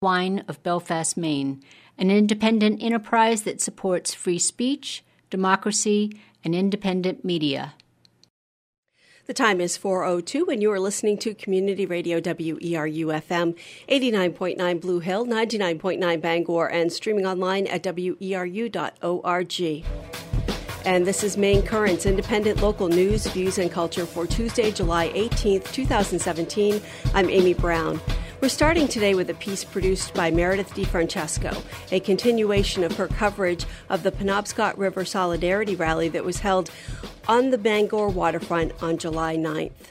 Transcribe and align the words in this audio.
Wine 0.00 0.44
of 0.46 0.62
Belfast, 0.62 1.16
Maine, 1.16 1.60
an 1.98 2.08
independent 2.08 2.80
enterprise 2.80 3.42
that 3.42 3.60
supports 3.60 4.14
free 4.14 4.38
speech, 4.38 5.02
democracy, 5.28 6.12
and 6.44 6.54
independent 6.54 7.24
media. 7.24 7.74
The 9.26 9.34
time 9.34 9.60
is 9.60 9.76
4:02 9.76 10.52
and 10.52 10.62
you 10.62 10.70
are 10.70 10.78
listening 10.78 11.18
to 11.18 11.34
Community 11.34 11.84
Radio 11.84 12.20
WERU 12.20 13.12
FM 13.12 13.56
89.9 13.88 14.80
Blue 14.80 15.00
Hill, 15.00 15.26
99.9 15.26 16.20
Bangor 16.20 16.68
and 16.68 16.92
streaming 16.92 17.26
online 17.26 17.66
at 17.66 17.82
weru.org. 17.82 19.84
And 20.84 21.06
this 21.06 21.24
is 21.24 21.36
Maine 21.36 21.62
Currents, 21.62 22.06
independent 22.06 22.62
local 22.62 22.86
news, 22.86 23.26
views 23.26 23.58
and 23.58 23.70
culture 23.70 24.06
for 24.06 24.28
Tuesday, 24.28 24.70
July 24.70 25.08
18th, 25.08 25.72
2017. 25.72 26.80
I'm 27.14 27.28
Amy 27.28 27.52
Brown. 27.52 28.00
We're 28.40 28.48
starting 28.48 28.86
today 28.86 29.16
with 29.16 29.30
a 29.30 29.34
piece 29.34 29.64
produced 29.64 30.14
by 30.14 30.30
Meredith 30.30 30.70
DeFrancesco, 30.70 31.60
a 31.90 31.98
continuation 31.98 32.84
of 32.84 32.96
her 32.96 33.08
coverage 33.08 33.66
of 33.88 34.04
the 34.04 34.12
Penobscot 34.12 34.78
River 34.78 35.04
Solidarity 35.04 35.74
Rally 35.74 36.08
that 36.10 36.24
was 36.24 36.38
held 36.38 36.70
on 37.26 37.50
the 37.50 37.58
Bangor 37.58 38.08
waterfront 38.08 38.80
on 38.80 38.96
July 38.96 39.36
9th. 39.36 39.90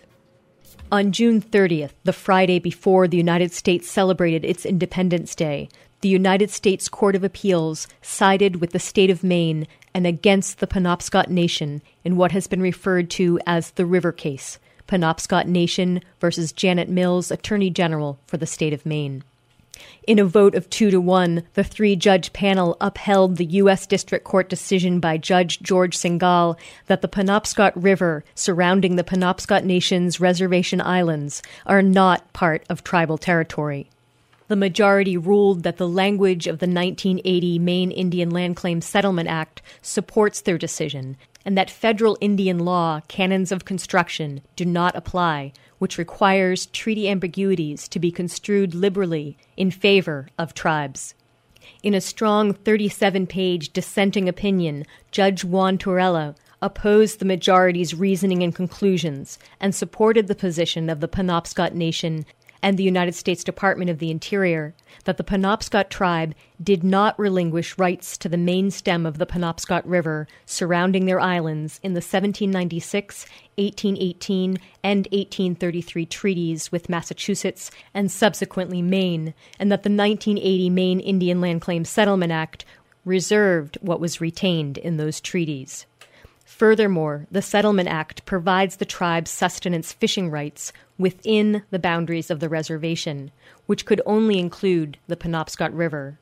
On 0.89 1.11
June 1.11 1.41
30th, 1.41 1.91
the 2.05 2.13
Friday 2.13 2.57
before 2.57 3.05
the 3.05 3.17
United 3.17 3.51
States 3.51 3.91
celebrated 3.91 4.45
its 4.45 4.65
Independence 4.65 5.35
Day, 5.35 5.67
the 5.99 6.07
United 6.07 6.49
States 6.49 6.87
Court 6.87 7.17
of 7.17 7.25
Appeals 7.25 7.85
sided 8.01 8.61
with 8.61 8.71
the 8.71 8.79
state 8.79 9.09
of 9.09 9.25
Maine 9.25 9.67
and 9.93 10.07
against 10.07 10.59
the 10.59 10.67
Penobscot 10.67 11.27
Nation 11.27 11.81
in 12.05 12.15
what 12.15 12.31
has 12.31 12.47
been 12.47 12.61
referred 12.61 13.09
to 13.09 13.41
as 13.45 13.71
the 13.71 13.85
River 13.85 14.13
Case 14.13 14.57
Penobscot 14.87 15.45
Nation 15.45 16.01
versus 16.19 16.51
Janet 16.51 16.89
Mills, 16.89 17.31
Attorney 17.31 17.69
General 17.69 18.17
for 18.25 18.37
the 18.37 18.45
state 18.45 18.73
of 18.73 18.85
Maine. 18.85 19.23
In 20.07 20.19
a 20.19 20.25
vote 20.25 20.55
of 20.55 20.69
two 20.69 20.89
to 20.89 20.99
one, 20.99 21.43
the 21.53 21.63
three 21.63 21.95
judge 21.95 22.33
panel 22.33 22.77
upheld 22.81 23.37
the 23.37 23.45
U.S. 23.45 23.85
District 23.85 24.25
Court 24.25 24.49
decision 24.49 24.99
by 24.99 25.17
Judge 25.17 25.59
George 25.61 25.97
Singal 25.97 26.57
that 26.87 27.01
the 27.01 27.07
Penobscot 27.07 27.73
River 27.75 28.23
surrounding 28.33 28.95
the 28.95 29.03
Penobscot 29.03 29.63
Nation's 29.63 30.19
reservation 30.19 30.81
islands 30.81 31.43
are 31.65 31.83
not 31.83 32.31
part 32.33 32.63
of 32.69 32.83
tribal 32.83 33.17
territory. 33.17 33.89
The 34.47 34.55
majority 34.55 35.17
ruled 35.17 35.63
that 35.63 35.77
the 35.77 35.89
language 35.89 36.47
of 36.47 36.59
the 36.59 36.67
1980 36.67 37.59
Maine 37.59 37.91
Indian 37.91 38.29
Land 38.29 38.55
Claim 38.55 38.79
Settlement 38.79 39.27
Act 39.27 39.61
supports 39.81 40.39
their 40.39 40.57
decision 40.57 41.17
and 41.43 41.57
that 41.57 41.69
federal 41.69 42.17
Indian 42.21 42.59
law 42.59 43.01
canons 43.07 43.51
of 43.51 43.65
construction 43.65 44.41
do 44.55 44.65
not 44.65 44.95
apply, 44.95 45.53
which 45.79 45.97
requires 45.97 46.65
treaty 46.67 47.09
ambiguities 47.09 47.87
to 47.89 47.99
be 47.99 48.11
construed 48.11 48.73
liberally 48.73 49.37
in 49.55 49.71
favor 49.71 50.27
of 50.37 50.53
tribes. 50.53 51.13
In 51.83 51.93
a 51.93 52.01
strong 52.01 52.53
37 52.53 53.27
page 53.27 53.73
dissenting 53.73 54.29
opinion, 54.29 54.85
Judge 55.11 55.43
Juan 55.43 55.77
Torruella 55.77 56.35
opposed 56.61 57.19
the 57.19 57.25
majority's 57.25 57.93
reasoning 57.93 58.41
and 58.43 58.55
conclusions 58.55 59.37
and 59.59 59.75
supported 59.75 60.27
the 60.27 60.35
position 60.35 60.89
of 60.89 61.01
the 61.01 61.07
Penobscot 61.07 61.73
Nation 61.73 62.25
and 62.61 62.77
the 62.77 62.83
United 62.83 63.15
States 63.15 63.43
Department 63.43 63.89
of 63.89 63.99
the 63.99 64.11
Interior 64.11 64.73
that 65.05 65.17
the 65.17 65.23
Penobscot 65.23 65.89
tribe 65.89 66.33
did 66.61 66.83
not 66.83 67.17
relinquish 67.19 67.77
rights 67.77 68.17
to 68.17 68.29
the 68.29 68.37
main 68.37 68.71
stem 68.71 69.05
of 69.05 69.17
the 69.17 69.25
Penobscot 69.25 69.83
River 69.85 70.27
surrounding 70.45 71.05
their 71.05 71.19
islands 71.19 71.79
in 71.83 71.93
the 71.93 71.99
1796, 71.99 73.25
1818, 73.55 74.57
and 74.83 75.05
1833 75.11 76.05
treaties 76.05 76.71
with 76.71 76.89
Massachusetts 76.89 77.71
and 77.93 78.11
subsequently 78.11 78.81
Maine, 78.81 79.33
and 79.59 79.71
that 79.71 79.83
the 79.83 79.89
1980 79.89 80.69
Maine 80.69 80.99
Indian 80.99 81.41
Land 81.41 81.61
Claim 81.61 81.85
Settlement 81.85 82.31
Act 82.31 82.65
reserved 83.05 83.77
what 83.81 83.99
was 83.99 84.21
retained 84.21 84.77
in 84.77 84.97
those 84.97 85.21
treaties. 85.21 85.85
Furthermore, 86.47 87.27
the 87.29 87.41
Settlement 87.41 87.89
Act 87.89 88.25
provides 88.25 88.77
the 88.77 88.85
tribe's 88.85 89.29
sustenance 89.29 89.91
fishing 89.91 90.31
rights 90.31 90.71
within 90.97 91.63
the 91.71 91.77
boundaries 91.77 92.31
of 92.31 92.39
the 92.39 92.47
reservation, 92.47 93.31
which 93.65 93.85
could 93.85 94.01
only 94.05 94.39
include 94.39 94.97
the 95.07 95.17
Penobscot 95.17 95.77
River. 95.77 96.17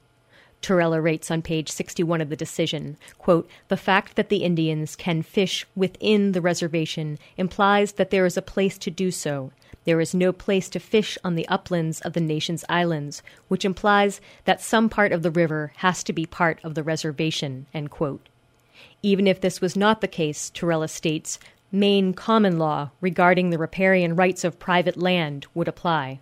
Torruella 0.64 1.02
rates 1.02 1.30
on 1.30 1.44
page 1.44 1.70
61 1.70 2.22
of 2.22 2.30
the 2.30 2.36
decision 2.36 2.98
quote, 3.20 3.48
The 3.68 3.78
fact 3.78 4.16
that 4.16 4.30
the 4.30 4.44
Indians 4.44 4.96
can 4.96 5.22
fish 5.22 5.64
within 5.76 6.32
the 6.32 6.42
reservation 6.42 7.20
implies 7.38 7.94
that 7.94 8.10
there 8.10 8.26
is 8.26 8.36
a 8.36 8.42
place 8.42 8.80
to 8.80 8.90
do 8.90 9.12
so. 9.12 9.52
There 9.86 10.02
is 10.02 10.16
no 10.16 10.34
place 10.34 10.70
to 10.70 10.80
fish 10.80 11.20
on 11.24 11.36
the 11.36 11.48
uplands 11.48 12.02
of 12.02 12.14
the 12.14 12.20
nation's 12.20 12.66
islands, 12.68 13.22
which 13.48 13.64
implies 13.64 14.20
that 14.46 14.60
some 14.60 14.90
part 14.90 15.12
of 15.12 15.22
the 15.22 15.32
river 15.32 15.72
has 15.78 16.04
to 16.04 16.14
be 16.14 16.26
part 16.26 16.60
of 16.64 16.74
the 16.74 16.84
reservation. 16.84 17.68
End 17.76 17.92
quote. 17.92 18.28
Even 19.06 19.28
if 19.28 19.40
this 19.40 19.62
was 19.62 19.76
not 19.76 20.02
the 20.02 20.08
case, 20.08 20.50
Torruella 20.50 20.90
states, 20.90 21.38
Maine 21.72 22.16
common 22.16 22.58
law 22.58 22.90
regarding 23.02 23.52
the 23.52 23.60
riparian 23.60 24.16
rights 24.16 24.44
of 24.44 24.58
private 24.58 24.98
land 24.98 25.46
would 25.54 25.68
apply. 25.68 26.18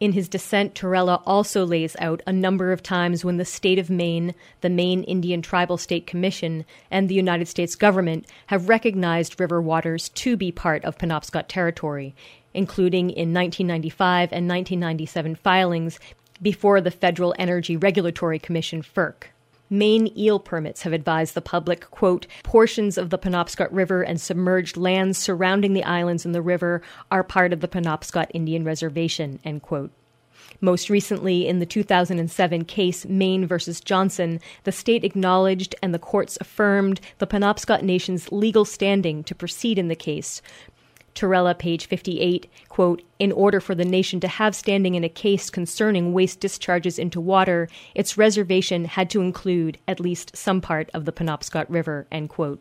In 0.00 0.10
his 0.10 0.28
dissent, 0.28 0.74
Torruella 0.74 1.22
also 1.24 1.64
lays 1.64 1.94
out 2.00 2.20
a 2.26 2.32
number 2.32 2.72
of 2.72 2.82
times 2.82 3.24
when 3.24 3.36
the 3.36 3.44
state 3.44 3.78
of 3.78 3.90
Maine, 3.90 4.34
the 4.60 4.68
Maine 4.68 5.04
Indian 5.04 5.40
Tribal 5.40 5.78
State 5.78 6.04
Commission, 6.08 6.64
and 6.90 7.08
the 7.08 7.14
United 7.14 7.46
States 7.46 7.76
government 7.76 8.26
have 8.48 8.68
recognized 8.68 9.38
river 9.38 9.62
waters 9.62 10.08
to 10.08 10.36
be 10.36 10.50
part 10.50 10.84
of 10.84 10.98
Penobscot 10.98 11.46
territory, 11.46 12.12
including 12.52 13.10
in 13.10 13.32
1995 13.32 14.32
and 14.32 14.48
1997 14.48 15.36
filings 15.36 16.00
before 16.42 16.80
the 16.80 16.90
Federal 16.90 17.36
Energy 17.38 17.76
Regulatory 17.76 18.40
Commission, 18.40 18.82
FERC. 18.82 19.28
Maine 19.70 20.12
eel 20.18 20.40
permits 20.40 20.82
have 20.82 20.92
advised 20.92 21.34
the 21.34 21.40
public, 21.40 21.88
quote, 21.92 22.26
portions 22.42 22.98
of 22.98 23.10
the 23.10 23.18
Penobscot 23.18 23.68
River 23.70 24.02
and 24.02 24.20
submerged 24.20 24.76
lands 24.76 25.16
surrounding 25.16 25.74
the 25.74 25.84
islands 25.84 26.26
in 26.26 26.32
the 26.32 26.42
river 26.42 26.82
are 27.10 27.22
part 27.22 27.52
of 27.52 27.60
the 27.60 27.68
Penobscot 27.68 28.26
Indian 28.34 28.64
Reservation, 28.64 29.38
end 29.44 29.62
quote. 29.62 29.92
Most 30.60 30.90
recently, 30.90 31.46
in 31.46 31.58
the 31.58 31.66
2007 31.66 32.64
case 32.64 33.06
Maine 33.06 33.46
versus 33.46 33.80
Johnson, 33.80 34.40
the 34.64 34.72
state 34.72 35.04
acknowledged 35.04 35.74
and 35.82 35.94
the 35.94 35.98
courts 35.98 36.36
affirmed 36.40 37.00
the 37.18 37.26
Penobscot 37.26 37.82
Nation's 37.82 38.30
legal 38.32 38.64
standing 38.64 39.22
to 39.24 39.34
proceed 39.34 39.78
in 39.78 39.88
the 39.88 39.94
case, 39.94 40.42
Torruella, 41.14 41.58
page 41.58 41.86
58, 41.86 42.50
quote, 42.68 43.02
In 43.18 43.32
order 43.32 43.60
for 43.60 43.74
the 43.74 43.84
nation 43.84 44.20
to 44.20 44.28
have 44.28 44.54
standing 44.54 44.94
in 44.94 45.04
a 45.04 45.08
case 45.08 45.50
concerning 45.50 46.12
waste 46.12 46.40
discharges 46.40 46.98
into 46.98 47.20
water, 47.20 47.68
its 47.94 48.16
reservation 48.16 48.84
had 48.84 49.10
to 49.10 49.20
include 49.20 49.78
at 49.88 50.00
least 50.00 50.36
some 50.36 50.60
part 50.60 50.90
of 50.94 51.04
the 51.04 51.12
Penobscot 51.12 51.66
River, 51.68 52.06
end 52.10 52.28
quote. 52.28 52.60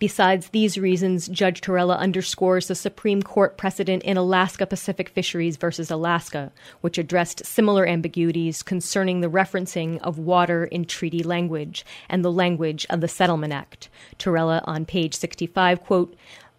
Besides 0.00 0.48
these 0.48 0.76
reasons, 0.76 1.28
Judge 1.28 1.60
Torruella 1.60 1.96
underscores 1.96 2.66
the 2.66 2.74
Supreme 2.74 3.22
Court 3.22 3.56
precedent 3.56 4.02
in 4.02 4.16
Alaska 4.16 4.66
Pacific 4.66 5.08
Fisheries 5.08 5.56
versus 5.56 5.90
Alaska, 5.90 6.52
which 6.80 6.98
addressed 6.98 7.46
similar 7.46 7.86
ambiguities 7.86 8.62
concerning 8.62 9.20
the 9.20 9.30
referencing 9.30 9.98
of 10.00 10.18
water 10.18 10.64
in 10.64 10.84
treaty 10.84 11.22
language 11.22 11.86
and 12.08 12.24
the 12.24 12.32
language 12.32 12.84
of 12.90 13.00
the 13.00 13.08
Settlement 13.08 13.52
Act. 13.52 13.88
Torruella 14.18 14.62
on 14.64 14.84
page 14.84 15.14
65, 15.14 15.80
quote, 15.80 16.16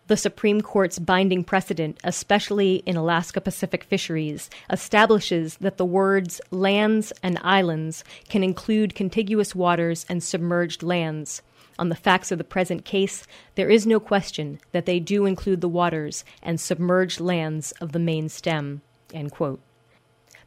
the 0.08 0.18
Supreme 0.18 0.62
Court's 0.62 1.00
binding 1.00 1.44
precedent, 1.44 2.00
especially 2.04 2.76
in 2.86 2.96
Alaska 2.96 3.42
Pacific 3.42 3.84
fisheries, 3.84 4.50
establishes 4.70 5.58
that 5.58 5.78
the 5.78 5.86
words 5.86 6.40
lands 6.52 7.12
and 7.24 7.40
islands 7.42 8.04
can 8.30 8.44
include 8.44 8.96
contiguous 8.96 9.56
waters 9.56 10.06
and 10.08 10.24
submerged 10.24 10.84
lands. 10.84 11.42
On 11.78 11.90
the 11.90 11.96
facts 11.96 12.32
of 12.32 12.38
the 12.38 12.44
present 12.44 12.86
case, 12.86 13.26
there 13.56 13.70
is 13.70 13.88
no 13.88 14.00
question 14.00 14.60
that 14.72 14.86
they 14.86 15.00
do 15.00 15.26
include 15.26 15.62
the 15.62 15.68
waters 15.68 16.24
and 16.42 16.60
submerged 16.60 17.20
lands 17.20 17.72
of 17.74 17.92
the 17.92 18.00
main 18.00 18.30
stem. 18.30 18.82
End 19.14 19.32
quote. 19.32 19.60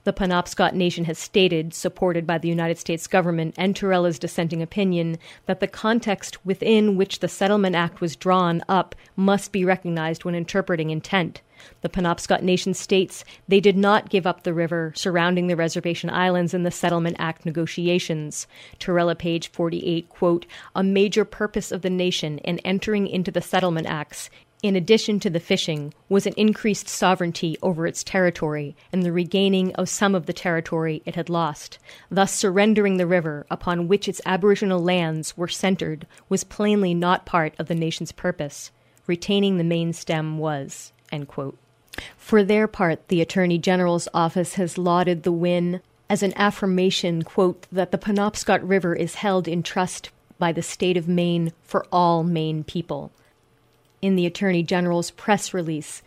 The 0.09 0.15
Penobscot 0.15 0.73
Nation 0.73 1.05
has 1.05 1.19
stated, 1.19 1.75
supported 1.75 2.27
by 2.27 2.39
the 2.39 2.49
United 2.49 2.79
States 2.79 3.07
government 3.07 3.55
and 3.59 3.75
Torruella's 3.75 4.19
dissenting 4.19 4.63
opinion, 4.63 5.19
that 5.45 5.61
the 5.61 5.67
context 5.67 6.47
within 6.47 6.97
which 6.97 7.19
the 7.19 7.29
Settlement 7.29 7.77
Act 7.77 8.01
was 8.01 8.17
drawn 8.17 8.63
up 8.71 8.95
must 9.17 9.53
be 9.53 9.67
recognized 9.67 10.25
when 10.25 10.35
interpreting 10.35 10.89
intent. 10.89 11.43
The 11.83 11.91
Penobscot 11.91 12.43
Nation 12.43 12.73
states 12.73 13.23
they 13.49 13.61
did 13.61 13.77
not 13.77 14.09
give 14.09 14.27
up 14.27 14.45
the 14.45 14.55
river 14.55 14.95
surrounding 14.97 15.47
the 15.47 15.57
reservation 15.57 16.09
islands 16.09 16.55
in 16.55 16.63
the 16.63 16.71
Settlement 16.71 17.17
Act 17.19 17.45
negotiations. 17.45 18.47
Torruella, 18.81 19.19
page 19.19 19.49
48, 19.49 20.09
quote, 20.09 20.47
A 20.75 20.83
major 20.83 21.27
purpose 21.27 21.71
of 21.71 21.83
the 21.83 21.91
nation 21.91 22.39
in 22.39 22.61
entering 22.61 23.07
into 23.07 23.31
the 23.31 23.43
Settlement 23.43 23.87
Acts 23.87 24.31
in 24.63 24.75
addition 24.75 25.21
to 25.21 25.31
the 25.31 25.41
fishing, 25.41 25.95
was 26.09 26.27
an 26.27 26.35
increased 26.37 26.89
sovereignty 26.89 27.57
over 27.63 27.87
its 27.87 28.03
territory 28.03 28.75
and 28.93 29.03
the 29.03 29.13
regaining 29.13 29.75
of 29.77 29.89
some 29.89 30.15
of 30.15 30.27
the 30.27 30.33
territory 30.33 31.03
it 31.05 31.15
had 31.15 31.29
lost. 31.29 31.79
Thus, 32.11 32.33
surrendering 32.33 32.97
the 32.97 33.07
river 33.07 33.47
upon 33.51 33.89
which 33.89 34.09
its 34.09 34.21
aboriginal 34.27 34.83
lands 34.83 35.37
were 35.37 35.49
centered 35.49 36.07
was 36.29 36.45
plainly 36.45 36.95
not 36.95 37.27
part 37.27 37.55
of 37.59 37.69
the 37.69 37.75
nation's 37.75 38.13
purpose. 38.13 38.71
Retaining 39.07 39.57
the 39.57 39.65
main 39.65 39.93
stem 39.93 40.39
was. 40.39 40.93
For 42.17 42.45
their 42.45 42.67
part, 42.67 43.09
the 43.09 43.21
Attorney 43.21 43.59
General's 43.59 44.09
office 44.13 44.55
has 44.55 44.77
lauded 44.77 45.23
the 45.23 45.33
win 45.33 45.81
as 46.11 46.23
an 46.23 46.33
affirmation, 46.37 47.23
quote, 47.23 47.67
that 47.73 47.91
the 47.91 47.99
Penobscot 47.99 48.61
River 48.63 48.95
is 48.95 49.17
held 49.17 49.47
in 49.47 49.63
trust 49.63 50.11
by 50.39 50.53
the 50.53 50.63
state 50.63 50.97
of 50.97 51.09
Maine 51.09 51.53
for 51.63 51.87
all 51.91 52.23
Maine 52.23 52.65
people. 52.65 53.11
In 54.01 54.17
the 54.17 54.27
Attorney 54.27 54.63
General's 54.63 55.11
press 55.11 55.53
release, 55.53 56.03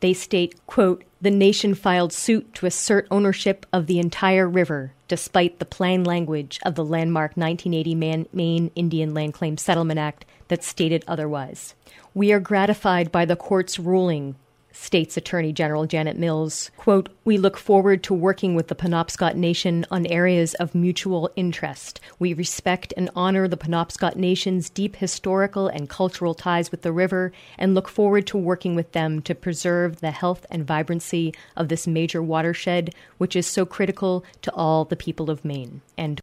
they 0.00 0.14
state, 0.14 0.54
quote, 0.66 1.04
the 1.20 1.30
nation 1.30 1.74
filed 1.74 2.12
suit 2.12 2.54
to 2.54 2.66
assert 2.66 3.06
ownership 3.10 3.66
of 3.72 3.86
the 3.86 3.98
entire 3.98 4.48
river, 4.48 4.92
despite 5.08 5.58
the 5.58 5.64
plain 5.64 6.04
language 6.04 6.58
of 6.64 6.74
the 6.74 6.84
landmark 6.84 7.36
1980 7.36 7.94
Man- 7.94 8.26
Maine 8.32 8.70
Indian 8.74 9.12
Land 9.12 9.34
Claim 9.34 9.58
Settlement 9.58 9.98
Act 9.98 10.24
that 10.48 10.64
stated 10.64 11.04
otherwise. 11.06 11.74
We 12.14 12.32
are 12.32 12.40
gratified 12.40 13.12
by 13.12 13.24
the 13.24 13.36
court's 13.36 13.78
ruling 13.78 14.36
states 14.72 15.16
Attorney 15.16 15.52
General 15.52 15.86
Janet 15.86 16.16
Mills, 16.16 16.70
quote, 16.76 17.08
"We 17.24 17.36
look 17.36 17.56
forward 17.56 18.02
to 18.04 18.14
working 18.14 18.54
with 18.54 18.68
the 18.68 18.74
Penobscot 18.74 19.36
Nation 19.36 19.86
on 19.90 20.06
areas 20.06 20.54
of 20.54 20.74
mutual 20.74 21.30
interest. 21.36 22.00
We 22.18 22.32
respect 22.32 22.94
and 22.96 23.10
honor 23.14 23.48
the 23.48 23.56
Penobscot 23.56 24.16
Nation's 24.16 24.70
deep 24.70 24.96
historical 24.96 25.68
and 25.68 25.88
cultural 25.88 26.34
ties 26.34 26.70
with 26.70 26.82
the 26.82 26.92
river 26.92 27.32
and 27.58 27.74
look 27.74 27.88
forward 27.88 28.26
to 28.28 28.36
working 28.36 28.74
with 28.74 28.92
them 28.92 29.22
to 29.22 29.34
preserve 29.34 30.00
the 30.00 30.10
health 30.10 30.46
and 30.50 30.66
vibrancy 30.66 31.34
of 31.56 31.68
this 31.68 31.86
major 31.86 32.22
watershed 32.22 32.94
which 33.18 33.36
is 33.36 33.46
so 33.46 33.64
critical 33.66 34.24
to 34.42 34.52
all 34.54 34.84
the 34.84 34.96
people 34.96 35.30
of 35.30 35.44
Maine." 35.44 35.80
End 35.98 36.20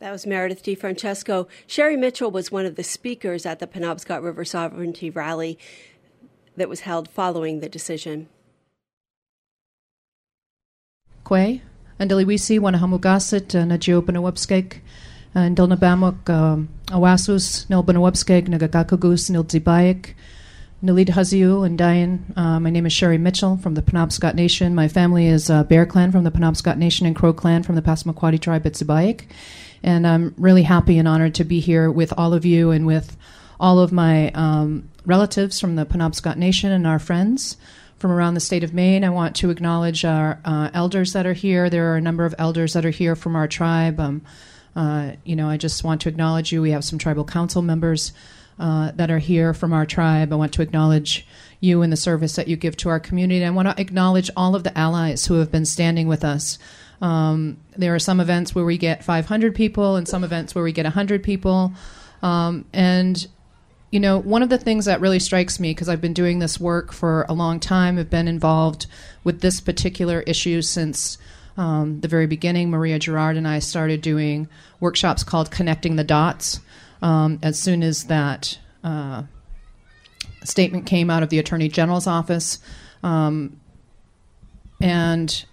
that 0.00 0.12
was 0.12 0.26
Meredith 0.26 0.62
DeFrancesco. 0.62 1.46
Sherri 1.66 1.96
Mitchell 1.96 2.30
was 2.30 2.50
one 2.50 2.64
of 2.64 2.76
the 2.76 2.82
speakers 2.82 3.44
at 3.44 3.58
the 3.58 3.66
Penobscot 3.66 4.22
River 4.22 4.46
Sovereignty 4.46 5.10
Rally 5.10 5.58
that 6.60 6.68
was 6.68 6.80
held 6.80 7.08
following 7.08 7.60
the 7.60 7.68
decision. 7.70 8.28
Kwe, 11.24 11.62
Andaliwisi, 11.98 12.60
Wanahamugasit, 12.60 13.48
Najiopanawapskek, 13.66 14.80
and 15.34 15.56
Dilnabamuk, 15.56 16.68
Awasus, 16.88 17.66
Nilbanawapskeg, 17.68 18.48
Nagagakugus, 18.48 19.30
Nildzibayik, 19.30 20.12
Nalid 20.82 21.08
Haziu, 21.08 21.64
and 21.64 21.78
Diane. 21.78 22.26
Uh, 22.36 22.60
my 22.60 22.68
name 22.68 22.84
is 22.84 22.92
Sherri 22.92 23.16
Mitchell 23.16 23.56
from 23.56 23.74
the 23.74 23.82
Penobscot 23.82 24.34
Nation. 24.34 24.74
My 24.74 24.88
family 24.88 25.28
is 25.28 25.48
uh, 25.48 25.64
Bear 25.64 25.86
Clan 25.86 26.12
from 26.12 26.24
the 26.24 26.30
Penobscot 26.30 26.76
Nation 26.76 27.06
and 27.06 27.16
Crow 27.16 27.32
Clan 27.32 27.62
from 27.62 27.74
the 27.74 27.82
Passamaquoddy 27.82 28.38
tribe 28.38 28.66
at 28.66 28.74
Zibayik. 28.74 29.24
And 29.82 30.06
I'm 30.06 30.34
really 30.36 30.64
happy 30.64 30.98
and 30.98 31.08
honored 31.08 31.36
to 31.36 31.44
be 31.44 31.60
here 31.60 31.90
with 31.90 32.12
all 32.18 32.34
of 32.34 32.44
you 32.44 32.70
and 32.70 32.86
with 32.86 33.16
all 33.58 33.78
of 33.78 33.92
my 33.92 34.30
um, 34.32 34.89
relatives 35.06 35.60
from 35.60 35.76
the 35.76 35.86
Penobscot 35.86 36.36
Nation 36.36 36.72
and 36.72 36.86
our 36.86 36.98
friends 36.98 37.56
from 37.98 38.10
around 38.10 38.34
the 38.34 38.40
state 38.40 38.64
of 38.64 38.72
Maine. 38.72 39.04
I 39.04 39.10
want 39.10 39.36
to 39.36 39.50
acknowledge 39.50 40.04
our 40.04 40.40
uh, 40.44 40.70
elders 40.72 41.12
that 41.12 41.26
are 41.26 41.34
here. 41.34 41.68
There 41.68 41.92
are 41.92 41.96
a 41.96 42.00
number 42.00 42.24
of 42.24 42.34
elders 42.38 42.72
that 42.72 42.86
are 42.86 42.90
here 42.90 43.14
from 43.14 43.36
our 43.36 43.46
tribe. 43.46 44.00
Um, 44.00 44.22
uh, 44.74 45.12
you 45.24 45.36
know, 45.36 45.48
I 45.48 45.56
just 45.56 45.84
want 45.84 46.00
to 46.02 46.08
acknowledge 46.08 46.50
you. 46.52 46.62
We 46.62 46.70
have 46.70 46.84
some 46.84 46.98
tribal 46.98 47.24
council 47.24 47.60
members 47.60 48.12
uh, 48.58 48.92
that 48.92 49.10
are 49.10 49.18
here 49.18 49.52
from 49.52 49.72
our 49.72 49.84
tribe. 49.84 50.32
I 50.32 50.36
want 50.36 50.52
to 50.54 50.62
acknowledge 50.62 51.26
you 51.60 51.82
and 51.82 51.92
the 51.92 51.96
service 51.96 52.36
that 52.36 52.48
you 52.48 52.56
give 52.56 52.76
to 52.78 52.88
our 52.88 53.00
community. 53.00 53.44
I 53.44 53.50
want 53.50 53.68
to 53.68 53.80
acknowledge 53.80 54.30
all 54.36 54.54
of 54.54 54.64
the 54.64 54.76
allies 54.76 55.26
who 55.26 55.34
have 55.34 55.50
been 55.50 55.66
standing 55.66 56.08
with 56.08 56.24
us. 56.24 56.58
Um, 57.02 57.58
there 57.76 57.94
are 57.94 57.98
some 57.98 58.20
events 58.20 58.54
where 58.54 58.64
we 58.64 58.78
get 58.78 59.04
500 59.04 59.54
people 59.54 59.96
and 59.96 60.06
some 60.06 60.24
events 60.24 60.54
where 60.54 60.64
we 60.64 60.72
get 60.72 60.84
100 60.84 61.22
people. 61.22 61.72
Um, 62.22 62.66
and 62.72 63.26
you 63.90 63.98
know, 63.98 64.18
one 64.18 64.42
of 64.42 64.48
the 64.48 64.58
things 64.58 64.84
that 64.84 65.00
really 65.00 65.18
strikes 65.18 65.58
me, 65.58 65.72
because 65.72 65.88
I've 65.88 66.00
been 66.00 66.14
doing 66.14 66.38
this 66.38 66.60
work 66.60 66.92
for 66.92 67.26
a 67.28 67.32
long 67.32 67.58
time, 67.58 67.98
I've 67.98 68.10
been 68.10 68.28
involved 68.28 68.86
with 69.24 69.40
this 69.40 69.60
particular 69.60 70.20
issue 70.20 70.62
since 70.62 71.18
um, 71.56 72.00
the 72.00 72.08
very 72.08 72.26
beginning. 72.26 72.70
Maria 72.70 72.98
Girouard 72.98 73.36
and 73.36 73.48
I 73.48 73.58
started 73.58 74.00
doing 74.00 74.48
workshops 74.78 75.24
called 75.24 75.50
Connecting 75.50 75.96
the 75.96 76.04
Dots. 76.04 76.60
Um, 77.02 77.40
as 77.42 77.58
soon 77.58 77.82
as 77.82 78.04
that 78.04 78.58
uh, 78.84 79.24
statement 80.44 80.86
came 80.86 81.10
out 81.10 81.22
of 81.22 81.30
the 81.30 81.38
Attorney 81.38 81.68
General's 81.68 82.06
office, 82.06 82.58
um, 83.02 83.58
and 84.80 85.44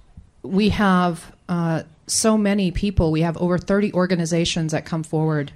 we 0.44 0.70
have 0.70 1.36
uh, 1.50 1.84
so 2.06 2.38
many 2.38 2.72
people, 2.72 3.12
we 3.12 3.22
have 3.22 3.38
over 3.38 3.58
30 3.58 3.94
organizations 3.94 4.74
that 4.74 4.86
come 4.86 5.04
forward 5.04 5.52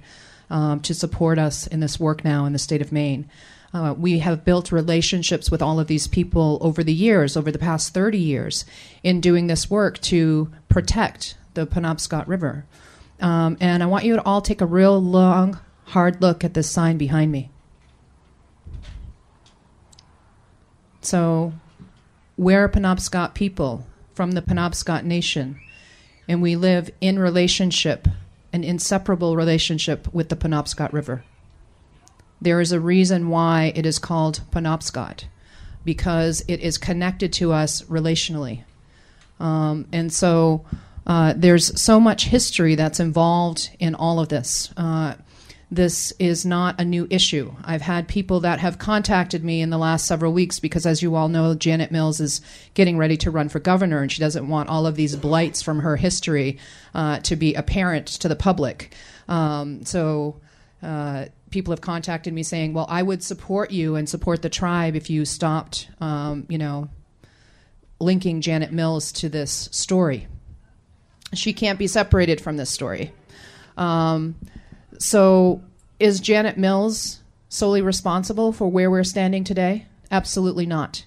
um, 0.50 0.80
to 0.80 0.94
support 0.94 1.38
us 1.38 1.66
in 1.66 1.80
this 1.80 1.98
work 1.98 2.24
now 2.24 2.44
in 2.44 2.52
the 2.52 2.58
state 2.58 2.82
of 2.82 2.92
Maine. 2.92 3.28
Uh, 3.74 3.94
we 3.96 4.18
have 4.18 4.44
built 4.44 4.70
relationships 4.70 5.50
with 5.50 5.62
all 5.62 5.80
of 5.80 5.86
these 5.86 6.06
people 6.06 6.58
over 6.60 6.84
the 6.84 6.92
years, 6.92 7.36
over 7.36 7.50
the 7.50 7.58
past 7.58 7.94
30 7.94 8.18
years, 8.18 8.66
in 9.02 9.20
doing 9.20 9.46
this 9.46 9.70
work 9.70 9.98
to 10.02 10.52
protect 10.68 11.36
the 11.54 11.66
Penobscot 11.66 12.28
River. 12.28 12.66
Um, 13.20 13.56
and 13.60 13.82
I 13.82 13.86
want 13.86 14.04
you 14.04 14.16
to 14.16 14.24
all 14.24 14.42
take 14.42 14.60
a 14.60 14.66
real 14.66 15.00
long, 15.00 15.58
hard 15.86 16.20
look 16.20 16.44
at 16.44 16.54
this 16.54 16.70
sign 16.70 16.98
behind 16.98 17.32
me. 17.32 17.50
So, 21.00 21.52
we're 22.36 22.68
Penobscot 22.68 23.34
people 23.34 23.86
from 24.14 24.32
the 24.32 24.42
Penobscot 24.42 25.04
Nation, 25.04 25.60
and 26.28 26.42
we 26.42 26.56
live 26.56 26.90
in 27.00 27.18
relationship 27.18 28.06
an 28.52 28.64
inseparable 28.64 29.36
relationship 29.36 30.12
with 30.12 30.28
the 30.28 30.36
Penobscot 30.36 30.92
River. 30.92 31.24
There 32.40 32.60
is 32.60 32.72
a 32.72 32.80
reason 32.80 33.28
why 33.28 33.72
it 33.74 33.86
is 33.86 33.98
called 33.98 34.42
Penobscot, 34.50 35.24
because 35.84 36.44
it 36.48 36.60
is 36.60 36.78
connected 36.78 37.32
to 37.34 37.52
us 37.52 37.82
relationally. 37.82 38.64
Um, 39.40 39.86
and 39.92 40.12
so 40.12 40.64
uh, 41.06 41.34
there's 41.36 41.80
so 41.80 41.98
much 41.98 42.26
history 42.26 42.74
that's 42.74 43.00
involved 43.00 43.70
in 43.78 43.94
all 43.94 44.20
of 44.20 44.28
this. 44.28 44.72
Uh, 44.76 45.14
this 45.72 46.12
is 46.18 46.44
not 46.44 46.78
a 46.78 46.84
new 46.84 47.06
issue. 47.08 47.50
I've 47.64 47.80
had 47.80 48.06
people 48.06 48.40
that 48.40 48.60
have 48.60 48.78
contacted 48.78 49.42
me 49.42 49.62
in 49.62 49.70
the 49.70 49.78
last 49.78 50.06
several 50.06 50.34
weeks 50.34 50.60
because, 50.60 50.84
as 50.84 51.00
you 51.00 51.14
all 51.14 51.30
know, 51.30 51.54
Janet 51.54 51.90
Mills 51.90 52.20
is 52.20 52.42
getting 52.74 52.98
ready 52.98 53.16
to 53.16 53.30
run 53.30 53.48
for 53.48 53.58
governor, 53.58 54.02
and 54.02 54.12
she 54.12 54.20
doesn't 54.20 54.48
want 54.48 54.68
all 54.68 54.86
of 54.86 54.96
these 54.96 55.16
blights 55.16 55.62
from 55.62 55.80
her 55.80 55.96
history 55.96 56.58
uh, 56.94 57.20
to 57.20 57.36
be 57.36 57.54
apparent 57.54 58.06
to 58.06 58.28
the 58.28 58.36
public. 58.36 58.94
Um, 59.28 59.84
so. 59.84 60.36
Uh, 60.82 61.26
people 61.50 61.70
have 61.70 61.80
contacted 61.80 62.34
me 62.34 62.42
saying, 62.42 62.74
"Well, 62.74 62.86
I 62.88 63.04
would 63.04 63.22
support 63.22 63.70
you 63.70 63.94
and 63.94 64.08
support 64.08 64.42
the 64.42 64.48
tribe 64.48 64.96
if 64.96 65.08
you 65.10 65.24
stopped, 65.24 65.86
um, 66.00 66.44
you 66.48 66.58
know, 66.58 66.88
linking 68.00 68.40
Janet 68.40 68.72
Mills 68.72 69.12
to 69.12 69.28
this 69.28 69.68
story. 69.70 70.26
She 71.34 71.52
can't 71.52 71.78
be 71.78 71.86
separated 71.86 72.40
from 72.40 72.56
this 72.56 72.68
story." 72.68 73.12
Um, 73.76 74.34
so, 74.98 75.62
is 75.98 76.20
Janet 76.20 76.58
Mills 76.58 77.20
solely 77.48 77.82
responsible 77.82 78.52
for 78.52 78.68
where 78.68 78.90
we're 78.90 79.04
standing 79.04 79.44
today? 79.44 79.86
Absolutely 80.10 80.66
not. 80.66 81.04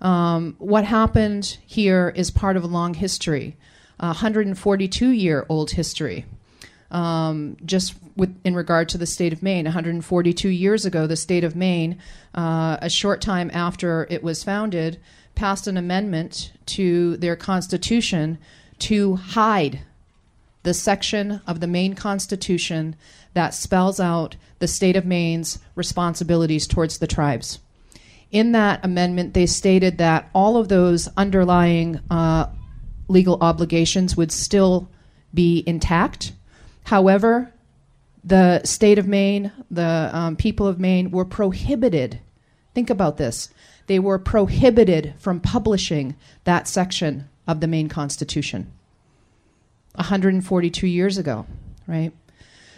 Um, 0.00 0.54
what 0.58 0.84
happened 0.84 1.58
here 1.66 2.12
is 2.14 2.30
part 2.30 2.56
of 2.56 2.64
a 2.64 2.68
long 2.68 2.94
history, 2.94 3.56
a 3.98 4.08
142 4.08 5.10
year 5.10 5.44
old 5.48 5.72
history. 5.72 6.26
Um, 6.90 7.58
just 7.66 7.94
with, 8.16 8.34
in 8.44 8.54
regard 8.54 8.88
to 8.90 8.98
the 8.98 9.06
state 9.06 9.32
of 9.32 9.42
Maine, 9.42 9.66
142 9.66 10.48
years 10.48 10.86
ago, 10.86 11.06
the 11.06 11.16
state 11.16 11.44
of 11.44 11.54
Maine, 11.54 11.98
uh, 12.34 12.78
a 12.80 12.88
short 12.88 13.20
time 13.20 13.50
after 13.52 14.06
it 14.08 14.22
was 14.22 14.42
founded, 14.42 14.98
passed 15.34 15.66
an 15.66 15.76
amendment 15.76 16.52
to 16.66 17.18
their 17.18 17.36
constitution 17.36 18.38
to 18.78 19.16
hide 19.16 19.80
the 20.68 20.74
section 20.74 21.40
of 21.46 21.60
the 21.60 21.66
Maine 21.66 21.94
Constitution 21.94 22.94
that 23.32 23.54
spells 23.54 23.98
out 23.98 24.36
the 24.58 24.68
state 24.68 24.96
of 24.96 25.06
Maine's 25.06 25.58
responsibilities 25.74 26.66
towards 26.66 26.98
the 26.98 27.06
tribes. 27.06 27.58
In 28.30 28.52
that 28.52 28.84
amendment, 28.84 29.32
they 29.32 29.46
stated 29.46 29.96
that 29.96 30.28
all 30.34 30.58
of 30.58 30.68
those 30.68 31.08
underlying 31.16 32.00
uh, 32.10 32.50
legal 33.08 33.38
obligations 33.40 34.14
would 34.14 34.30
still 34.30 34.90
be 35.32 35.64
intact. 35.66 36.32
However, 36.84 37.50
the 38.22 38.62
state 38.64 38.98
of 38.98 39.08
Maine, 39.08 39.50
the 39.70 40.10
um, 40.12 40.36
people 40.36 40.66
of 40.66 40.78
Maine 40.78 41.10
were 41.10 41.24
prohibited. 41.24 42.20
Think 42.74 42.90
about 42.90 43.16
this. 43.16 43.48
They 43.86 43.98
were 43.98 44.18
prohibited 44.18 45.14
from 45.16 45.40
publishing 45.40 46.14
that 46.44 46.68
section 46.68 47.30
of 47.46 47.60
the 47.60 47.66
Maine 47.66 47.88
Constitution. 47.88 48.70
142 49.94 50.86
years 50.86 51.18
ago, 51.18 51.46
right? 51.86 52.12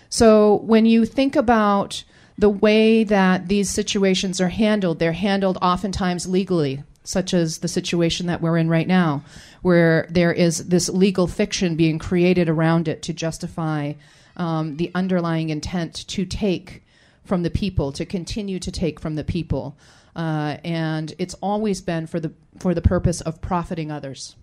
So 0.08 0.56
when 0.56 0.86
you 0.86 1.04
think 1.04 1.36
about 1.36 2.02
the 2.36 2.48
way 2.50 3.04
that 3.04 3.48
these 3.48 3.68
situations 3.70 4.40
are 4.40 4.48
handled, 4.48 4.98
they're 4.98 5.12
handled 5.12 5.58
oftentimes 5.60 6.26
legally, 6.26 6.82
such 7.04 7.34
as 7.34 7.58
the 7.58 7.68
situation 7.68 8.26
that 8.26 8.40
we're 8.40 8.56
in 8.56 8.68
right 8.68 8.88
now, 8.88 9.22
where 9.62 10.06
there 10.10 10.32
is 10.32 10.68
this 10.68 10.88
legal 10.88 11.26
fiction 11.26 11.76
being 11.76 11.98
created 11.98 12.48
around 12.48 12.88
it 12.88 13.02
to 13.02 13.12
justify 13.12 13.92
um, 14.36 14.76
the 14.78 14.90
underlying 14.94 15.50
intent 15.50 15.94
to 16.08 16.24
take 16.24 16.82
from 17.24 17.42
the 17.42 17.50
people, 17.50 17.92
to 17.92 18.06
continue 18.06 18.58
to 18.58 18.72
take 18.72 18.98
from 18.98 19.14
the 19.14 19.24
people. 19.24 19.76
Uh, 20.16 20.56
and 20.64 21.14
it's 21.18 21.34
always 21.34 21.80
been 21.80 22.06
for 22.06 22.18
the, 22.18 22.32
for 22.58 22.74
the 22.74 22.82
purpose 22.82 23.20
of 23.20 23.40
profiting 23.40 23.92
others. 23.92 24.34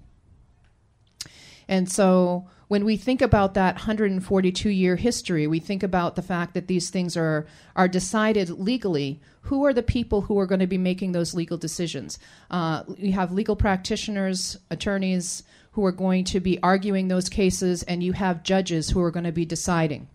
And 1.67 1.91
so 1.91 2.47
when 2.67 2.83
we 2.83 2.97
think 2.97 3.21
about 3.21 3.53
that 3.53 3.75
142 3.75 4.69
year 4.69 4.97
history, 4.97 5.47
we 5.47 5.59
think 5.59 5.83
about 5.83 6.15
the 6.15 6.21
fact 6.21 6.53
that 6.53 6.67
these 6.67 6.89
things 6.89 7.15
are, 7.15 7.47
are 7.75 7.87
decided 7.87 8.49
legally. 8.49 9.21
Who 9.43 9.65
are 9.65 9.73
the 9.73 9.83
people 9.83 10.21
who 10.21 10.37
are 10.39 10.45
going 10.45 10.59
to 10.59 10.67
be 10.67 10.77
making 10.77 11.13
those 11.13 11.33
legal 11.33 11.57
decisions? 11.57 12.19
Uh, 12.51 12.83
you 12.97 13.13
have 13.13 13.31
legal 13.31 13.55
practitioners, 13.55 14.57
attorneys 14.69 15.43
who 15.71 15.85
are 15.85 15.93
going 15.93 16.25
to 16.25 16.39
be 16.39 16.59
arguing 16.61 17.07
those 17.07 17.29
cases, 17.29 17.83
and 17.83 18.03
you 18.03 18.11
have 18.13 18.43
judges 18.43 18.89
who 18.89 19.01
are 19.01 19.11
going 19.11 19.23
to 19.23 19.31
be 19.31 19.45
deciding 19.45 20.09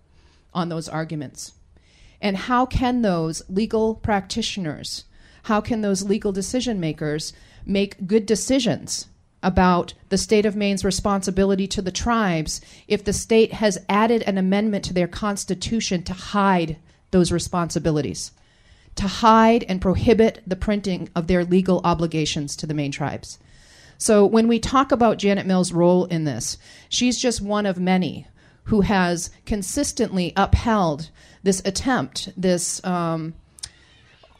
on 0.52 0.68
those 0.68 0.88
arguments. 0.88 1.52
And 2.20 2.36
how 2.36 2.66
can 2.66 3.00
those 3.00 3.42
legal 3.48 3.94
practitioners, 3.94 5.04
how 5.44 5.62
can 5.62 5.80
those 5.80 6.04
legal 6.04 6.32
decision 6.32 6.78
makers 6.78 7.32
make 7.64 8.06
good 8.06 8.26
decisions 8.26 9.06
about 9.42 9.94
the 10.08 10.18
state 10.18 10.46
of 10.46 10.56
Maine's 10.56 10.84
responsibility 10.84 11.66
to 11.68 11.82
the 11.82 11.90
tribes 11.90 12.60
if 12.86 13.04
the 13.04 13.12
state 13.12 13.52
has 13.54 13.78
added 13.88 14.22
an 14.22 14.38
amendment 14.38 14.84
to 14.84 14.94
their 14.94 15.08
constitution 15.08 16.02
to 16.04 16.12
hide 16.12 16.76
those 17.10 17.32
responsibilities, 17.32 18.32
to 18.94 19.06
hide 19.06 19.64
and 19.68 19.80
prohibit 19.80 20.42
the 20.46 20.56
printing 20.56 21.08
of 21.14 21.26
their 21.26 21.44
legal 21.44 21.80
obligations 21.84 22.56
to 22.56 22.66
the 22.66 22.74
Maine 22.74 22.92
tribes. 22.92 23.38
So 23.98 24.26
when 24.26 24.48
we 24.48 24.58
talk 24.58 24.90
about 24.90 25.18
Janet 25.18 25.46
Mills' 25.46 25.72
role 25.72 26.06
in 26.06 26.24
this, 26.24 26.58
she's 26.88 27.20
just 27.20 27.40
one 27.40 27.66
of 27.66 27.78
many 27.78 28.26
who 28.64 28.80
has 28.82 29.30
consistently 29.46 30.32
upheld 30.36 31.10
this 31.42 31.62
attempt, 31.64 32.30
this 32.36 32.84
um, 32.84 33.34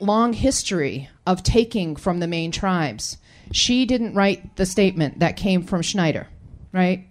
long 0.00 0.32
history 0.32 1.08
of 1.26 1.42
taking 1.42 1.96
from 1.96 2.18
the 2.18 2.26
Maine 2.26 2.52
tribes 2.52 3.18
she 3.52 3.86
didn't 3.86 4.14
write 4.14 4.56
the 4.56 4.66
statement 4.66 5.20
that 5.20 5.36
came 5.36 5.62
from 5.62 5.82
Schneider, 5.82 6.28
right? 6.72 7.06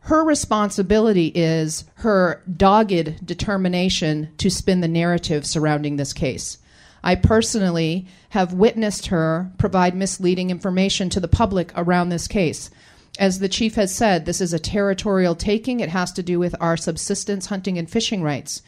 Her 0.00 0.24
responsibility 0.24 1.32
is 1.34 1.84
her 1.96 2.42
dogged 2.56 3.26
determination 3.26 4.28
to 4.38 4.50
spin 4.50 4.80
the 4.80 4.88
narrative 4.88 5.44
surrounding 5.46 5.96
this 5.96 6.12
case. 6.12 6.58
I 7.02 7.14
personally 7.14 8.06
have 8.30 8.52
witnessed 8.52 9.06
her 9.08 9.50
provide 9.58 9.96
misleading 9.96 10.50
information 10.50 11.08
to 11.10 11.20
the 11.20 11.28
public 11.28 11.72
around 11.76 12.08
this 12.08 12.28
case. 12.28 12.70
As 13.18 13.38
the 13.38 13.48
chief 13.48 13.76
has 13.76 13.94
said, 13.94 14.26
this 14.26 14.40
is 14.40 14.52
a 14.52 14.58
territorial 14.58 15.34
taking. 15.34 15.80
It 15.80 15.88
has 15.88 16.12
to 16.12 16.22
do 16.22 16.38
with 16.38 16.54
our 16.60 16.76
subsistence 16.76 17.46
hunting 17.46 17.78
and 17.78 17.90
fishing 17.90 18.22
rights. 18.22 18.62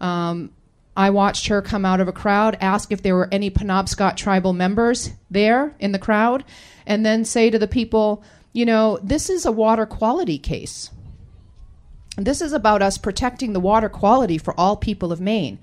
Um, 0.00 0.50
I 0.96 1.10
watched 1.10 1.46
her 1.46 1.62
come 1.62 1.84
out 1.84 2.00
of 2.00 2.08
a 2.08 2.12
crowd, 2.12 2.56
ask 2.60 2.90
if 2.90 3.02
there 3.02 3.14
were 3.14 3.28
any 3.30 3.50
Penobscot 3.50 4.16
tribal 4.16 4.52
members 4.52 5.10
there 5.30 5.74
in 5.78 5.92
the 5.92 5.98
crowd, 5.98 6.44
and 6.86 7.06
then 7.06 7.24
say 7.24 7.50
to 7.50 7.58
the 7.58 7.68
people, 7.68 8.24
you 8.52 8.66
know, 8.66 8.98
this 9.02 9.30
is 9.30 9.46
a 9.46 9.52
water 9.52 9.86
quality 9.86 10.38
case. 10.38 10.90
This 12.16 12.40
is 12.40 12.52
about 12.52 12.82
us 12.82 12.98
protecting 12.98 13.52
the 13.52 13.60
water 13.60 13.88
quality 13.88 14.36
for 14.36 14.58
all 14.58 14.76
people 14.76 15.12
of 15.12 15.20
Maine. 15.20 15.60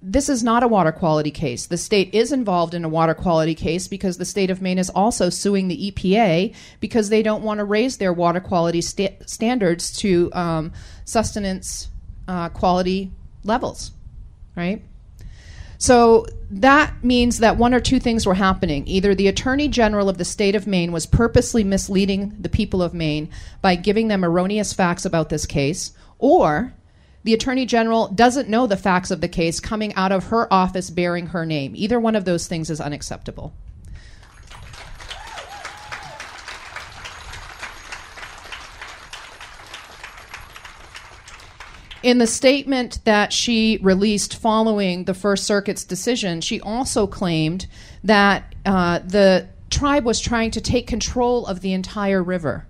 This 0.00 0.28
is 0.28 0.42
not 0.42 0.62
a 0.62 0.68
water 0.68 0.92
quality 0.92 1.30
case. 1.30 1.66
The 1.66 1.76
state 1.76 2.14
is 2.14 2.32
involved 2.32 2.74
in 2.74 2.84
a 2.84 2.88
water 2.88 3.14
quality 3.14 3.54
case 3.54 3.88
because 3.88 4.16
the 4.16 4.24
state 4.24 4.50
of 4.50 4.62
Maine 4.62 4.78
is 4.78 4.90
also 4.90 5.28
suing 5.30 5.68
the 5.68 5.90
EPA 5.90 6.54
because 6.80 7.08
they 7.08 7.22
don't 7.22 7.42
want 7.42 7.58
to 7.58 7.64
raise 7.64 7.98
their 7.98 8.12
water 8.12 8.40
quality 8.40 8.80
sta- 8.80 9.16
standards 9.26 9.96
to 9.98 10.30
um, 10.32 10.72
sustenance 11.04 11.88
uh, 12.28 12.48
quality 12.48 13.12
levels 13.44 13.92
right? 14.56 14.82
So 15.78 16.26
that 16.50 17.04
means 17.04 17.38
that 17.38 17.58
one 17.58 17.74
or 17.74 17.80
two 17.80 18.00
things 18.00 18.26
were 18.26 18.34
happening. 18.34 18.86
Either 18.86 19.14
the 19.14 19.28
Attorney 19.28 19.68
General 19.68 20.08
of 20.08 20.16
the 20.16 20.24
state 20.24 20.54
of 20.54 20.66
Maine 20.66 20.90
was 20.90 21.06
purposely 21.06 21.64
misleading 21.64 22.34
the 22.40 22.48
people 22.48 22.82
of 22.82 22.94
Maine 22.94 23.28
by 23.60 23.74
giving 23.74 24.08
them 24.08 24.24
erroneous 24.24 24.72
facts 24.72 25.04
about 25.04 25.28
this 25.28 25.44
case, 25.44 25.92
or 26.18 26.72
the 27.24 27.34
Attorney 27.34 27.66
General 27.66 28.08
doesn't 28.08 28.48
know 28.48 28.66
the 28.66 28.76
facts 28.76 29.10
of 29.10 29.20
the 29.20 29.28
case 29.28 29.60
coming 29.60 29.92
out 29.94 30.12
of 30.12 30.26
her 30.26 30.52
office 30.52 30.88
bearing 30.88 31.26
her 31.26 31.44
name. 31.44 31.72
Either 31.74 32.00
one 32.00 32.16
of 32.16 32.24
those 32.24 32.46
things 32.46 32.70
is 32.70 32.80
unacceptable. 32.80 33.52
In 42.06 42.18
the 42.18 42.26
statement 42.28 43.00
that 43.02 43.32
she 43.32 43.80
released 43.82 44.36
following 44.36 45.06
the 45.06 45.12
First 45.12 45.42
Circuit's 45.42 45.82
decision, 45.82 46.40
she 46.40 46.60
also 46.60 47.08
claimed 47.08 47.66
that 48.04 48.54
uh, 48.64 49.00
the 49.00 49.48
tribe 49.70 50.04
was 50.04 50.20
trying 50.20 50.52
to 50.52 50.60
take 50.60 50.86
control 50.86 51.44
of 51.46 51.62
the 51.62 51.72
entire 51.72 52.22
river, 52.22 52.68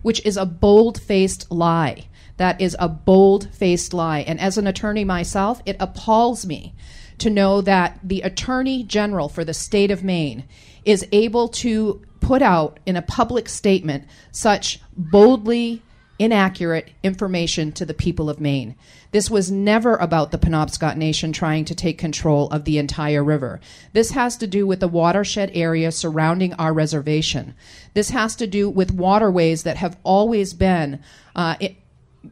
which 0.00 0.24
is 0.24 0.38
a 0.38 0.46
bold 0.46 0.98
faced 1.02 1.52
lie. 1.52 2.06
That 2.38 2.62
is 2.62 2.74
a 2.78 2.88
bold 2.88 3.52
faced 3.52 3.92
lie. 3.92 4.20
And 4.20 4.40
as 4.40 4.56
an 4.56 4.66
attorney 4.66 5.04
myself, 5.04 5.60
it 5.66 5.76
appalls 5.78 6.46
me 6.46 6.74
to 7.18 7.28
know 7.28 7.60
that 7.60 8.00
the 8.02 8.22
Attorney 8.22 8.84
General 8.84 9.28
for 9.28 9.44
the 9.44 9.52
state 9.52 9.90
of 9.90 10.02
Maine 10.02 10.44
is 10.86 11.06
able 11.12 11.48
to 11.48 12.00
put 12.20 12.40
out 12.40 12.80
in 12.86 12.96
a 12.96 13.02
public 13.02 13.50
statement 13.50 14.06
such 14.32 14.80
boldly 14.96 15.82
inaccurate 16.18 16.90
information 17.02 17.70
to 17.72 17.84
the 17.84 17.94
people 17.94 18.28
of 18.28 18.40
Maine. 18.40 18.74
This 19.12 19.30
was 19.30 19.50
never 19.50 19.96
about 19.96 20.32
the 20.32 20.38
Penobscot 20.38 20.96
Nation 20.96 21.32
trying 21.32 21.64
to 21.66 21.74
take 21.74 21.96
control 21.96 22.48
of 22.50 22.64
the 22.64 22.78
entire 22.78 23.22
river. 23.22 23.60
This 23.92 24.10
has 24.10 24.36
to 24.38 24.46
do 24.46 24.66
with 24.66 24.80
the 24.80 24.88
watershed 24.88 25.50
area 25.54 25.92
surrounding 25.92 26.54
our 26.54 26.72
reservation. 26.72 27.54
This 27.94 28.10
has 28.10 28.34
to 28.36 28.46
do 28.46 28.68
with 28.68 28.92
waterways 28.92 29.62
that 29.62 29.76
have 29.76 29.96
always 30.02 30.54
been 30.54 31.00
uh, 31.36 31.56
it, 31.60 31.76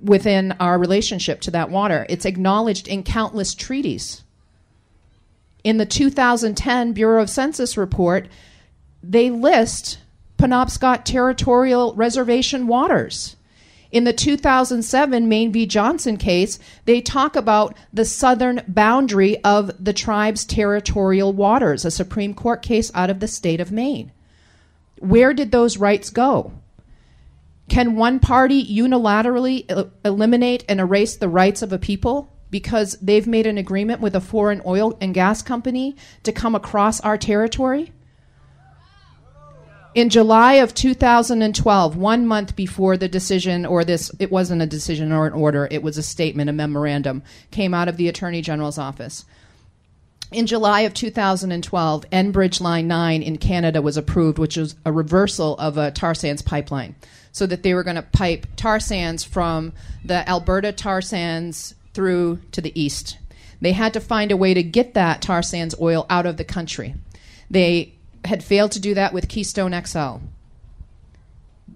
within 0.02 0.52
our 0.59 0.78
relationship 0.78 1.40
to 1.43 1.50
that 1.52 1.71
water. 1.71 2.07
It's 2.09 2.25
acknowledged 2.25 2.88
in 2.88 3.02
countless 3.02 3.55
treaties. 3.55 4.23
In 5.62 5.78
the 5.78 5.87
2010 5.87 6.93
Bureau 6.93 7.23
of 7.23 7.31
Census 7.31 7.76
report, 7.76 8.26
they 9.02 9.31
list 9.31 9.99
Penobscot 10.38 11.05
territorial 11.05 11.95
reservation 11.95 12.66
waters. 12.66 13.36
In 13.97 14.05
the 14.05 14.12
2007 14.12 15.26
Maine 15.26 15.53
v. 15.53 15.65
Johnson 15.65 16.19
case, 16.19 16.59
they 16.85 17.00
talk 17.00 17.35
about 17.35 17.75
the 17.95 18.05
southern 18.05 18.61
boundary 18.69 19.43
of 19.43 19.73
the 19.83 19.95
tribe's 19.95 20.45
territorial 20.45 21.33
waters, 21.33 21.83
a 21.87 21.91
Supreme 21.91 22.35
Court 22.35 22.61
case 22.61 22.93
out 22.95 23.09
of 23.09 23.21
the 23.21 23.26
state 23.26 23.59
of 23.59 23.73
Maine. 23.73 24.12
Where 24.99 25.33
did 25.33 25.50
those 25.50 25.79
rights 25.79 26.11
go? 26.11 26.53
Can 27.71 27.97
one 27.97 28.21
party 28.21 28.62
unilaterally 28.62 29.91
eliminate 30.05 30.62
and 30.69 30.79
erase 30.79 31.17
the 31.17 31.31
rights 31.31 31.62
of 31.62 31.73
a 31.73 31.79
people 31.79 32.31
because 32.50 32.99
they've 33.00 33.26
made 33.26 33.47
an 33.47 33.57
agreement 33.57 34.03
with 34.03 34.15
a 34.15 34.21
foreign 34.21 34.61
oil 34.67 34.99
and 35.00 35.15
gas 35.15 35.41
company 35.41 35.97
to 36.23 36.33
come 36.33 36.55
across 36.55 37.00
our 37.00 37.17
territory? 37.17 37.95
In 39.97 40.11
July 40.11 40.55
of 40.57 40.75
2012, 40.75 41.97
one 41.97 42.26
month 42.26 42.55
before 42.55 42.99
the 42.99 43.09
decision, 43.09 43.65
or 43.65 43.83
this, 43.83 44.11
it 44.19 44.31
wasn't 44.31 44.61
a 44.61 44.67
decision 44.67 45.11
or 45.11 45.26
an 45.26 45.33
order, 45.33 45.67
it 45.71 45.83
was 45.83 45.97
a 45.97 46.03
statement, 46.03 46.50
a 46.50 46.53
memorandum, 46.53 47.23
came 47.50 47.73
out 47.73 47.88
of 47.88 47.97
the 47.97 48.07
Attorney 48.07 48.43
General's 48.43 48.76
office. 48.76 49.25
In 50.31 50.47
July 50.47 50.83
of 50.83 50.93
2012, 50.93 52.11
Enbridge 52.11 52.61
Line 52.61 52.87
9 52.87 53.23
in 53.23 53.38
Canada 53.38 53.81
was 53.81 53.97
approved, 53.97 54.38
which 54.38 54.59
was 54.59 54.76
a 54.85 54.93
reversal 54.93 55.57
of 55.57 55.79
a 55.79 55.93
tar 55.93 56.15
sands 56.15 56.43
pipeline. 56.43 56.95
So 57.33 57.47
that 57.47 57.62
they 57.62 57.73
were 57.73 57.83
going 57.83 57.97
to 57.97 58.03
pipe 58.03 58.47
tar 58.55 58.79
sands 58.79 59.25
from 59.25 59.73
the 60.05 60.29
Alberta 60.29 60.73
tar 60.73 61.00
sands 61.00 61.75
through 61.95 62.41
to 62.53 62.61
the 62.61 62.79
east. 62.79 63.17
They 63.62 63.73
had 63.73 63.95
to 63.95 64.00
find 64.00 64.31
a 64.31 64.37
way 64.37 64.53
to 64.53 64.62
get 64.62 64.93
that 64.93 65.23
tar 65.23 65.43
sands 65.43 65.75
oil 65.81 66.05
out 66.11 66.26
of 66.26 66.37
the 66.37 66.45
country. 66.45 66.97
They 67.50 67.96
had 68.26 68.45
failed 68.45 68.73
to 68.73 68.80
do 68.80 68.95
that 68.95 69.12
with 69.12 69.28
Keystone 69.28 69.75
XL. 69.85 70.16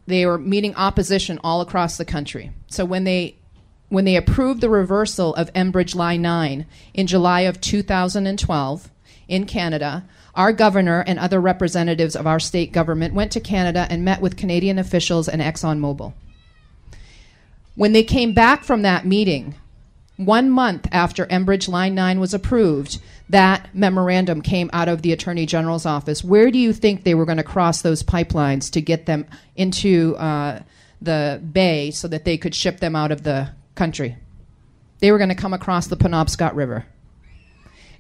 They 0.07 0.27
were 0.27 0.39
meeting 0.39 0.75
opposition 0.75 1.39
all 1.43 1.61
across 1.61 1.97
the 1.97 2.05
country. 2.05 2.53
So 2.67 2.85
when 2.85 3.05
they 3.05 3.37
when 3.89 4.05
they 4.05 4.17
approved 4.17 4.61
the 4.61 4.71
reversal 4.71 5.35
of 5.35 5.53
Enbridge 5.53 5.97
Line 5.97 6.23
9 6.23 6.65
in 6.95 7.07
July 7.09 7.41
of 7.41 7.61
2012 7.61 8.91
in 9.27 9.47
Canada, 9.47 10.05
our 10.35 10.53
governor 10.53 11.03
and 11.07 11.19
other 11.19 11.41
representatives 11.41 12.15
of 12.15 12.27
our 12.27 12.39
state 12.39 12.73
government 12.73 13.15
went 13.15 13.33
to 13.33 13.41
Canada 13.41 13.89
and 13.91 14.05
met 14.05 14.21
with 14.21 14.37
Canadian 14.37 14.79
officials 14.79 15.29
and 15.29 15.43
ExxonMobil. 15.43 16.13
When 17.75 17.93
they 17.93 18.05
came 18.05 18.33
back 18.33 18.63
from 18.63 18.83
that 18.83 19.07
meeting, 19.07 19.57
one 20.17 20.51
month 20.51 20.87
after 20.93 21.27
Enbridge 21.27 21.69
Line 21.69 21.95
9 21.95 22.21
was 22.21 22.35
approved, 22.35 23.01
that 23.31 23.73
memorandum 23.75 24.43
came 24.43 24.71
out 24.73 24.89
of 24.89 25.03
the 25.03 25.13
Attorney 25.13 25.47
General's 25.47 25.87
office. 25.87 26.25
Where 26.25 26.51
do 26.51 26.59
you 26.59 26.73
think 26.73 27.05
they 27.05 27.15
were 27.15 27.25
going 27.25 27.39
to 27.39 27.45
cross 27.45 27.81
those 27.83 28.03
pipelines 28.03 28.71
to 28.73 28.81
get 28.81 29.07
them 29.07 29.27
into 29.55 30.17
uh, 30.17 30.63
the 31.01 31.41
bay 31.53 31.93
so 31.93 32.09
that 32.09 32.25
they 32.25 32.37
could 32.37 32.55
ship 32.55 32.81
them 32.81 32.97
out 32.97 33.13
of 33.13 33.23
the 33.23 33.51
country? 33.77 34.17
They 34.99 35.13
were 35.13 35.19
going 35.19 35.31
to 35.31 35.37
come 35.37 35.55
across 35.55 35.87
the 35.87 35.97
Penobscot 35.97 36.55
River. 36.57 36.87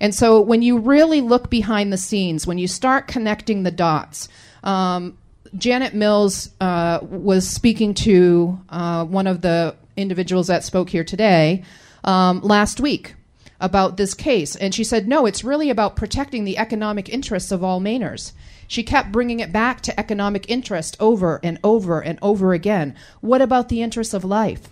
And 0.01 0.15
so 0.15 0.41
when 0.41 0.63
you 0.63 0.79
really 0.79 1.21
look 1.21 1.49
behind 1.49 1.93
the 1.93 1.99
scenes, 1.99 2.47
when 2.47 2.59
you 2.59 2.67
start 2.67 3.07
connecting 3.07 3.63
the 3.63 3.71
dots, 3.71 4.29
um, 4.65 5.17
Janet 5.57 5.95
Mills 5.95 6.51
uh, 6.61 6.99
was 7.03 7.49
speaking 7.49 7.95
to 7.95 8.59
uh, 8.69 9.05
one 9.05 9.27
of 9.27 9.43
the 9.43 9.77
individuals 9.97 10.49
that 10.49 10.65
spoke 10.65 10.91
here 10.91 11.05
today 11.05 11.63
um, 12.03 12.41
last 12.41 12.81
week 12.81 13.15
about 13.61 13.97
this 13.97 14.15
case. 14.15 14.57
And 14.57 14.75
she 14.75 14.83
said, 14.83 15.07
no, 15.07 15.27
it's 15.27 15.45
really 15.45 15.71
about 15.71 15.97
protecting 15.97 16.45
the 16.45 16.59
economic 16.59 17.09
interests 17.09 17.53
of 17.53 17.63
all 17.63 17.81
Mainers. 17.81 18.33
She 18.67 18.83
kept 18.83 19.13
bringing 19.13 19.41
it 19.41 19.53
back 19.53 19.81
to 19.83 20.01
economic 20.01 20.49
interest 20.49 20.97
over 20.99 21.41
and 21.43 21.59
over 21.63 22.01
and 22.01 22.19
over 22.23 22.53
again. 22.53 22.95
What 23.21 23.43
about 23.43 23.69
the 23.69 23.83
interests 23.83 24.15
of 24.15 24.25
life? 24.25 24.69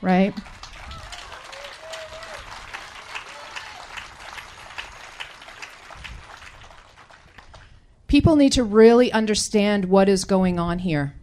Right? 0.00 0.34
People 8.06 8.36
need 8.36 8.52
to 8.52 8.64
really 8.64 9.12
understand 9.12 9.86
what 9.86 10.08
is 10.08 10.24
going 10.24 10.58
on 10.58 10.78
here. 10.78 11.14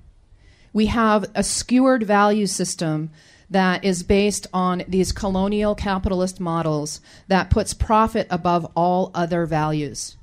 We 0.71 0.87
have 0.87 1.25
a 1.33 1.43
skewered 1.43 2.03
value 2.03 2.45
system 2.45 3.09
that 3.55 3.85
is 3.85 4.03
based 4.03 4.47
on 4.53 4.83
these 4.85 5.13
colonial 5.13 5.75
capitalist 5.75 6.41
models 6.41 6.99
that 7.29 7.49
puts 7.49 7.73
profit 7.73 8.27
above 8.29 8.69
all 8.75 9.11
other 9.13 9.45
values. 9.45 10.17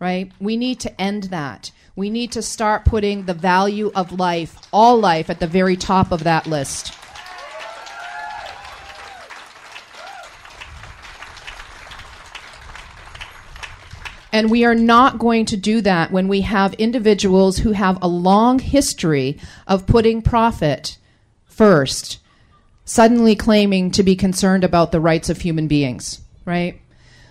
Right? 0.00 0.32
We 0.40 0.56
need 0.56 0.80
to 0.80 1.00
end 1.00 1.24
that. 1.24 1.70
We 1.94 2.10
need 2.10 2.32
to 2.32 2.42
start 2.42 2.84
putting 2.84 3.26
the 3.26 3.34
value 3.34 3.92
of 3.94 4.18
life, 4.18 4.56
all 4.72 4.98
life, 4.98 5.30
at 5.30 5.38
the 5.38 5.46
very 5.46 5.76
top 5.76 6.10
of 6.10 6.24
that 6.24 6.48
list. 6.48 6.92
And 14.32 14.50
we 14.50 14.64
are 14.64 14.74
not 14.74 15.20
going 15.20 15.44
to 15.46 15.56
do 15.56 15.82
that 15.82 16.10
when 16.10 16.26
we 16.26 16.40
have 16.40 16.74
individuals 16.74 17.58
who 17.58 17.70
have 17.70 18.02
a 18.02 18.08
long 18.08 18.58
history 18.58 19.38
of 19.68 19.86
putting 19.86 20.20
profit 20.20 20.98
first, 21.44 22.18
suddenly 22.84 23.36
claiming 23.36 23.90
to 23.92 24.02
be 24.02 24.16
concerned 24.16 24.64
about 24.64 24.92
the 24.92 25.00
rights 25.00 25.30
of 25.30 25.40
human 25.40 25.68
beings, 25.68 26.20
right? 26.44 26.80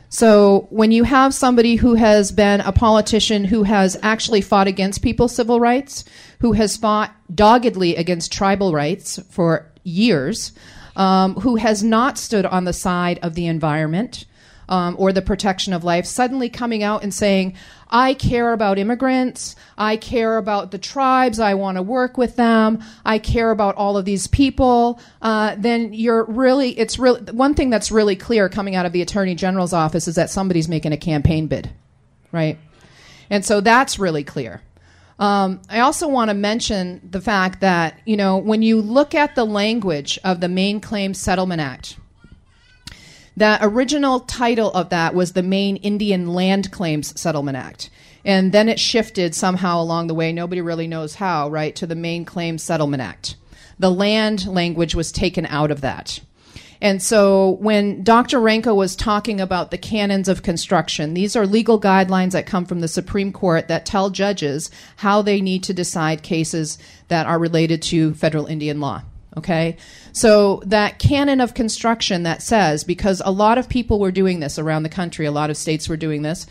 So 0.09 0.67
when 0.69 0.91
you 0.91 1.05
have 1.05 1.33
somebody 1.33 1.77
who 1.77 1.95
has 1.95 2.33
been 2.33 2.59
a 2.61 2.73
politician 2.73 3.45
who 3.45 3.63
has 3.63 3.97
actually 4.01 4.41
fought 4.41 4.67
against 4.67 5.01
people's 5.01 5.33
civil 5.33 5.59
rights, 5.59 6.03
who 6.41 6.51
has 6.51 6.75
fought 6.75 7.15
doggedly 7.33 7.95
against 7.95 8.33
tribal 8.33 8.73
rights 8.73 9.19
for 9.29 9.71
years, 9.83 10.51
um, 10.97 11.35
who 11.35 11.55
has 11.55 11.81
not 11.81 12.17
stood 12.17 12.45
on 12.45 12.65
the 12.65 12.73
side 12.73 13.19
of 13.21 13.35
the 13.35 13.47
environment, 13.47 14.25
um, 14.71 14.95
or 14.97 15.11
the 15.11 15.21
protection 15.21 15.73
of 15.73 15.83
life 15.83 16.05
suddenly 16.05 16.49
coming 16.49 16.81
out 16.81 17.03
and 17.03 17.13
saying, 17.13 17.53
I 17.89 18.13
care 18.13 18.53
about 18.53 18.79
immigrants. 18.79 19.57
I 19.77 19.97
care 19.97 20.37
about 20.37 20.71
the 20.71 20.77
tribes. 20.77 21.41
I 21.41 21.55
want 21.55 21.75
to 21.75 21.81
work 21.81 22.17
with 22.17 22.37
them. 22.37 22.81
I 23.03 23.19
care 23.19 23.51
about 23.51 23.75
all 23.75 23.97
of 23.97 24.05
these 24.05 24.27
people. 24.27 25.01
Uh, 25.21 25.55
then 25.57 25.93
you're 25.93 26.23
really, 26.23 26.69
it's 26.79 26.97
really, 26.97 27.21
one 27.33 27.53
thing 27.53 27.69
that's 27.69 27.91
really 27.91 28.15
clear 28.15 28.47
coming 28.47 28.75
out 28.75 28.85
of 28.85 28.93
the 28.93 29.01
Attorney 29.01 29.35
General's 29.35 29.73
office 29.73 30.07
is 30.07 30.15
that 30.15 30.29
somebody's 30.29 30.69
making 30.69 30.93
a 30.93 30.97
campaign 30.97 31.47
bid, 31.47 31.69
right? 32.31 32.57
And 33.29 33.43
so 33.43 33.59
that's 33.59 33.99
really 33.99 34.23
clear. 34.23 34.61
Um, 35.19 35.61
I 35.69 35.81
also 35.81 36.07
want 36.07 36.29
to 36.29 36.33
mention 36.33 37.01
the 37.11 37.21
fact 37.21 37.59
that, 37.59 37.99
you 38.05 38.15
know, 38.15 38.37
when 38.37 38.61
you 38.61 38.81
look 38.81 39.13
at 39.13 39.35
the 39.35 39.45
language 39.45 40.17
of 40.23 40.39
the 40.39 40.47
Maine 40.47 40.79
Claims 40.79 41.19
Settlement 41.19 41.61
Act, 41.61 41.97
the 43.37 43.57
original 43.61 44.21
title 44.21 44.71
of 44.71 44.89
that 44.89 45.15
was 45.15 45.33
the 45.33 45.43
Maine 45.43 45.77
Indian 45.77 46.33
Land 46.33 46.71
Claims 46.71 47.19
Settlement 47.19 47.57
Act. 47.57 47.89
And 48.23 48.51
then 48.51 48.69
it 48.69 48.79
shifted 48.79 49.33
somehow 49.33 49.81
along 49.81 50.07
the 50.07 50.13
way, 50.13 50.31
nobody 50.31 50.61
really 50.61 50.87
knows 50.87 51.15
how, 51.15 51.49
right, 51.49 51.75
to 51.77 51.87
the 51.87 51.95
Maine 51.95 52.25
Claims 52.25 52.61
Settlement 52.61 53.01
Act. 53.01 53.35
The 53.79 53.91
land 53.91 54.45
language 54.47 54.93
was 54.93 55.11
taken 55.11 55.45
out 55.47 55.71
of 55.71 55.81
that. 55.81 56.19
And 56.81 57.01
so 57.01 57.51
when 57.59 58.03
Dr. 58.03 58.39
Ranco 58.39 58.75
was 58.75 58.95
talking 58.95 59.39
about 59.39 59.69
the 59.69 59.77
canons 59.77 60.27
of 60.27 60.41
construction, 60.41 61.13
these 61.13 61.35
are 61.35 61.45
legal 61.45 61.79
guidelines 61.79 62.31
that 62.31 62.47
come 62.47 62.65
from 62.65 62.79
the 62.79 62.87
Supreme 62.87 63.31
Court 63.31 63.67
that 63.67 63.85
tell 63.85 64.09
judges 64.09 64.71
how 64.97 65.21
they 65.21 65.41
need 65.41 65.63
to 65.63 65.75
decide 65.75 66.23
cases 66.23 66.79
that 67.07 67.27
are 67.27 67.37
related 67.37 67.83
to 67.83 68.15
federal 68.15 68.47
Indian 68.47 68.79
law. 68.79 69.03
Okay? 69.37 69.77
So 70.11 70.61
that 70.65 70.99
canon 70.99 71.39
of 71.39 71.53
construction 71.53 72.23
that 72.23 72.41
says, 72.41 72.83
because 72.83 73.21
a 73.23 73.31
lot 73.31 73.57
of 73.57 73.69
people 73.69 73.99
were 73.99 74.11
doing 74.11 74.39
this 74.39 74.59
around 74.59 74.83
the 74.83 74.89
country, 74.89 75.25
a 75.25 75.31
lot 75.31 75.49
of 75.49 75.57
states 75.57 75.87
were 75.87 75.97
doing 75.97 76.21
this, 76.21 76.47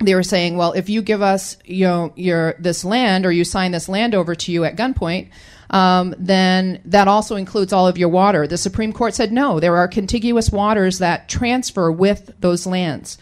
they 0.00 0.14
were 0.14 0.22
saying, 0.22 0.56
well, 0.56 0.72
if 0.72 0.88
you 0.88 1.02
give 1.02 1.22
us 1.22 1.58
you 1.64 1.84
know, 1.84 2.12
your 2.16 2.54
this 2.58 2.84
land 2.84 3.26
or 3.26 3.32
you 3.32 3.44
sign 3.44 3.70
this 3.70 3.88
land 3.88 4.14
over 4.14 4.34
to 4.34 4.50
you 4.50 4.64
at 4.64 4.76
gunpoint, 4.76 5.28
um, 5.70 6.14
then 6.18 6.80
that 6.86 7.06
also 7.06 7.36
includes 7.36 7.72
all 7.72 7.86
of 7.86 7.98
your 7.98 8.08
water. 8.08 8.46
The 8.46 8.58
Supreme 8.58 8.92
Court 8.92 9.14
said 9.14 9.30
no, 9.30 9.60
there 9.60 9.76
are 9.76 9.86
contiguous 9.86 10.50
waters 10.50 10.98
that 10.98 11.28
transfer 11.28 11.92
with 11.92 12.32
those 12.40 12.66
lands. 12.66 13.18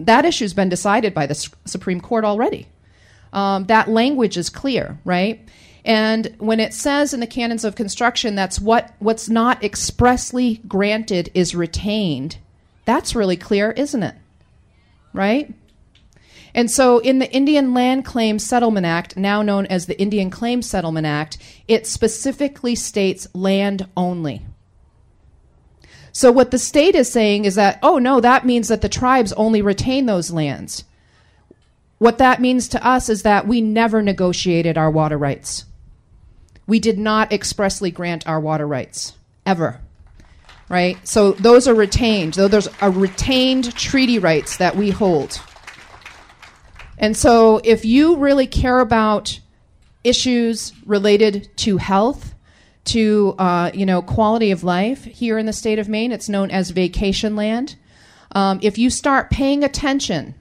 That 0.00 0.24
issue's 0.24 0.54
been 0.54 0.68
decided 0.68 1.12
by 1.12 1.26
the 1.26 1.32
S- 1.32 1.50
Supreme 1.64 2.00
Court 2.00 2.24
already. 2.24 2.66
Um, 3.32 3.64
that 3.64 3.88
language 3.88 4.36
is 4.36 4.48
clear, 4.48 4.98
right? 5.04 5.46
And 5.84 6.34
when 6.38 6.60
it 6.60 6.74
says 6.74 7.12
in 7.12 7.20
the 7.20 7.26
canons 7.26 7.64
of 7.64 7.74
construction 7.74 8.34
that's 8.34 8.60
what 8.60 8.94
what's 9.00 9.28
not 9.28 9.64
expressly 9.64 10.60
granted 10.68 11.30
is 11.34 11.54
retained, 11.54 12.38
that's 12.84 13.14
really 13.14 13.36
clear, 13.36 13.72
isn't 13.72 14.02
it? 14.02 14.14
Right? 15.12 15.52
And 16.54 16.70
so 16.70 16.98
in 16.98 17.18
the 17.18 17.32
Indian 17.32 17.72
Land 17.72 18.04
Claim 18.04 18.38
Settlement 18.38 18.86
Act, 18.86 19.16
now 19.16 19.42
known 19.42 19.66
as 19.66 19.86
the 19.86 20.00
Indian 20.00 20.30
Claim 20.30 20.62
Settlement 20.62 21.06
Act, 21.06 21.38
it 21.66 21.86
specifically 21.86 22.74
states 22.74 23.26
land 23.34 23.86
only. 23.96 24.42
So 26.12 26.30
what 26.30 26.50
the 26.50 26.58
state 26.58 26.94
is 26.94 27.10
saying 27.10 27.46
is 27.46 27.54
that, 27.54 27.78
oh 27.82 27.98
no, 27.98 28.20
that 28.20 28.44
means 28.44 28.68
that 28.68 28.82
the 28.82 28.88
tribes 28.88 29.32
only 29.32 29.62
retain 29.62 30.04
those 30.04 30.30
lands. 30.30 30.84
What 31.98 32.18
that 32.18 32.40
means 32.40 32.68
to 32.68 32.86
us 32.86 33.08
is 33.08 33.22
that 33.22 33.46
we 33.46 33.60
never 33.62 34.02
negotiated 34.02 34.76
our 34.76 34.90
water 34.90 35.16
rights. 35.16 35.64
We 36.66 36.78
did 36.78 36.98
not 36.98 37.32
expressly 37.32 37.90
grant 37.90 38.26
our 38.26 38.40
water 38.40 38.66
rights, 38.66 39.14
ever. 39.44 39.80
Right? 40.68 40.96
So 41.06 41.32
those 41.32 41.68
are 41.68 41.74
retained. 41.74 42.34
So 42.34 42.48
there's 42.48 42.68
a 42.80 42.90
retained 42.90 43.74
treaty 43.74 44.18
rights 44.18 44.56
that 44.56 44.76
we 44.76 44.90
hold. 44.90 45.40
And 46.98 47.16
so 47.16 47.60
if 47.64 47.84
you 47.84 48.16
really 48.16 48.46
care 48.46 48.80
about 48.80 49.40
issues 50.04 50.72
related 50.86 51.50
to 51.58 51.76
health, 51.76 52.34
to 52.84 53.34
uh, 53.38 53.70
you 53.72 53.86
know 53.86 54.02
quality 54.02 54.50
of 54.50 54.64
life 54.64 55.04
here 55.04 55.38
in 55.38 55.46
the 55.46 55.52
state 55.52 55.78
of 55.78 55.88
Maine, 55.88 56.12
it's 56.12 56.28
known 56.28 56.50
as 56.50 56.70
vacation 56.70 57.36
land. 57.36 57.76
Um, 58.32 58.60
if 58.62 58.78
you 58.78 58.90
start 58.90 59.30
paying 59.30 59.62
attention 59.62 60.34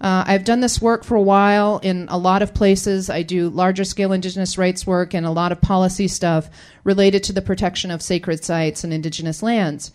uh, 0.00 0.24
I've 0.26 0.44
done 0.44 0.60
this 0.60 0.82
work 0.82 1.04
for 1.04 1.14
a 1.14 1.22
while 1.22 1.78
in 1.78 2.06
a 2.10 2.18
lot 2.18 2.42
of 2.42 2.54
places. 2.54 3.08
I 3.08 3.22
do 3.22 3.48
larger 3.48 3.84
scale 3.84 4.12
Indigenous 4.12 4.58
rights 4.58 4.86
work 4.86 5.14
and 5.14 5.24
a 5.24 5.30
lot 5.30 5.52
of 5.52 5.60
policy 5.60 6.08
stuff 6.08 6.50
related 6.82 7.22
to 7.24 7.32
the 7.32 7.42
protection 7.42 7.90
of 7.90 8.02
sacred 8.02 8.44
sites 8.44 8.84
and 8.84 8.92
Indigenous 8.92 9.42
lands. 9.42 9.92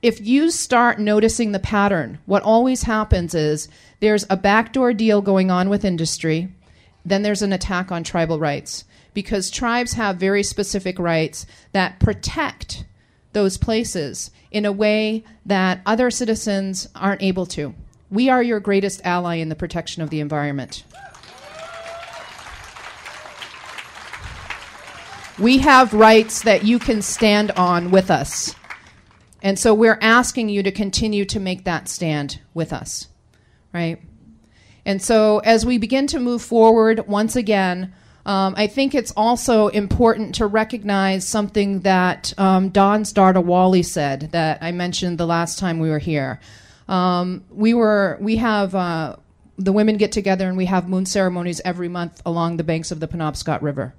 If 0.00 0.20
you 0.20 0.50
start 0.50 0.98
noticing 0.98 1.52
the 1.52 1.60
pattern, 1.60 2.18
what 2.26 2.42
always 2.42 2.82
happens 2.82 3.34
is 3.34 3.68
there's 4.00 4.26
a 4.28 4.36
backdoor 4.36 4.94
deal 4.94 5.20
going 5.20 5.50
on 5.50 5.68
with 5.68 5.84
industry, 5.84 6.52
then 7.04 7.22
there's 7.22 7.42
an 7.42 7.52
attack 7.52 7.92
on 7.92 8.02
tribal 8.02 8.40
rights 8.40 8.84
because 9.14 9.50
tribes 9.50 9.92
have 9.92 10.16
very 10.16 10.42
specific 10.42 10.98
rights 10.98 11.46
that 11.72 12.00
protect 12.00 12.84
those 13.32 13.56
places 13.56 14.30
in 14.50 14.64
a 14.64 14.72
way 14.72 15.24
that 15.46 15.80
other 15.86 16.10
citizens 16.10 16.88
aren't 16.94 17.22
able 17.22 17.46
to. 17.46 17.74
We 18.12 18.28
are 18.28 18.42
your 18.42 18.60
greatest 18.60 19.00
ally 19.04 19.36
in 19.36 19.48
the 19.48 19.54
protection 19.54 20.02
of 20.02 20.10
the 20.10 20.20
environment. 20.20 20.84
We 25.38 25.56
have 25.58 25.94
rights 25.94 26.42
that 26.42 26.62
you 26.62 26.78
can 26.78 27.00
stand 27.00 27.52
on 27.52 27.90
with 27.90 28.10
us. 28.10 28.54
And 29.42 29.58
so 29.58 29.72
we're 29.72 29.98
asking 30.02 30.50
you 30.50 30.62
to 30.62 30.70
continue 30.70 31.24
to 31.24 31.40
make 31.40 31.64
that 31.64 31.88
stand 31.88 32.38
with 32.52 32.74
us, 32.74 33.08
right? 33.72 33.98
And 34.84 35.00
so 35.00 35.38
as 35.38 35.64
we 35.64 35.78
begin 35.78 36.06
to 36.08 36.20
move 36.20 36.42
forward, 36.42 37.08
once 37.08 37.34
again, 37.34 37.94
um, 38.26 38.52
I 38.58 38.66
think 38.66 38.94
it's 38.94 39.12
also 39.16 39.68
important 39.68 40.34
to 40.34 40.46
recognize 40.46 41.26
something 41.26 41.80
that 41.80 42.34
um, 42.36 42.68
Don 42.68 43.04
Wally 43.14 43.82
said 43.82 44.32
that 44.32 44.58
I 44.60 44.70
mentioned 44.70 45.16
the 45.16 45.26
last 45.26 45.58
time 45.58 45.78
we 45.78 45.88
were 45.88 45.98
here. 45.98 46.40
Um, 46.88 47.44
we 47.50 47.74
were 47.74 48.18
we 48.20 48.36
have 48.36 48.74
uh, 48.74 49.16
the 49.58 49.72
women 49.72 49.96
get 49.96 50.12
together 50.12 50.48
and 50.48 50.56
we 50.56 50.66
have 50.66 50.88
moon 50.88 51.06
ceremonies 51.06 51.60
every 51.64 51.88
month 51.88 52.20
along 52.26 52.56
the 52.56 52.64
banks 52.64 52.90
of 52.90 53.00
the 53.00 53.08
Penobscot 53.08 53.62
River, 53.62 53.94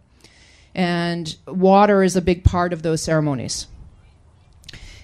and 0.76 1.36
water 1.48 2.04
is 2.04 2.16
a 2.16 2.22
big 2.22 2.44
part 2.44 2.74
of 2.74 2.82
those 2.82 3.02
ceremonies. 3.02 3.68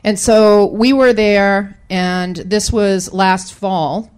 And 0.04 0.18
so 0.18 0.68
we 0.68 0.94
were 0.94 1.14
there, 1.14 1.78
and 1.90 2.36
this 2.36 2.72
was 2.72 3.12
last 3.12 3.54
fall. 3.54 4.10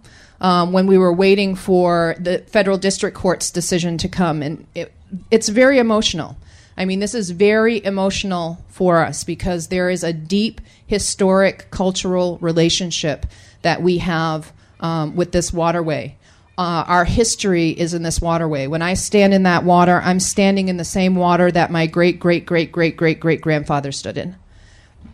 um, 0.42 0.72
when 0.72 0.86
we 0.88 0.98
were 0.98 1.12
waiting 1.12 1.54
for 1.54 2.16
the 2.18 2.38
federal 2.48 2.76
district 2.76 3.16
court's 3.16 3.50
decision 3.50 3.96
to 3.98 4.08
come. 4.08 4.42
And 4.42 4.66
it, 4.74 4.92
it's 5.30 5.48
very 5.48 5.78
emotional. 5.78 6.36
I 6.76 6.84
mean, 6.84 6.98
this 6.98 7.14
is 7.14 7.30
very 7.30 7.82
emotional 7.84 8.58
for 8.68 9.04
us 9.04 9.24
because 9.24 9.68
there 9.68 9.88
is 9.88 10.02
a 10.02 10.12
deep 10.12 10.60
historic 10.86 11.70
cultural 11.70 12.38
relationship 12.40 13.24
that 13.62 13.82
we 13.82 13.98
have 13.98 14.52
um, 14.80 15.16
with 15.16 15.32
this 15.32 15.52
waterway. 15.52 16.16
Uh, 16.58 16.84
our 16.86 17.04
history 17.04 17.70
is 17.70 17.94
in 17.94 18.02
this 18.02 18.20
waterway. 18.20 18.66
When 18.66 18.82
I 18.82 18.94
stand 18.94 19.32
in 19.32 19.44
that 19.44 19.64
water, 19.64 20.00
I'm 20.04 20.20
standing 20.20 20.68
in 20.68 20.76
the 20.76 20.84
same 20.84 21.14
water 21.14 21.50
that 21.50 21.70
my 21.70 21.86
great, 21.86 22.20
great, 22.20 22.44
great, 22.44 22.70
great, 22.70 22.96
great, 22.96 23.20
great 23.20 23.40
grandfather 23.40 23.90
stood 23.90 24.18
in. 24.18 24.36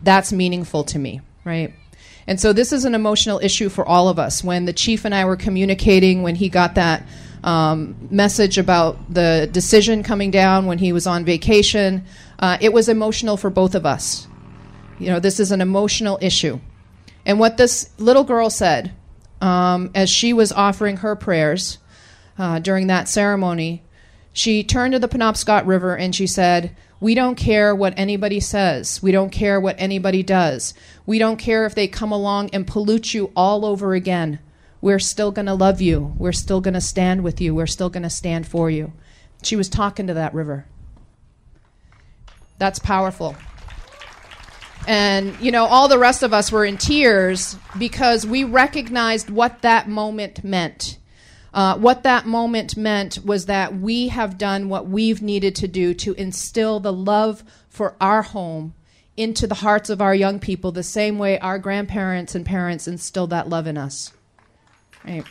That's 0.03 0.33
meaningful 0.33 0.83
to 0.85 0.99
me, 0.99 1.21
right? 1.45 1.73
And 2.27 2.39
so 2.39 2.53
this 2.53 2.73
is 2.73 2.85
an 2.85 2.93
emotional 2.93 3.39
issue 3.41 3.69
for 3.69 3.85
all 3.85 4.09
of 4.09 4.19
us. 4.19 4.43
When 4.43 4.65
the 4.65 4.73
chief 4.73 5.05
and 5.05 5.15
I 5.15 5.25
were 5.25 5.37
communicating, 5.37 6.21
when 6.21 6.35
he 6.35 6.49
got 6.49 6.75
that 6.75 7.03
um, 7.43 7.95
message 8.11 8.57
about 8.57 9.11
the 9.11 9.49
decision 9.51 10.03
coming 10.03 10.29
down 10.29 10.65
when 10.65 10.77
he 10.77 10.91
was 10.93 11.07
on 11.07 11.25
vacation, 11.25 12.05
uh, 12.39 12.57
it 12.59 12.73
was 12.73 12.89
emotional 12.89 13.37
for 13.37 13.49
both 13.49 13.75
of 13.75 13.85
us. 13.85 14.27
You 14.99 15.07
know, 15.07 15.19
this 15.19 15.39
is 15.39 15.51
an 15.51 15.61
emotional 15.61 16.19
issue. 16.21 16.59
And 17.25 17.39
what 17.39 17.57
this 17.57 17.89
little 17.97 18.23
girl 18.23 18.49
said 18.49 18.91
um, 19.41 19.91
as 19.93 20.09
she 20.09 20.33
was 20.33 20.51
offering 20.51 20.97
her 20.97 21.15
prayers 21.15 21.77
uh, 22.37 22.59
during 22.59 22.87
that 22.87 23.07
ceremony, 23.07 23.83
she 24.33 24.63
turned 24.63 24.93
to 24.93 24.99
the 24.99 25.07
Penobscot 25.07 25.65
River 25.65 25.97
and 25.97 26.15
she 26.15 26.27
said, 26.27 26.75
we 27.01 27.15
don't 27.15 27.35
care 27.35 27.73
what 27.73 27.93
anybody 27.97 28.39
says. 28.39 29.01
We 29.01 29.11
don't 29.11 29.29
care 29.29 29.59
what 29.59 29.75
anybody 29.79 30.21
does. 30.21 30.73
We 31.05 31.17
don't 31.17 31.37
care 31.37 31.65
if 31.65 31.73
they 31.73 31.87
come 31.87 32.11
along 32.11 32.49
and 32.51 32.67
pollute 32.67 33.13
you 33.13 33.31
all 33.35 33.65
over 33.65 33.93
again. 33.93 34.39
We're 34.81 34.99
still 34.99 35.31
going 35.31 35.45
to 35.45 35.53
love 35.53 35.81
you. 35.81 36.13
We're 36.17 36.33
still 36.33 36.61
going 36.61 36.73
to 36.73 36.81
stand 36.81 37.23
with 37.23 37.39
you. 37.39 37.55
We're 37.55 37.67
still 37.67 37.89
going 37.89 38.03
to 38.03 38.09
stand 38.09 38.47
for 38.47 38.69
you. 38.69 38.93
She 39.43 39.55
was 39.55 39.69
talking 39.69 40.07
to 40.07 40.13
that 40.13 40.33
river. 40.33 40.65
That's 42.57 42.79
powerful. 42.79 43.37
And, 44.89 45.39
you 45.39 45.51
know, 45.51 45.65
all 45.65 45.87
the 45.87 45.99
rest 45.99 46.23
of 46.23 46.33
us 46.33 46.51
were 46.51 46.65
in 46.65 46.75
tears 46.75 47.55
because 47.77 48.25
we 48.25 48.43
recognized 48.43 49.29
what 49.29 49.61
that 49.61 49.87
moment 49.87 50.43
meant. 50.43 50.97
Uh, 51.53 51.77
what 51.77 52.01
that 52.01 52.25
moment 52.25 52.75
meant 52.75 53.19
was 53.23 53.45
that 53.45 53.79
we 53.79 54.07
have 54.07 54.39
done 54.39 54.67
what 54.67 54.87
we've 54.87 55.21
needed 55.21 55.55
to 55.57 55.67
do 55.67 55.93
to 55.93 56.13
instill 56.15 56.79
the 56.79 56.91
love 56.91 57.43
for 57.69 57.95
our 58.01 58.23
home 58.23 58.73
into 59.15 59.45
the 59.45 59.53
hearts 59.53 59.91
of 59.91 60.01
our 60.01 60.15
young 60.15 60.39
people 60.39 60.71
the 60.71 60.81
same 60.81 61.19
way 61.19 61.37
our 61.37 61.59
grandparents 61.59 62.33
and 62.33 62.43
parents 62.43 62.87
instilled 62.87 63.29
that 63.29 63.47
love 63.47 63.67
in 63.67 63.77
us. 63.77 64.11
Right. 65.05 65.23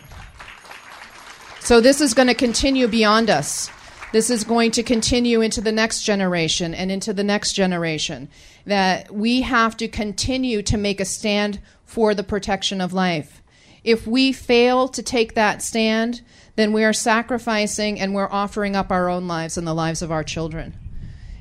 So 1.58 1.80
this 1.80 2.00
is 2.00 2.14
going 2.14 2.28
to 2.28 2.34
continue 2.34 2.86
beyond 2.86 3.28
us. 3.28 3.72
This 4.10 4.30
is 4.30 4.44
going 4.44 4.70
to 4.72 4.82
continue 4.82 5.42
into 5.42 5.60
the 5.60 5.72
next 5.72 6.02
generation 6.02 6.74
and 6.74 6.90
into 6.90 7.12
the 7.12 7.24
next 7.24 7.52
generation. 7.52 8.28
That 8.64 9.12
we 9.12 9.42
have 9.42 9.76
to 9.78 9.88
continue 9.88 10.62
to 10.62 10.78
make 10.78 11.00
a 11.00 11.04
stand 11.04 11.60
for 11.84 12.14
the 12.14 12.24
protection 12.24 12.80
of 12.80 12.92
life. 12.92 13.42
If 13.84 14.06
we 14.06 14.32
fail 14.32 14.88
to 14.88 15.02
take 15.02 15.34
that 15.34 15.62
stand, 15.62 16.22
then 16.56 16.72
we 16.72 16.84
are 16.84 16.92
sacrificing 16.92 18.00
and 18.00 18.14
we're 18.14 18.30
offering 18.30 18.74
up 18.74 18.90
our 18.90 19.08
own 19.08 19.28
lives 19.28 19.56
and 19.56 19.66
the 19.66 19.74
lives 19.74 20.02
of 20.02 20.10
our 20.10 20.24
children. 20.24 20.74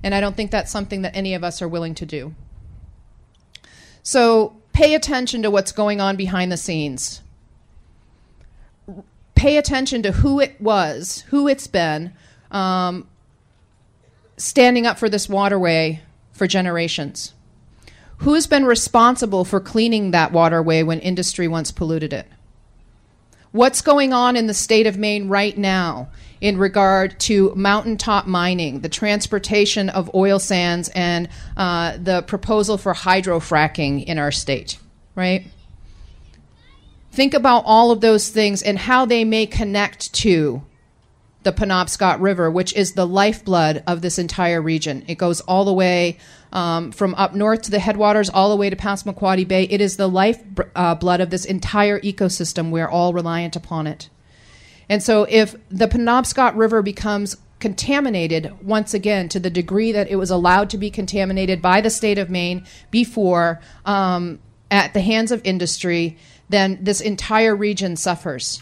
And 0.04 0.14
I 0.14 0.22
don't 0.22 0.36
think 0.36 0.52
that's 0.52 0.72
something 0.72 1.02
that 1.02 1.16
any 1.16 1.34
of 1.34 1.44
us 1.44 1.62
are 1.62 1.68
willing 1.68 1.96
to 1.96 2.06
do. 2.06 2.36
So 4.04 4.56
pay 4.74 4.94
attention 4.94 5.42
to 5.44 5.52
what's 5.52 5.72
going 5.72 6.00
on 6.00 6.16
behind 6.16 6.52
the 6.52 6.58
scenes. 6.58 7.22
Pay 9.36 9.58
attention 9.58 10.04
to 10.04 10.12
who 10.12 10.40
it 10.40 10.60
was, 10.62 11.24
who 11.30 11.48
it's 11.48 11.68
been, 11.68 12.14
um, 12.52 13.08
standing 14.38 14.86
up 14.86 14.98
for 14.98 15.10
this 15.10 15.28
waterway 15.28 16.02
for 16.32 16.48
generations. 16.48 17.34
Who's 18.20 18.48
been 18.48 18.66
responsible 18.66 19.46
for 19.46 19.60
cleaning 19.60 20.12
that 20.12 20.32
waterway 20.32 20.84
when 20.84 21.00
industry 21.00 21.48
once 21.48 21.72
polluted 21.72 22.14
it? 22.14 22.28
What's 23.52 23.82
going 23.82 24.12
on 24.12 24.36
in 24.36 24.48
the 24.48 24.54
state 24.54 24.88
of 24.88 24.98
Maine 24.98 25.30
right 25.30 25.58
now 25.58 26.10
in 26.42 26.58
regard 26.58 27.20
to 27.22 27.54
mountaintop 27.56 28.28
mining, 28.28 28.82
the 28.82 28.90
transportation 28.90 29.90
of 29.90 30.14
oil 30.14 30.40
sands, 30.40 30.90
and 30.90 31.30
uh, 31.56 31.98
the 31.98 32.22
proposal 32.24 32.78
for 32.78 32.94
hydrofracking 32.94 34.06
in 34.06 34.20
our 34.20 34.32
state, 34.32 34.78
right? 35.16 35.48
Think 37.12 37.34
about 37.34 37.64
all 37.66 37.90
of 37.90 38.02
those 38.02 38.30
things 38.30 38.62
and 38.62 38.78
how 38.78 39.06
they 39.06 39.26
may 39.26 39.48
connect 39.48 40.14
to 40.16 40.62
the 41.44 41.54
Penobscot 41.54 42.20
River, 42.20 42.52
which 42.52 42.74
is 42.74 42.94
the 42.94 43.08
lifeblood 43.08 43.84
of 43.88 44.02
this 44.02 44.20
entire 44.20 44.62
region. 44.62 45.04
It 45.08 45.18
goes 45.18 45.42
all 45.42 45.66
the 45.66 45.74
way 45.74 46.18
um, 46.52 46.92
from 46.92 47.16
up 47.16 47.34
north 47.34 47.64
to 47.64 47.72
the 47.72 47.80
headwaters, 47.80 48.30
all 48.30 48.50
the 48.50 48.56
way 48.56 48.70
to 48.70 48.76
Passamaquoddy 48.76 49.48
Bay. 49.48 49.64
It 49.64 49.82
is 49.82 49.98
the 49.98 50.08
lifeblood 50.10 51.22
uh, 51.22 51.24
of 51.24 51.30
this 51.30 51.46
entire 51.46 52.00
ecosystem. 52.02 52.72
We're 52.72 52.90
all 52.90 53.14
reliant 53.14 53.56
upon 53.56 53.88
it. 53.88 54.10
And 54.90 55.04
so, 55.04 55.24
if 55.30 55.56
the 55.70 55.88
Penobscot 55.88 56.56
River 56.56 56.82
becomes 56.82 57.38
contaminated 57.60 58.54
once 58.62 58.94
again 58.94 59.28
to 59.30 59.40
the 59.40 59.50
degree 59.50 59.92
that 59.92 60.10
it 60.10 60.16
was 60.16 60.30
allowed 60.30 60.70
to 60.70 60.78
be 60.78 60.92
contaminated 60.92 61.62
by 61.62 61.82
the 61.82 61.90
state 61.90 62.18
of 62.18 62.30
Maine 62.30 62.66
before 62.92 63.60
um, 63.86 64.40
at 64.70 64.94
the 64.94 65.02
hands 65.02 65.32
of 65.32 65.42
industry, 65.44 66.18
then 66.50 66.78
this 66.82 67.02
entire 67.02 67.56
region 67.56 67.96
suffers. 67.96 68.62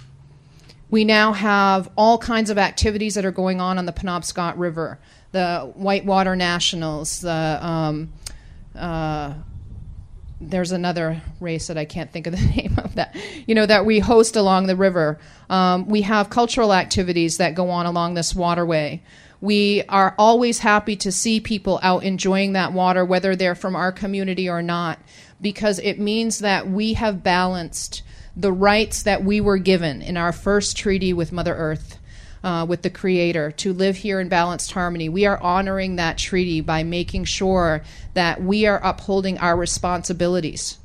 We 0.90 1.04
now 1.04 1.34
have 1.34 1.90
all 1.98 2.18
kinds 2.18 2.50
of 2.50 2.58
activities 2.58 3.16
that 3.16 3.26
are 3.26 3.32
going 3.32 3.60
on 3.60 3.78
on 3.78 3.86
the 3.86 3.92
Penobscot 3.92 4.58
River. 4.58 5.00
The 5.32 5.72
Whitewater 5.76 6.36
Nationals, 6.36 7.22
the 7.22 7.60
um, 7.62 8.14
uh, 8.76 9.34
there's 10.42 10.72
another 10.72 11.22
race 11.40 11.68
that 11.68 11.78
I 11.78 11.86
can't 11.86 12.12
think 12.12 12.28
of 12.28 12.34
the 12.34 12.46
name 12.56 12.76
of 12.78 12.96
that, 12.96 13.16
you 13.48 13.56
know, 13.56 13.66
that 13.66 13.86
we 13.86 14.00
host 14.00 14.36
along 14.36 14.68
the 14.68 14.76
river. 14.76 15.20
Um, 15.50 15.88
we 15.88 16.02
have 16.02 16.30
cultural 16.30 16.74
activities 16.74 17.38
that 17.38 17.56
go 17.56 17.70
on 17.70 17.86
along 17.86 18.14
this 18.14 18.36
waterway. 18.36 19.02
We 19.42 19.84
are 19.90 20.16
always 20.18 20.60
happy 20.60 20.96
to 20.98 21.12
see 21.12 21.40
people 21.40 21.80
out 21.84 22.04
enjoying 22.04 22.54
that 22.54 22.74
water, 22.74 23.06
whether 23.06 23.36
they're 23.36 23.56
from 23.56 23.76
our 23.76 23.92
community 23.92 24.50
or 24.50 24.62
not, 24.62 25.00
because 25.42 25.80
it 25.80 26.00
means 26.00 26.40
that 26.40 26.70
we 26.70 26.94
have 26.94 27.24
balanced 27.24 28.02
the 28.36 28.52
rights 28.52 29.04
that 29.04 29.24
we 29.24 29.42
were 29.42 29.58
given 29.58 30.02
in 30.02 30.18
our 30.18 30.32
first 30.32 30.78
treaty 30.78 31.14
with 31.14 31.32
Mother 31.32 31.56
Earth. 31.56 32.00
Uh, 32.44 32.64
with 32.64 32.84
the 32.84 32.92
Creator 32.92 33.50
to 33.54 33.74
live 33.74 33.96
here 33.96 34.20
in 34.20 34.30
balanced 34.30 34.72
harmony. 34.74 35.10
We 35.10 35.26
are 35.26 35.42
honoring 35.42 35.96
that 35.96 36.20
treaty 36.20 36.62
by 36.62 36.84
making 36.84 37.24
sure 37.24 37.82
that 38.14 38.40
we 38.40 38.68
are 38.68 38.80
upholding 38.84 39.40
our 39.40 39.58
responsibilities, 39.58 40.78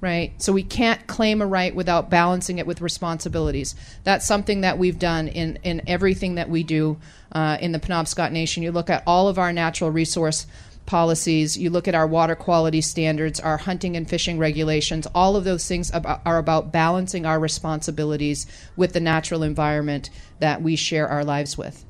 right? 0.00 0.32
So 0.42 0.52
we 0.52 0.64
can't 0.64 1.06
claim 1.06 1.40
a 1.40 1.46
right 1.46 1.72
without 1.72 2.10
balancing 2.10 2.58
it 2.58 2.66
with 2.66 2.80
responsibilities. 2.80 3.76
That's 4.02 4.26
something 4.26 4.62
that 4.62 4.78
we've 4.78 4.98
done 4.98 5.28
in, 5.28 5.60
in 5.62 5.80
everything 5.86 6.34
that 6.34 6.50
we 6.50 6.64
do 6.64 6.96
uh, 7.30 7.56
in 7.60 7.70
the 7.70 7.78
Penobscot 7.78 8.32
Nation. 8.32 8.64
You 8.64 8.72
look 8.72 8.90
at 8.90 9.04
all 9.06 9.28
of 9.28 9.38
our 9.38 9.52
natural 9.52 9.92
resource 9.92 10.48
policies, 10.86 11.58
you 11.58 11.70
look 11.70 11.88
at 11.88 11.94
our 11.94 12.06
water 12.06 12.34
quality 12.34 12.80
standards, 12.80 13.40
our 13.40 13.56
hunting 13.56 13.96
and 13.96 14.08
fishing 14.08 14.38
regulations, 14.38 15.06
all 15.14 15.36
of 15.36 15.44
those 15.44 15.66
things 15.66 15.90
are 15.90 16.38
about 16.38 16.72
balancing 16.72 17.26
our 17.26 17.38
responsibilities 17.38 18.46
with 18.76 18.92
the 18.92 19.00
natural 19.00 19.42
environment 19.42 20.10
that 20.38 20.62
we 20.62 20.76
share 20.76 21.08
our 21.08 21.24
lives 21.24 21.58
with. 21.58 21.84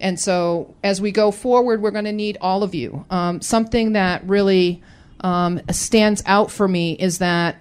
And 0.00 0.18
so, 0.18 0.74
as 0.82 1.00
we 1.00 1.12
go 1.12 1.30
forward, 1.30 1.80
we're 1.80 1.90
going 1.90 2.04
to 2.04 2.12
need 2.12 2.36
all 2.40 2.62
of 2.62 2.74
you. 2.74 3.06
Um, 3.10 3.40
something 3.40 3.92
that 3.92 4.26
really 4.26 4.82
um, 5.20 5.60
stands 5.70 6.22
out 6.26 6.50
for 6.50 6.66
me 6.66 6.92
is 6.92 7.18
that 7.18 7.60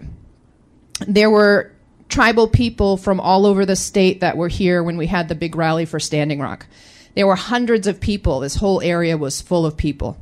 there 1.08 1.30
were 1.30 1.72
tribal 2.10 2.48
people 2.48 2.98
from 2.98 3.20
all 3.20 3.46
over 3.46 3.66
the 3.66 3.76
state 3.76 4.20
that 4.20 4.38
were 4.38 4.48
here 4.48 4.84
when 4.84 4.98
we 4.98 5.08
had 5.08 5.30
the 5.30 5.36
big 5.36 5.56
rally 5.56 5.86
for 5.86 6.00
Standing 6.00 6.40
Rock. 6.40 6.68
There 7.16 7.28
were 7.28 7.36
hundreds 7.36 7.88
of 7.88 8.00
people. 8.00 8.40
This 8.40 8.56
whole 8.56 8.82
area 8.82 9.18
was 9.18 9.42
full 9.42 9.66
of 9.66 9.78
people. 9.78 10.18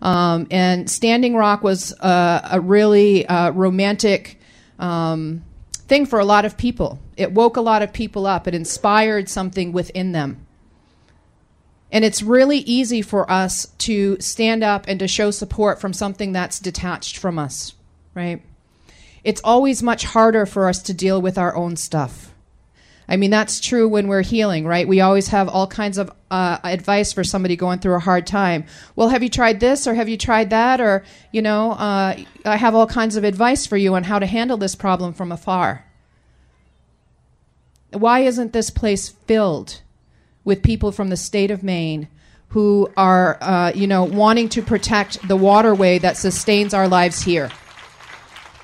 Um, 0.00 0.46
and 0.50 0.88
Standing 0.90 1.34
Rock 1.34 1.62
was 1.62 1.92
uh, 2.00 2.48
a 2.50 2.60
really 2.60 3.26
uh, 3.26 3.50
romantic 3.50 4.38
um, 4.78 5.44
thing 5.72 6.06
for 6.06 6.18
a 6.18 6.24
lot 6.24 6.44
of 6.44 6.56
people. 6.56 7.00
It 7.16 7.32
woke 7.32 7.56
a 7.56 7.60
lot 7.60 7.82
of 7.82 7.92
people 7.92 8.26
up, 8.26 8.46
it 8.46 8.54
inspired 8.54 9.28
something 9.28 9.72
within 9.72 10.12
them. 10.12 10.46
And 11.90 12.04
it's 12.04 12.22
really 12.22 12.58
easy 12.58 13.00
for 13.00 13.28
us 13.30 13.66
to 13.78 14.20
stand 14.20 14.62
up 14.62 14.84
and 14.86 15.00
to 15.00 15.08
show 15.08 15.30
support 15.30 15.80
from 15.80 15.94
something 15.94 16.32
that's 16.32 16.60
detached 16.60 17.16
from 17.16 17.38
us, 17.38 17.74
right? 18.14 18.42
It's 19.24 19.40
always 19.42 19.82
much 19.82 20.04
harder 20.04 20.44
for 20.44 20.68
us 20.68 20.82
to 20.82 20.94
deal 20.94 21.20
with 21.20 21.38
our 21.38 21.56
own 21.56 21.76
stuff. 21.76 22.34
I 23.08 23.16
mean, 23.16 23.30
that's 23.30 23.60
true 23.60 23.88
when 23.88 24.06
we're 24.06 24.22
healing, 24.22 24.66
right? 24.66 24.86
We 24.86 25.00
always 25.00 25.28
have 25.28 25.48
all 25.48 25.66
kinds 25.66 25.96
of 25.96 26.12
uh, 26.30 26.58
advice 26.62 27.12
for 27.12 27.24
somebody 27.24 27.56
going 27.56 27.78
through 27.78 27.94
a 27.94 28.00
hard 28.00 28.26
time. 28.26 28.66
Well, 28.96 29.08
have 29.08 29.22
you 29.22 29.30
tried 29.30 29.60
this 29.60 29.86
or 29.86 29.94
have 29.94 30.10
you 30.10 30.18
tried 30.18 30.50
that? 30.50 30.78
Or, 30.80 31.04
you 31.32 31.40
know, 31.40 31.72
uh, 31.72 32.16
I 32.44 32.56
have 32.56 32.74
all 32.74 32.86
kinds 32.86 33.16
of 33.16 33.24
advice 33.24 33.66
for 33.66 33.78
you 33.78 33.94
on 33.94 34.04
how 34.04 34.18
to 34.18 34.26
handle 34.26 34.58
this 34.58 34.74
problem 34.74 35.14
from 35.14 35.32
afar. 35.32 35.86
Why 37.90 38.20
isn't 38.20 38.52
this 38.52 38.68
place 38.68 39.08
filled 39.08 39.80
with 40.44 40.62
people 40.62 40.92
from 40.92 41.08
the 41.08 41.16
state 41.16 41.50
of 41.50 41.62
Maine 41.62 42.08
who 42.48 42.90
are, 42.94 43.38
uh, 43.40 43.72
you 43.74 43.86
know, 43.86 44.04
wanting 44.04 44.50
to 44.50 44.62
protect 44.62 45.26
the 45.26 45.36
waterway 45.36 45.98
that 45.98 46.18
sustains 46.18 46.74
our 46.74 46.88
lives 46.88 47.22
here? 47.22 47.50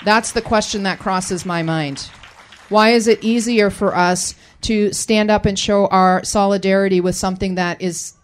That's 0.05 0.33
the 0.33 0.43
question 0.43 0.83
that 0.83 0.99
crosses 0.99 1.47
my 1.47 1.63
mind. 1.63 2.11
Why 2.69 2.91
is 2.91 3.07
it 3.09 3.23
easier 3.23 3.71
for 3.71 3.95
us 3.95 4.35
to 4.63 4.93
stand 4.93 5.31
up 5.31 5.45
and 5.45 5.59
show 5.59 5.87
our 5.87 6.25
solidarity 6.25 7.01
with 7.01 7.15
something 7.15 7.57
that 7.57 7.83
is 7.83 8.15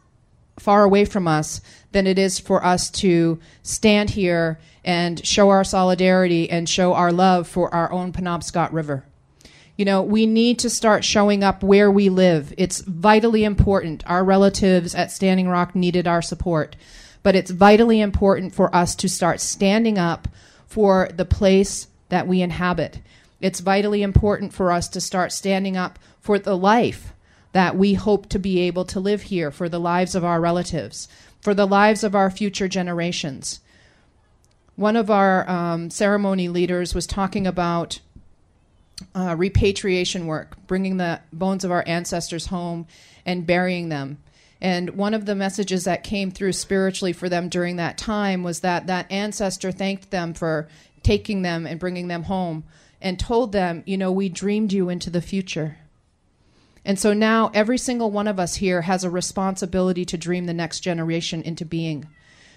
far 0.59 0.85
away 0.85 1.05
from 1.05 1.27
us 1.29 1.61
than 1.93 2.07
it 2.07 2.19
is 2.19 2.39
for 2.39 2.65
us 2.65 2.91
to 2.91 3.39
stand 3.63 4.11
here 4.11 4.59
and 4.85 5.25
show 5.27 5.51
our 5.51 5.65
solidarity 5.65 6.51
and 6.51 6.69
show 6.69 6.95
our 6.95 7.13
love 7.13 7.47
for 7.49 7.73
our 7.75 7.93
own 7.93 8.13
Penobscot 8.13 8.73
River? 8.73 9.05
You 9.77 9.85
know, 9.85 10.03
we 10.03 10.27
need 10.27 10.59
to 10.59 10.71
start 10.71 11.05
showing 11.05 11.43
up 11.43 11.63
where 11.63 11.91
we 11.91 12.11
live. 12.11 12.53
It's 12.59 12.81
vitally 12.81 13.45
important. 13.45 14.03
Our 14.07 14.25
relatives 14.25 14.95
at 14.95 15.11
Standing 15.11 15.49
Rock 15.49 15.75
needed 15.75 16.07
our 16.07 16.21
support, 16.21 16.77
but 17.23 17.35
it's 17.35 17.51
vitally 17.51 18.01
important 18.01 18.55
for 18.55 18.75
us 18.75 18.95
to 18.97 19.09
start 19.09 19.41
standing 19.41 19.97
up 19.97 20.29
for 20.67 21.09
the 21.15 21.25
place 21.25 21.89
that 22.11 22.29
we 22.29 22.43
inhabit. 22.43 23.01
It's 23.41 23.61
vitally 23.61 24.03
important 24.03 24.53
for 24.53 24.71
us 24.71 24.89
to 24.89 25.01
start 25.01 25.33
standing 25.33 25.77
up 25.77 25.99
for 26.21 26.39
the 26.39 26.57
life 26.57 27.13
that 27.53 27.77
we 27.77 27.95
hope 27.95 28.29
to 28.29 28.39
be 28.39 28.61
able 28.61 28.85
to 28.85 29.01
live 29.01 29.23
here, 29.23 29.51
for 29.51 29.69
the 29.69 29.81
lives 29.81 30.15
of 30.15 30.25
our 30.25 30.41
relatives, 30.41 31.09
for 31.41 31.55
the 31.55 31.67
lives 31.67 32.05
of 32.05 32.15
our 32.15 32.31
future 32.31 32.69
generations. 32.69 33.61
One 34.77 34.97
of 34.97 35.11
our 35.11 35.49
um, 35.51 35.91
ceremony 35.91 36.49
leaders 36.49 36.95
was 36.95 37.07
talking 37.07 37.47
about 37.47 38.01
uh, 39.15 39.35
repatriation 39.37 40.27
work, 40.27 40.57
bringing 40.67 40.99
the 40.99 41.21
bones 41.33 41.65
of 41.65 41.71
our 41.71 41.85
ancestors 41.87 42.47
home 42.47 42.87
and 43.27 43.47
burying 43.47 43.89
them. 43.89 44.19
And 44.61 44.91
one 44.91 45.15
of 45.15 45.25
the 45.25 45.35
messages 45.35 45.85
that 45.85 46.05
came 46.05 46.31
through 46.31 46.53
spiritually 46.53 47.15
for 47.15 47.29
them 47.29 47.49
during 47.49 47.77
that 47.77 47.97
time 47.97 48.43
was 48.43 48.61
that 48.61 48.87
that 48.87 49.11
ancestor 49.11 49.73
thanked 49.73 50.11
them 50.11 50.35
for 50.35 50.69
taking 51.03 51.43
them 51.43 51.67
and 51.67 51.81
bringing 51.81 52.09
them 52.09 52.25
home 52.25 52.65
and 53.01 53.19
told 53.19 53.53
them, 53.53 53.83
you 53.87 53.97
know, 53.97 54.13
we 54.13 54.29
dreamed 54.29 54.73
you 54.73 54.89
into 54.89 55.11
the 55.11 55.23
future. 55.23 55.79
And 56.85 56.99
so 56.99 57.13
now 57.13 57.51
every 57.53 57.79
single 57.79 58.11
one 58.11 58.29
of 58.29 58.41
us 58.41 58.57
here 58.57 58.83
has 58.83 59.05
a 59.05 59.11
responsibility 59.11 60.05
to 60.07 60.17
dream 60.17 60.47
the 60.47 60.55
next 60.55 60.81
generation 60.81 61.43
into 61.43 61.65
being. 61.65 62.09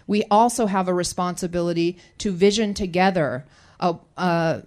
We 0.08 0.24
also 0.30 0.66
have 0.66 0.88
a 0.88 0.94
responsibility 0.94 1.98
to 2.20 2.32
vision 2.32 2.74
together 2.74 3.46
a, 3.80 3.96
a 4.18 4.64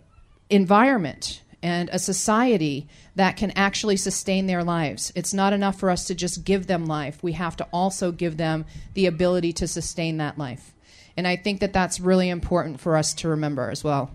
environment 0.50 1.42
and 1.62 1.88
a 1.90 1.98
society 1.98 2.86
that 3.16 3.36
can 3.36 3.50
actually 3.52 3.96
sustain 3.96 4.46
their 4.46 4.62
lives. 4.62 5.12
It's 5.14 5.34
not 5.34 5.52
enough 5.52 5.80
for 5.80 5.90
us 5.90 6.04
to 6.06 6.14
just 6.14 6.44
give 6.44 6.66
them 6.66 6.86
life. 6.86 7.22
We 7.22 7.32
have 7.32 7.56
to 7.56 7.66
also 7.72 8.12
give 8.12 8.36
them 8.36 8.66
the 8.94 9.06
ability 9.06 9.52
to 9.54 9.66
sustain 9.66 10.18
that 10.18 10.38
life. 10.38 10.74
And 11.16 11.26
I 11.26 11.36
think 11.36 11.60
that 11.60 11.72
that's 11.72 11.98
really 11.98 12.28
important 12.28 12.78
for 12.80 12.96
us 12.96 13.14
to 13.14 13.28
remember 13.28 13.70
as 13.70 13.82
well. 13.82 14.10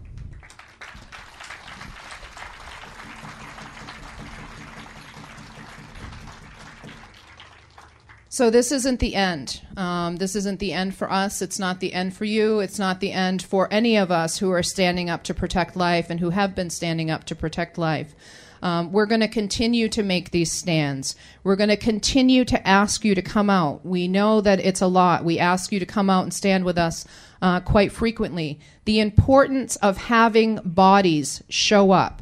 So 8.34 8.50
this 8.50 8.72
isn't 8.72 9.02
the 9.02 9.14
end. 9.14 9.62
Um, 9.76 10.16
this 10.16 10.38
isn't 10.38 10.62
the 10.62 10.72
end 10.72 10.96
for 10.96 11.12
us. 11.12 11.42
It's 11.42 11.60
not 11.60 11.82
the 11.82 11.92
end 11.92 12.16
for 12.16 12.24
you. 12.24 12.62
It's 12.62 12.80
not 12.80 13.02
the 13.02 13.12
end 13.12 13.44
for 13.44 13.68
any 13.70 13.98
of 13.98 14.10
us 14.10 14.38
who 14.38 14.50
are 14.52 14.64
standing 14.64 15.10
up 15.10 15.24
to 15.24 15.34
protect 15.34 15.76
life 15.76 16.10
and 16.10 16.18
who 16.18 16.30
have 16.30 16.56
been 16.56 16.70
standing 16.70 17.12
up 17.12 17.26
to 17.26 17.36
protect 17.36 17.78
life. 17.78 18.16
Um, 18.62 18.94
we're 18.94 19.06
going 19.06 19.20
to 19.20 19.28
continue 19.28 19.90
to 19.90 20.02
make 20.02 20.32
these 20.32 20.50
stands. 20.50 21.14
We're 21.44 21.58
going 21.58 21.72
to 21.72 21.76
continue 21.76 22.46
to 22.46 22.66
ask 22.66 23.04
you 23.04 23.16
to 23.16 23.22
come 23.22 23.50
out. 23.50 23.86
We 23.86 24.08
know 24.08 24.40
that 24.40 24.62
it's 24.62 24.80
a 24.80 24.88
lot. 24.88 25.26
We 25.26 25.38
ask 25.38 25.74
you 25.74 25.82
to 25.82 25.86
come 25.86 26.10
out 26.10 26.24
and 26.24 26.34
stand 26.34 26.64
with 26.64 26.78
us 26.78 27.06
uh, 27.42 27.60
quite 27.60 27.92
frequently. 27.92 28.62
The 28.86 29.02
importance 29.02 29.76
of 29.76 29.98
having 29.98 30.56
bodies 30.64 31.44
show 31.50 31.92
up 31.92 32.22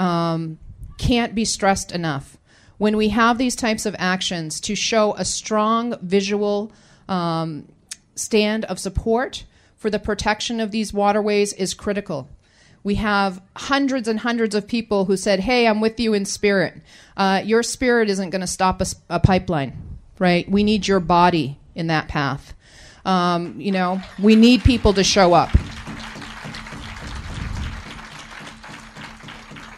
um, 0.00 0.58
can't 0.98 1.36
be 1.36 1.44
stressed 1.44 1.92
enough 1.92 2.37
when 2.78 2.96
we 2.96 3.10
have 3.10 3.38
these 3.38 3.56
types 3.56 3.84
of 3.86 3.94
actions 3.98 4.60
to 4.60 4.74
show 4.74 5.14
a 5.14 5.24
strong 5.24 5.96
visual 6.00 6.72
um, 7.08 7.68
stand 8.14 8.64
of 8.66 8.78
support 8.78 9.44
for 9.76 9.90
the 9.90 9.98
protection 9.98 10.60
of 10.60 10.70
these 10.70 10.92
waterways 10.92 11.52
is 11.52 11.74
critical. 11.74 12.28
We 12.82 12.96
have 12.96 13.42
hundreds 13.56 14.08
and 14.08 14.20
hundreds 14.20 14.54
of 14.54 14.66
people 14.66 15.04
who 15.04 15.16
said, 15.16 15.40
Hey, 15.40 15.66
I'm 15.66 15.80
with 15.80 15.98
you 16.00 16.14
in 16.14 16.24
spirit. 16.24 16.74
Uh, 17.16 17.42
your 17.44 17.62
spirit 17.62 18.08
isn't 18.08 18.30
going 18.30 18.40
to 18.40 18.46
stop 18.46 18.80
a, 18.80 18.86
a, 19.10 19.20
pipeline, 19.20 19.76
right? 20.18 20.48
We 20.48 20.64
need 20.64 20.86
your 20.86 21.00
body 21.00 21.58
in 21.74 21.88
that 21.88 22.08
path. 22.08 22.54
Um, 23.04 23.60
you 23.60 23.72
know, 23.72 24.00
we 24.20 24.36
need 24.36 24.62
people 24.62 24.92
to 24.94 25.04
show 25.04 25.32
up. 25.32 25.50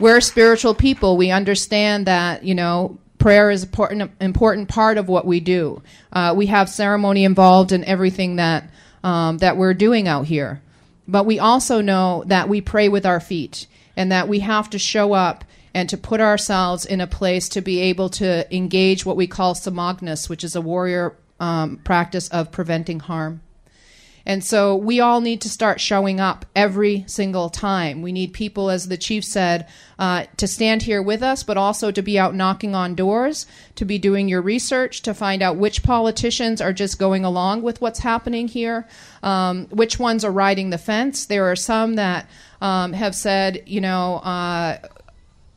We're 0.01 0.21
spiritual 0.21 0.75
people. 0.75 1.17
We 1.17 1.31
understand 1.31 2.07
that, 2.07 2.43
you 2.45 2.55
know, 2.55 2.99
prayer 3.19 3.51
is 3.51 3.63
an 3.63 3.69
important, 3.69 4.11
important 4.21 4.69
part 4.69 4.99
of 4.99 5.09
what 5.09 5.27
we 5.27 5.41
do. 5.41 5.83
Uh, 6.13 6.35
we 6.37 6.47
have 6.47 6.69
ceremony 6.69 7.25
involved 7.25 7.71
in 7.71 7.85
everything 7.85 8.37
that, 8.37 8.71
um, 9.05 9.39
that 9.39 9.57
we're 9.57 9.75
doing 9.75 10.09
out 10.09 10.27
here. 10.27 10.61
But 11.07 11.27
we 11.27 11.39
also 11.39 11.81
know 11.81 12.25
that 12.27 12.49
we 12.49 12.61
pray 12.61 12.89
with 12.89 13.05
our 13.05 13.21
feet 13.21 13.67
and 13.97 14.11
that 14.11 14.29
we 14.29 14.41
have 14.41 14.71
to 14.71 14.79
show 14.79 15.13
up 15.13 15.45
and 15.75 15.89
to 15.89 15.97
put 15.97 16.21
ourselves 16.21 16.85
in 16.85 17.01
a 17.01 17.07
place 17.07 17.49
to 17.51 17.61
be 17.61 17.81
able 17.81 18.09
to 18.09 18.55
engage 18.55 19.05
what 19.05 19.17
we 19.17 19.27
call 19.27 19.55
samagnas, 19.55 20.29
which 20.29 20.43
is 20.43 20.57
a 20.57 20.61
warrior 20.61 21.15
um, 21.39 21.77
practice 21.85 22.29
of 22.29 22.51
preventing 22.51 23.01
harm. 23.01 23.41
And 24.27 24.45
so 24.45 24.77
we 24.77 25.01
all 25.01 25.21
need 25.21 25.41
to 25.43 25.49
start 25.49 25.81
showing 25.81 26.21
up 26.21 26.47
every 26.55 27.05
single 27.07 27.49
time. 27.49 28.03
We 28.03 28.13
need 28.13 28.33
people, 28.33 28.71
as 28.71 28.89
the 28.89 28.97
chief 28.97 29.25
said, 29.25 29.67
uh, 29.99 30.25
to 30.37 30.47
stand 30.47 30.83
here 30.83 31.03
with 31.03 31.23
us, 31.23 31.43
but 31.43 31.57
also 31.57 31.91
to 31.91 32.03
be 32.03 32.19
out 32.19 32.35
knocking 32.35 32.75
on 32.75 32.95
doors, 32.95 33.47
to 33.77 33.85
be 33.85 33.99
doing 33.99 34.29
your 34.29 34.43
research, 34.43 35.03
to 35.03 35.15
find 35.15 35.43
out 35.43 35.57
which 35.57 35.83
politicians 35.83 36.61
are 36.61 36.73
just 36.73 36.99
going 36.99 37.25
along 37.25 37.63
with 37.63 37.81
what's 37.81 38.01
happening 38.01 38.49
here, 38.49 38.87
um, 39.23 39.67
which 39.67 39.99
ones 39.99 40.25
are 40.25 40.33
riding 40.33 40.71
the 40.71 40.79
fence. 40.79 41.27
There 41.27 41.51
are 41.51 41.57
some 41.57 41.95
that 41.97 42.29
um, 42.61 42.93
have 42.93 43.15
said, 43.15 43.63
you 43.67 43.81
know, 43.81 44.17
uh, 44.17 44.79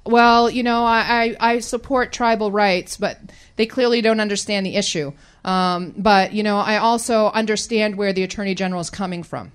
well, 0.05 0.49
you 0.49 0.63
know, 0.63 0.83
I, 0.83 1.35
I, 1.39 1.53
I 1.53 1.59
support 1.59 2.11
tribal 2.11 2.51
rights, 2.51 2.97
but 2.97 3.19
they 3.55 3.65
clearly 3.65 4.01
don't 4.01 4.19
understand 4.19 4.65
the 4.65 4.75
issue. 4.75 5.13
Um, 5.45 5.93
but, 5.97 6.33
you 6.33 6.43
know, 6.43 6.57
I 6.57 6.77
also 6.77 7.27
understand 7.27 7.95
where 7.95 8.13
the 8.13 8.23
Attorney 8.23 8.55
General 8.55 8.81
is 8.81 8.89
coming 8.89 9.23
from. 9.23 9.51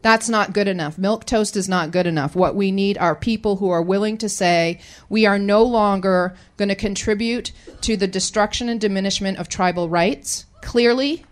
That's 0.00 0.28
not 0.28 0.52
good 0.52 0.68
enough. 0.68 0.96
Milk 0.96 1.24
toast 1.24 1.56
is 1.56 1.68
not 1.68 1.90
good 1.90 2.06
enough. 2.06 2.36
What 2.36 2.54
we 2.54 2.70
need 2.70 2.96
are 2.98 3.16
people 3.16 3.56
who 3.56 3.70
are 3.70 3.82
willing 3.82 4.16
to 4.18 4.28
say, 4.28 4.80
we 5.08 5.26
are 5.26 5.40
no 5.40 5.64
longer 5.64 6.36
going 6.56 6.68
to 6.68 6.76
contribute 6.76 7.50
to 7.80 7.96
the 7.96 8.06
destruction 8.06 8.68
and 8.68 8.80
diminishment 8.80 9.38
of 9.38 9.48
tribal 9.48 9.88
rights, 9.88 10.46
clearly, 10.62 11.24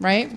right? 0.00 0.32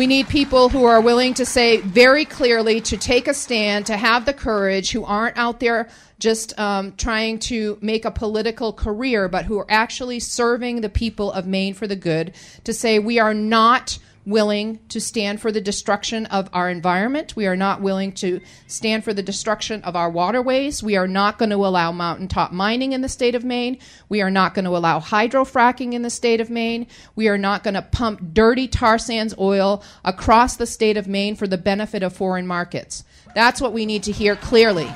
We 0.00 0.06
need 0.06 0.30
people 0.30 0.70
who 0.70 0.84
are 0.84 0.98
willing 0.98 1.34
to 1.34 1.44
say 1.44 1.76
very 1.76 2.24
clearly, 2.24 2.80
to 2.80 2.96
take 2.96 3.28
a 3.28 3.34
stand, 3.34 3.84
to 3.84 3.98
have 3.98 4.24
the 4.24 4.32
courage, 4.32 4.92
who 4.92 5.04
aren't 5.04 5.36
out 5.36 5.60
there 5.60 5.90
just 6.18 6.58
um, 6.58 6.94
trying 6.96 7.38
to 7.40 7.76
make 7.82 8.06
a 8.06 8.10
political 8.10 8.72
career, 8.72 9.28
but 9.28 9.44
who 9.44 9.58
are 9.58 9.66
actually 9.68 10.18
serving 10.18 10.80
the 10.80 10.88
people 10.88 11.30
of 11.30 11.46
Maine 11.46 11.74
for 11.74 11.86
the 11.86 11.96
good, 11.96 12.32
to 12.64 12.72
say 12.72 12.98
we 12.98 13.18
are 13.18 13.34
not 13.34 13.98
willing 14.30 14.78
to 14.88 15.00
stand 15.00 15.40
for 15.40 15.52
the 15.52 15.60
destruction 15.60 16.26
of 16.26 16.48
our 16.52 16.70
environment. 16.70 17.36
We 17.36 17.46
are 17.46 17.56
not 17.56 17.80
willing 17.80 18.12
to 18.12 18.40
stand 18.66 19.04
for 19.04 19.12
the 19.12 19.22
destruction 19.22 19.82
of 19.82 19.96
our 19.96 20.08
waterways. 20.08 20.82
We 20.82 20.96
are 20.96 21.08
not 21.08 21.38
going 21.38 21.50
to 21.50 21.56
allow 21.56 21.92
mountaintop 21.92 22.52
mining 22.52 22.92
in 22.92 23.00
the 23.00 23.08
state 23.08 23.34
of 23.34 23.44
Maine. 23.44 23.78
We 24.08 24.22
are 24.22 24.30
not 24.30 24.54
going 24.54 24.64
to 24.64 24.76
allow 24.76 25.00
hydrofracking 25.00 25.92
in 25.92 26.02
the 26.02 26.10
state 26.10 26.40
of 26.40 26.50
Maine. 26.50 26.86
We 27.14 27.28
are 27.28 27.38
not 27.38 27.62
going 27.62 27.74
to 27.74 27.82
pump 27.82 28.32
dirty 28.32 28.68
tar 28.68 28.98
sands 28.98 29.34
oil 29.38 29.82
across 30.04 30.56
the 30.56 30.66
state 30.66 30.96
of 30.96 31.08
Maine 31.08 31.36
for 31.36 31.46
the 31.46 31.58
benefit 31.58 32.02
of 32.02 32.12
foreign 32.12 32.46
markets. 32.46 33.04
That's 33.34 33.60
what 33.60 33.72
we 33.72 33.86
need 33.86 34.04
to 34.04 34.12
hear 34.12 34.36
clearly. 34.36 34.90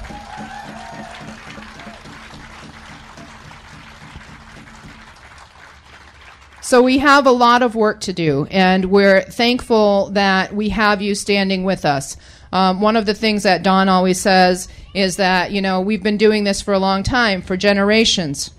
So 6.64 6.80
we 6.80 6.96
have 6.96 7.26
a 7.26 7.30
lot 7.30 7.60
of 7.60 7.74
work 7.74 8.00
to 8.00 8.14
do, 8.14 8.46
and 8.50 8.86
we're 8.86 9.20
thankful 9.20 10.08
that 10.12 10.54
we 10.54 10.70
have 10.70 11.02
you 11.02 11.14
standing 11.14 11.64
with 11.64 11.84
us. 11.84 12.16
Um, 12.54 12.80
one 12.80 12.96
of 12.96 13.04
the 13.04 13.12
things 13.12 13.42
that 13.42 13.62
Don 13.62 13.90
always 13.90 14.18
says 14.18 14.66
is 14.94 15.16
that, 15.16 15.52
you 15.52 15.60
know, 15.60 15.82
we've 15.82 16.02
been 16.02 16.16
doing 16.16 16.44
this 16.44 16.62
for 16.62 16.72
a 16.72 16.78
long 16.78 17.02
time, 17.02 17.42
for 17.42 17.58
generations. 17.58 18.50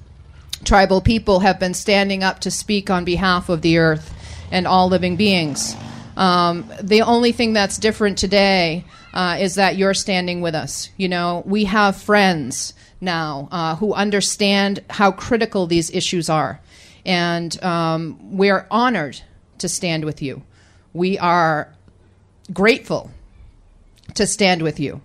Tribal 0.64 1.02
people 1.02 1.40
have 1.40 1.60
been 1.60 1.74
standing 1.74 2.24
up 2.24 2.42
to 2.42 2.52
speak 2.52 2.92
on 2.92 3.06
behalf 3.06 3.50
of 3.50 3.64
the 3.64 3.80
earth 3.80 4.14
and 4.52 4.68
all 4.68 4.88
living 4.88 5.16
beings. 5.16 5.76
Um, 6.16 6.72
the 6.80 7.02
only 7.02 7.32
thing 7.32 7.54
that's 7.54 7.80
different 7.80 8.20
today 8.20 8.86
uh, 9.16 9.38
is 9.40 9.56
that 9.56 9.78
you're 9.78 9.96
standing 9.96 10.42
with 10.42 10.54
us. 10.54 10.92
You 10.96 11.10
know, 11.10 11.42
we 11.48 11.64
have 11.64 11.96
friends 11.96 12.76
now 13.02 13.48
uh, 13.52 13.76
who 13.78 13.96
understand 13.96 14.84
how 14.92 15.12
critical 15.12 15.66
these 15.66 15.90
issues 15.90 16.30
are. 16.30 16.60
And 17.06 17.64
um, 17.64 18.38
we're 18.38 18.66
honored 18.72 19.22
to 19.60 19.70
stand 19.70 20.06
with 20.06 20.22
you. 20.22 20.44
We 20.94 21.18
are 21.20 21.74
grateful 22.52 23.12
to 24.16 24.28
stand 24.28 24.62
with 24.62 24.80
you. 24.80 25.02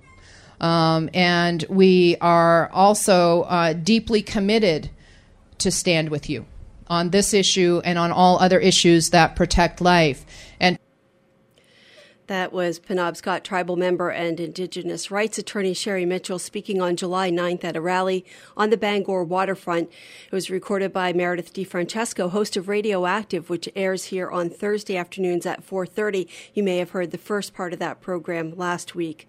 Um, 0.60 1.08
and 1.14 1.64
we 1.68 2.16
are 2.20 2.70
also 2.72 3.42
uh, 3.42 3.72
deeply 3.72 4.22
committed 4.22 4.90
to 5.58 5.70
stand 5.70 6.10
with 6.10 6.28
you 6.28 6.46
on 6.88 7.10
this 7.10 7.32
issue 7.32 7.80
and 7.84 7.98
on 7.98 8.12
all 8.12 8.38
other 8.38 8.58
issues 8.58 9.10
that 9.10 9.36
protect 9.36 9.80
life. 9.80 10.24
That 12.30 12.52
was 12.52 12.78
Penobscot 12.78 13.42
tribal 13.42 13.74
member 13.74 14.10
and 14.10 14.38
Indigenous 14.38 15.10
rights 15.10 15.36
attorney 15.36 15.74
Sherri 15.74 16.06
Mitchell 16.06 16.38
speaking 16.38 16.80
on 16.80 16.94
July 16.94 17.28
9th 17.28 17.64
at 17.64 17.74
a 17.74 17.80
rally 17.80 18.24
on 18.56 18.70
the 18.70 18.76
Bangor 18.76 19.24
waterfront. 19.24 19.90
It 20.26 20.32
was 20.32 20.48
recorded 20.48 20.92
by 20.92 21.12
Meredith 21.12 21.52
DeFrancesco, 21.52 22.30
host 22.30 22.56
of 22.56 22.68
Radioactive, 22.68 23.50
which 23.50 23.68
airs 23.74 24.04
here 24.04 24.30
on 24.30 24.48
Thursday 24.48 24.96
afternoons 24.96 25.44
at 25.44 25.64
4:30. 25.66 26.28
You 26.54 26.62
may 26.62 26.76
have 26.76 26.90
heard 26.90 27.10
the 27.10 27.18
first 27.18 27.52
part 27.52 27.72
of 27.72 27.80
that 27.80 28.00
program 28.00 28.56
last 28.56 28.94
week. 28.94 29.26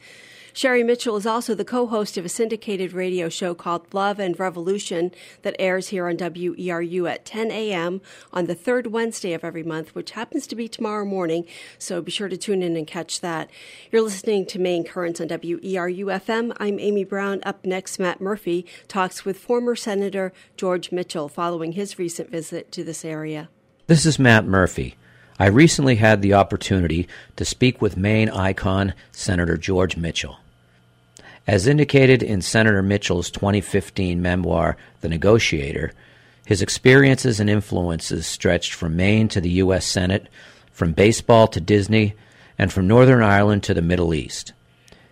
Sherri 0.53 0.83
Mitchell 0.83 1.15
is 1.15 1.25
also 1.25 1.55
the 1.55 1.63
co 1.63 1.87
host 1.87 2.17
of 2.17 2.25
a 2.25 2.29
syndicated 2.29 2.93
radio 2.93 3.29
show 3.29 3.53
called 3.53 3.93
Love 3.93 4.19
and 4.19 4.37
Revolution 4.37 5.11
that 5.43 5.55
airs 5.59 5.89
here 5.89 6.07
on 6.07 6.17
WERU 6.17 7.09
at 7.09 7.25
10 7.25 7.51
a.m. 7.51 8.01
on 8.33 8.45
the 8.45 8.55
third 8.55 8.87
Wednesday 8.87 9.33
of 9.33 9.43
every 9.43 9.63
month, 9.63 9.95
which 9.95 10.11
happens 10.11 10.45
to 10.47 10.55
be 10.55 10.67
tomorrow 10.67 11.05
morning. 11.05 11.45
So 11.77 12.01
be 12.01 12.11
sure 12.11 12.27
to 12.27 12.37
tune 12.37 12.61
in 12.61 12.75
and 12.75 12.85
catch 12.85 13.21
that. 13.21 13.49
You're 13.91 14.01
listening 14.01 14.45
to 14.47 14.59
Maine 14.59 14.83
Currents 14.83 15.21
on 15.21 15.29
WERU 15.29 16.05
FM. 16.05 16.55
I'm 16.59 16.79
Amy 16.79 17.05
Brown. 17.05 17.41
Up 17.45 17.65
next, 17.65 17.99
Matt 17.99 18.19
Murphy 18.19 18.65
talks 18.87 19.23
with 19.23 19.37
former 19.37 19.75
Senator 19.75 20.33
George 20.57 20.91
Mitchell 20.91 21.29
following 21.29 21.73
his 21.73 21.97
recent 21.97 22.29
visit 22.29 22.71
to 22.73 22.83
this 22.83 23.05
area. 23.05 23.49
This 23.87 24.05
is 24.05 24.19
Matt 24.19 24.45
Murphy. 24.45 24.95
I 25.39 25.47
recently 25.47 25.95
had 25.95 26.21
the 26.21 26.35
opportunity 26.35 27.07
to 27.35 27.45
speak 27.45 27.81
with 27.81 27.97
Maine 27.97 28.29
icon 28.29 28.93
Senator 29.11 29.57
George 29.57 29.97
Mitchell. 29.97 30.37
As 31.47 31.65
indicated 31.65 32.21
in 32.21 32.41
Senator 32.41 32.83
Mitchell's 32.83 33.31
2015 33.31 34.21
memoir, 34.21 34.77
The 35.01 35.09
Negotiator, 35.09 35.91
his 36.45 36.61
experiences 36.61 37.39
and 37.39 37.49
influences 37.49 38.27
stretched 38.27 38.73
from 38.73 38.95
Maine 38.95 39.27
to 39.29 39.41
the 39.41 39.49
U.S. 39.49 39.85
Senate, 39.85 40.27
from 40.71 40.93
baseball 40.93 41.47
to 41.47 41.59
Disney, 41.59 42.13
and 42.59 42.71
from 42.71 42.87
Northern 42.87 43.23
Ireland 43.23 43.63
to 43.63 43.73
the 43.73 43.81
Middle 43.81 44.13
East. 44.13 44.53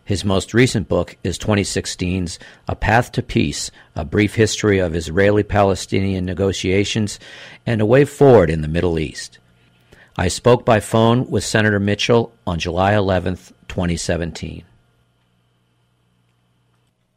His 0.06 0.26
most 0.26 0.54
recent 0.54 0.88
book 0.88 1.18
is 1.24 1.38
2016's 1.40 2.40
A 2.68 2.76
Path 2.76 3.12
to 3.14 3.24
Peace 3.24 3.72
A 3.96 4.06
Brief 4.06 4.36
History 4.36 4.80
of 4.80 4.96
Israeli 4.96 5.44
Palestinian 5.44 6.26
Negotiations 6.26 7.20
and 7.66 7.82
a 7.82 7.86
Way 7.86 8.06
Forward 8.06 8.50
in 8.50 8.62
the 8.62 8.68
Middle 8.68 9.00
East. 9.00 9.40
I 10.16 10.28
spoke 10.28 10.66
by 10.66 10.80
phone 10.80 11.30
with 11.30 11.44
Senator 11.44 11.80
Mitchell 11.80 12.34
on 12.46 12.60
July 12.60 12.94
11, 12.94 13.36
2017. 13.68 14.64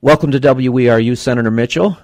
Welcome 0.05 0.33
to 0.33 0.41
WERU, 0.41 1.17
Senator 1.17 1.53
Mitchell. 1.53 1.97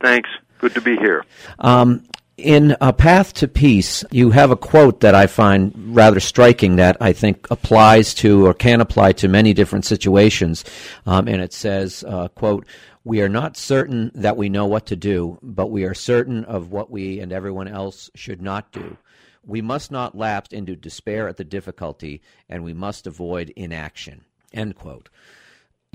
Thanks. 0.00 0.28
Good 0.58 0.74
to 0.74 0.80
be 0.80 0.96
here. 0.96 1.24
Um, 1.60 2.02
in 2.36 2.76
A 2.80 2.92
Path 2.92 3.34
to 3.34 3.46
Peace, 3.46 4.02
you 4.10 4.32
have 4.32 4.50
a 4.50 4.56
quote 4.56 4.98
that 5.02 5.14
I 5.14 5.28
find 5.28 5.72
rather 5.94 6.18
striking 6.18 6.74
that 6.74 6.96
I 7.00 7.12
think 7.12 7.46
applies 7.48 8.14
to 8.14 8.44
or 8.44 8.52
can 8.52 8.80
apply 8.80 9.12
to 9.12 9.28
many 9.28 9.54
different 9.54 9.84
situations. 9.84 10.64
Um, 11.06 11.28
and 11.28 11.40
it 11.40 11.52
says, 11.52 12.02
uh, 12.08 12.26
quote, 12.26 12.66
we 13.04 13.22
are 13.22 13.28
not 13.28 13.56
certain 13.56 14.10
that 14.16 14.36
we 14.36 14.48
know 14.48 14.66
what 14.66 14.86
to 14.86 14.96
do, 14.96 15.38
but 15.40 15.70
we 15.70 15.84
are 15.84 15.94
certain 15.94 16.44
of 16.46 16.72
what 16.72 16.90
we 16.90 17.20
and 17.20 17.32
everyone 17.32 17.68
else 17.68 18.10
should 18.16 18.42
not 18.42 18.72
do. 18.72 18.96
We 19.44 19.62
must 19.62 19.92
not 19.92 20.18
lapse 20.18 20.52
into 20.52 20.74
despair 20.74 21.28
at 21.28 21.36
the 21.36 21.44
difficulty, 21.44 22.22
and 22.48 22.64
we 22.64 22.74
must 22.74 23.06
avoid 23.06 23.52
inaction. 23.54 24.24
End 24.52 24.74
quote. 24.74 25.10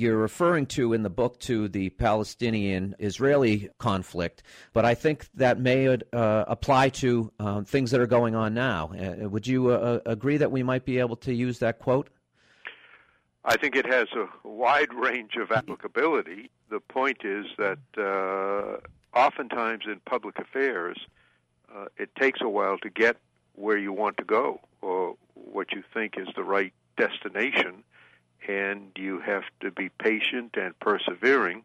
You're 0.02 0.18
referring 0.18 0.66
to 0.78 0.94
in 0.94 1.04
the 1.04 1.12
book 1.12 1.38
to 1.42 1.68
the 1.68 1.92
Palestinian 1.92 2.96
Israeli 2.98 3.70
conflict, 3.78 4.42
but 4.74 4.84
I 4.84 4.96
think 4.96 5.28
that 5.36 5.60
may 5.60 5.88
uh, 5.90 5.98
apply 6.48 6.90
to 6.90 7.32
uh, 7.40 7.62
things 7.62 7.92
that 7.92 8.02
are 8.02 8.08
going 8.08 8.34
on 8.34 8.56
now. 8.56 8.94
Uh, 8.94 9.30
would 9.30 9.46
you 9.46 9.70
uh, 9.70 9.74
uh, 9.74 10.00
agree 10.08 10.38
that 10.38 10.52
we 10.52 10.64
might 10.64 10.86
be 10.86 10.98
able 10.98 11.18
to 11.18 11.32
use 11.32 11.60
that 11.60 11.78
quote? 11.78 12.10
I 13.46 13.58
think 13.58 13.76
it 13.76 13.86
has 13.86 14.08
a 14.14 14.26
wide 14.44 14.92
range 14.92 15.36
of 15.36 15.52
applicability. 15.52 16.50
The 16.72 16.80
point 16.80 17.24
is 17.24 17.46
that 17.60 17.78
uh, 17.96 18.78
oftentimes 19.16 19.84
in 19.86 20.02
public 20.06 20.40
affairs, 20.40 20.98
it 21.98 22.10
takes 22.16 22.42
a 22.42 22.50
while 22.50 22.80
to 22.80 22.90
get 22.90 23.18
where 23.54 23.78
you 23.78 23.94
want 23.94 24.18
to 24.18 24.24
go 24.24 24.62
or 24.82 25.16
what 25.36 25.72
you 25.74 25.84
think 25.94 26.16
is 26.18 26.28
the 26.36 26.44
right 26.44 26.74
destination, 26.98 27.84
and 28.48 28.92
you 28.96 29.20
have 29.20 29.44
to 29.62 29.72
be 29.72 29.90
patient 29.90 30.56
and 30.56 30.78
persevering 30.80 31.64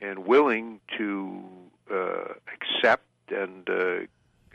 and 0.00 0.26
willing 0.26 0.80
to 0.96 1.42
uh, 1.92 2.34
accept 2.54 3.04
and 3.30 3.68
uh, 3.68 3.98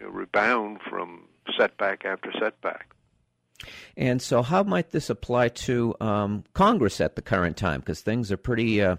rebound 0.08 0.80
from 0.90 1.28
setback 1.58 2.06
after 2.06 2.32
setback. 2.40 2.94
And 3.96 4.22
so, 4.22 4.42
how 4.42 4.64
might 4.64 4.92
this 4.92 5.10
apply 5.10 5.50
to 5.50 5.96
um, 6.02 6.44
Congress 6.54 7.00
at 7.00 7.16
the 7.16 7.22
current 7.22 7.56
time? 7.56 7.80
Because 7.80 8.02
things 8.02 8.32
are 8.32 8.38
pretty, 8.38 8.82
uh, 8.82 8.98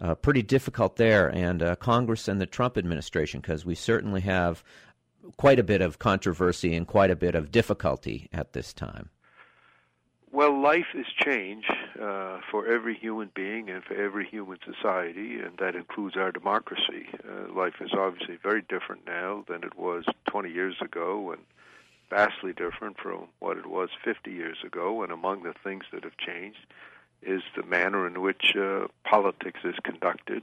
uh, 0.00 0.14
pretty 0.14 0.42
difficult 0.42 0.96
there, 0.96 1.28
and 1.28 1.62
uh, 1.62 1.76
Congress 1.76 2.28
and 2.28 2.40
the 2.40 2.46
Trump 2.46 2.78
administration. 2.78 3.40
Because 3.40 3.66
we 3.66 3.74
certainly 3.74 4.22
have 4.22 4.64
quite 5.36 5.58
a 5.58 5.64
bit 5.64 5.82
of 5.82 5.98
controversy 5.98 6.74
and 6.74 6.86
quite 6.86 7.10
a 7.10 7.16
bit 7.16 7.34
of 7.34 7.50
difficulty 7.50 8.28
at 8.32 8.52
this 8.52 8.72
time. 8.72 9.10
Well, 10.36 10.60
life 10.60 10.88
is 10.92 11.06
change 11.24 11.64
uh, 11.98 12.40
for 12.50 12.66
every 12.66 12.94
human 12.94 13.30
being 13.34 13.70
and 13.70 13.82
for 13.82 13.94
every 13.94 14.26
human 14.26 14.58
society, 14.66 15.40
and 15.40 15.56
that 15.60 15.74
includes 15.74 16.14
our 16.14 16.30
democracy. 16.30 17.08
Uh, 17.26 17.50
life 17.54 17.76
is 17.80 17.92
obviously 17.94 18.36
very 18.42 18.60
different 18.60 19.06
now 19.06 19.46
than 19.48 19.64
it 19.64 19.78
was 19.78 20.04
20 20.28 20.50
years 20.50 20.74
ago, 20.82 21.32
and 21.32 21.40
vastly 22.10 22.52
different 22.52 22.98
from 22.98 23.28
what 23.38 23.56
it 23.56 23.64
was 23.64 23.88
50 24.04 24.30
years 24.30 24.58
ago. 24.62 25.02
And 25.02 25.10
among 25.10 25.44
the 25.44 25.54
things 25.64 25.84
that 25.90 26.04
have 26.04 26.18
changed 26.18 26.66
is 27.22 27.40
the 27.56 27.62
manner 27.62 28.06
in 28.06 28.20
which 28.20 28.54
uh, 28.60 28.88
politics 29.04 29.60
is 29.64 29.76
conducted. 29.84 30.42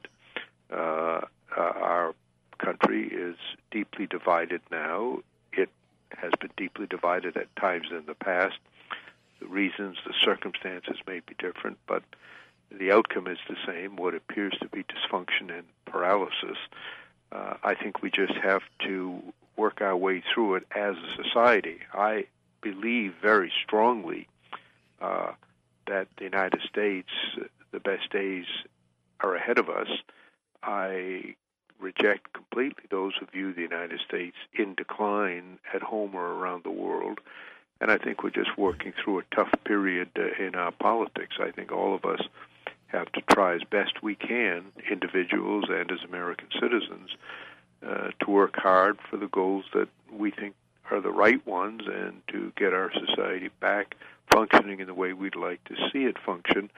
Uh, 0.72 1.22
uh, 1.56 1.62
our 1.62 2.16
country 2.58 3.10
is 3.10 3.36
deeply 3.70 4.08
divided 4.08 4.62
now. 4.72 5.20
It 5.52 5.70
has 6.18 6.32
been 6.42 6.50
deeply 6.58 6.88
divided 6.88 7.38
at 7.38 7.56
times 7.56 7.90
in 7.92 8.08
the 8.08 8.16
past. 8.16 8.58
The 9.44 9.50
reasons, 9.50 9.98
the 10.06 10.14
circumstances 10.24 10.96
may 11.06 11.20
be 11.20 11.36
different, 11.38 11.78
but 11.86 12.02
the 12.72 12.94
outcome 12.94 13.28
is 13.28 13.40
the 13.50 13.58
same 13.68 13.98
what 13.98 14.16
appears 14.16 14.54
to 14.62 14.70
be 14.70 14.84
dysfunction 14.84 15.50
and 15.50 15.66
paralysis. 15.86 16.58
Uh, 17.30 17.56
I 17.62 17.76
think 17.76 18.02
we 18.02 18.10
just 18.10 18.36
have 18.36 18.62
to 18.86 19.22
work 19.58 19.82
our 19.82 19.98
way 19.98 20.24
through 20.34 20.56
it 20.56 20.64
as 20.74 20.96
a 20.96 21.24
society. 21.24 21.80
I 21.94 22.28
believe 22.62 23.16
very 23.22 23.52
strongly 23.66 24.30
uh, 25.02 25.34
that 25.88 26.08
the 26.18 26.24
United 26.24 26.62
States, 26.62 27.10
the 27.72 27.82
best 27.82 28.10
days 28.12 28.46
are 29.20 29.36
ahead 29.36 29.58
of 29.58 29.70
us. 29.70 29.90
I 30.64 31.36
reject 31.82 32.32
completely 32.32 32.86
those 32.90 33.12
who 33.20 33.26
view 33.26 33.54
the 33.54 33.62
United 33.62 34.00
States 34.08 34.38
in 34.54 34.74
decline 34.74 35.60
at 35.74 35.82
home 35.82 36.16
or 36.16 36.32
around 36.32 36.64
the 36.64 36.72
world. 36.72 37.20
And 37.84 37.92
I 37.92 37.98
think 37.98 38.24
we're 38.24 38.30
just 38.30 38.58
working 38.58 38.94
through 38.94 39.20
a 39.20 39.36
tough 39.36 39.52
period 39.66 40.08
uh, 40.18 40.42
in 40.42 40.56
our 40.56 40.72
politics. 40.72 41.36
I 41.38 41.52
think 41.52 41.74
all 41.74 41.94
of 41.94 42.06
us 42.06 42.22
have 42.88 43.12
to 43.12 43.22
try 43.30 43.56
as 43.56 43.64
best 43.70 44.02
we 44.02 44.16
can, 44.16 44.64
individuals 44.90 45.66
and 45.68 45.92
as 45.92 46.00
American 46.08 46.48
citizens, 46.62 47.10
uh, 47.86 48.12
to 48.22 48.32
work 48.32 48.56
hard 48.56 49.00
for 49.10 49.18
the 49.18 49.28
goals 49.28 49.66
that 49.74 49.90
we 50.10 50.32
think 50.32 50.56
are 50.92 51.02
the 51.02 51.12
right 51.12 51.46
ones 51.46 51.82
and 51.86 52.22
to 52.30 52.54
get 52.56 52.74
our 52.74 52.90
society 52.94 53.50
back 53.60 53.98
functioning 54.32 54.80
in 54.80 54.88
the 54.88 54.94
way 54.94 55.12
we'd 55.12 55.36
like 55.36 55.62
to 55.66 55.76
see 55.92 56.06
it 56.06 56.18
function 56.26 56.70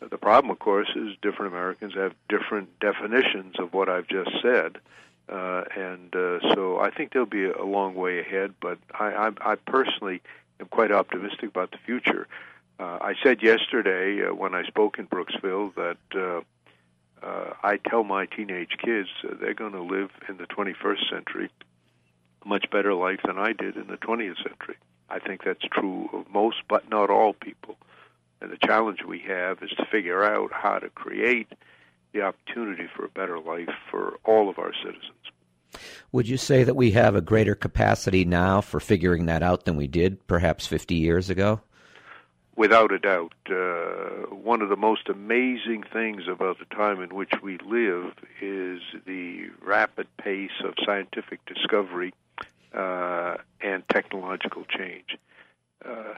the 0.00 0.18
problem, 0.18 0.50
of 0.50 0.58
course, 0.58 0.88
is 0.94 1.16
different 1.22 1.52
Americans 1.52 1.94
have 1.94 2.14
different 2.28 2.68
definitions 2.80 3.54
of 3.58 3.72
what 3.72 3.88
I've 3.88 4.06
just 4.08 4.30
said. 4.42 4.78
Uh, 5.28 5.64
and 5.76 6.14
uh, 6.14 6.38
so 6.54 6.78
I 6.78 6.90
think 6.90 7.12
there'll 7.12 7.26
be 7.26 7.46
a, 7.46 7.64
long 7.64 7.94
way 7.94 8.20
ahead, 8.20 8.54
but 8.60 8.78
I, 8.92 9.06
I, 9.06 9.52
I 9.52 9.54
personally 9.56 10.22
am 10.60 10.66
quite 10.66 10.92
optimistic 10.92 11.48
about 11.48 11.72
the 11.72 11.78
future. 11.78 12.28
Uh, 12.78 12.98
I 13.00 13.14
said 13.22 13.42
yesterday 13.42 14.24
uh, 14.24 14.34
when 14.34 14.54
I 14.54 14.64
spoke 14.64 14.98
in 14.98 15.08
Brooksville 15.08 15.74
that 15.74 15.96
uh, 16.14 17.26
uh, 17.26 17.54
I 17.62 17.78
tell 17.78 18.04
my 18.04 18.26
teenage 18.26 18.76
kids 18.78 19.08
uh, 19.24 19.34
they're 19.40 19.54
going 19.54 19.72
to 19.72 19.82
live 19.82 20.10
in 20.28 20.36
the 20.36 20.44
21st 20.44 21.10
century 21.10 21.50
a 22.44 22.48
much 22.48 22.70
better 22.70 22.94
life 22.94 23.20
than 23.24 23.38
I 23.38 23.52
did 23.52 23.76
in 23.76 23.86
the 23.86 23.96
20th 23.96 24.36
century. 24.36 24.76
I 25.08 25.18
think 25.18 25.42
that's 25.44 25.64
true 25.72 26.08
of 26.12 26.30
most, 26.32 26.58
but 26.68 26.88
not 26.90 27.10
all 27.10 27.32
people. 27.32 27.76
And 28.40 28.50
the 28.50 28.58
challenge 28.58 29.02
we 29.02 29.20
have 29.20 29.62
is 29.62 29.70
to 29.70 29.86
figure 29.86 30.22
out 30.22 30.52
how 30.52 30.78
to 30.78 30.90
create 30.90 31.48
the 32.16 32.22
opportunity 32.22 32.86
for 32.94 33.04
a 33.04 33.08
better 33.08 33.38
life 33.38 33.68
for 33.90 34.18
all 34.24 34.48
of 34.48 34.58
our 34.58 34.72
citizens. 34.82 35.12
Would 36.12 36.28
you 36.28 36.36
say 36.36 36.64
that 36.64 36.74
we 36.74 36.92
have 36.92 37.14
a 37.14 37.20
greater 37.20 37.54
capacity 37.54 38.24
now 38.24 38.60
for 38.60 38.80
figuring 38.80 39.26
that 39.26 39.42
out 39.42 39.64
than 39.64 39.76
we 39.76 39.86
did 39.86 40.26
perhaps 40.26 40.66
50 40.66 40.94
years 40.94 41.28
ago? 41.28 41.60
Without 42.56 42.90
a 42.92 42.98
doubt. 42.98 43.34
Uh, 43.50 44.34
one 44.34 44.62
of 44.62 44.70
the 44.70 44.76
most 44.76 45.10
amazing 45.10 45.84
things 45.92 46.22
about 46.26 46.58
the 46.58 46.74
time 46.74 47.02
in 47.02 47.14
which 47.14 47.32
we 47.42 47.58
live 47.58 48.12
is 48.40 48.80
the 49.04 49.50
rapid 49.60 50.06
pace 50.16 50.62
of 50.64 50.74
scientific 50.86 51.44
discovery 51.44 52.14
uh, 52.74 53.36
and 53.60 53.86
technological 53.90 54.64
change. 54.64 55.18
Uh, 55.84 56.14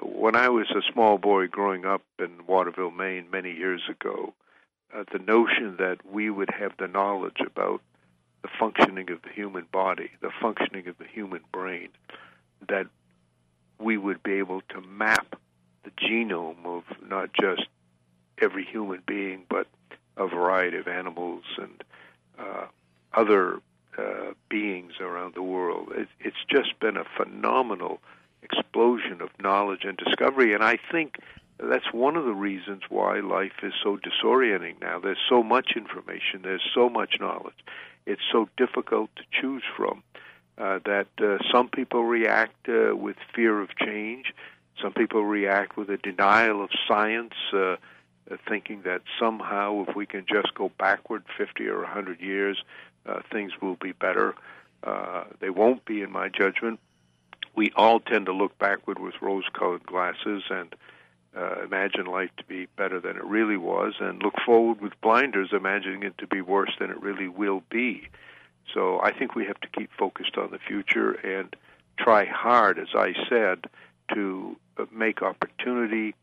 when 0.00 0.34
I 0.34 0.48
was 0.48 0.70
a 0.70 0.80
small 0.90 1.18
boy 1.18 1.48
growing 1.48 1.84
up 1.84 2.02
in 2.18 2.46
Waterville, 2.46 2.90
Maine, 2.90 3.26
many 3.30 3.52
years 3.52 3.82
ago, 3.90 4.32
uh, 4.94 5.04
the 5.12 5.18
notion 5.18 5.76
that 5.78 5.98
we 6.10 6.30
would 6.30 6.50
have 6.50 6.72
the 6.78 6.88
knowledge 6.88 7.40
about 7.44 7.80
the 8.42 8.48
functioning 8.58 9.10
of 9.10 9.22
the 9.22 9.30
human 9.30 9.66
body, 9.72 10.10
the 10.20 10.30
functioning 10.40 10.88
of 10.88 10.98
the 10.98 11.06
human 11.06 11.40
brain, 11.52 11.88
that 12.68 12.86
we 13.78 13.96
would 13.96 14.22
be 14.22 14.32
able 14.34 14.60
to 14.68 14.80
map 14.80 15.36
the 15.84 15.90
genome 15.90 16.64
of 16.64 16.84
not 17.08 17.30
just 17.32 17.62
every 18.40 18.64
human 18.64 19.02
being, 19.06 19.44
but 19.48 19.66
a 20.16 20.26
variety 20.26 20.76
of 20.76 20.88
animals 20.88 21.44
and 21.58 21.84
uh, 22.38 22.66
other 23.14 23.60
uh, 23.98 24.32
beings 24.48 24.94
around 25.00 25.34
the 25.34 25.42
world. 25.42 25.88
It, 25.94 26.08
it's 26.20 26.44
just 26.48 26.78
been 26.80 26.96
a 26.96 27.04
phenomenal 27.16 28.00
explosion 28.42 29.20
of 29.20 29.30
knowledge 29.40 29.84
and 29.84 29.96
discovery, 29.96 30.52
and 30.54 30.62
I 30.62 30.78
think 30.90 31.18
that's 31.68 31.92
one 31.92 32.16
of 32.16 32.24
the 32.24 32.34
reasons 32.34 32.82
why 32.88 33.20
life 33.20 33.52
is 33.62 33.72
so 33.82 33.98
disorienting 33.98 34.80
now. 34.80 34.98
There's 34.98 35.18
so 35.28 35.42
much 35.42 35.72
information, 35.76 36.42
there's 36.42 36.68
so 36.74 36.88
much 36.88 37.16
knowledge. 37.20 37.54
It's 38.06 38.22
so 38.32 38.48
difficult 38.56 39.10
to 39.16 39.22
choose 39.40 39.62
from 39.76 40.02
uh, 40.58 40.80
that 40.84 41.08
uh, 41.20 41.38
some 41.52 41.68
people 41.68 42.04
react 42.04 42.68
uh, 42.68 42.96
with 42.96 43.16
fear 43.34 43.60
of 43.60 43.76
change. 43.76 44.32
Some 44.82 44.92
people 44.92 45.24
react 45.24 45.76
with 45.76 45.88
a 45.90 45.98
denial 45.98 46.62
of 46.64 46.70
science, 46.88 47.34
uh, 47.52 47.58
uh, 47.58 47.76
thinking 48.48 48.82
that 48.82 49.02
somehow 49.20 49.84
if 49.88 49.94
we 49.94 50.06
can 50.06 50.24
just 50.28 50.54
go 50.54 50.70
backward 50.78 51.24
50 51.36 51.66
or 51.68 51.82
100 51.82 52.20
years, 52.20 52.62
uh, 53.06 53.20
things 53.30 53.52
will 53.60 53.76
be 53.76 53.92
better. 53.92 54.34
Uh, 54.82 55.24
they 55.40 55.50
won't 55.50 55.84
be, 55.84 56.02
in 56.02 56.10
my 56.10 56.28
judgment. 56.28 56.80
We 57.54 57.72
all 57.76 58.00
tend 58.00 58.26
to 58.26 58.32
look 58.32 58.58
backward 58.58 58.98
with 58.98 59.14
rose 59.20 59.44
colored 59.52 59.84
glasses 59.84 60.42
and 60.50 60.74
uh, 61.36 61.62
imagine 61.64 62.06
life 62.06 62.30
to 62.36 62.44
be 62.44 62.66
better 62.76 63.00
than 63.00 63.16
it 63.16 63.24
really 63.24 63.56
was, 63.56 63.94
and 64.00 64.22
look 64.22 64.34
forward 64.44 64.80
with 64.80 64.92
blinders, 65.00 65.50
imagining 65.52 66.02
it 66.02 66.16
to 66.18 66.26
be 66.26 66.40
worse 66.40 66.72
than 66.78 66.90
it 66.90 67.00
really 67.00 67.28
will 67.28 67.62
be. 67.70 68.08
So 68.74 69.00
I 69.00 69.12
think 69.12 69.34
we 69.34 69.46
have 69.46 69.60
to 69.60 69.68
keep 69.68 69.90
focused 69.98 70.36
on 70.36 70.50
the 70.50 70.58
future 70.58 71.12
and 71.12 71.54
try 71.98 72.24
hard, 72.24 72.78
as 72.78 72.88
I 72.94 73.14
said, 73.28 73.64
to 74.14 74.56
uh, 74.78 74.84
make 74.92 75.22
opportunity, 75.22 76.14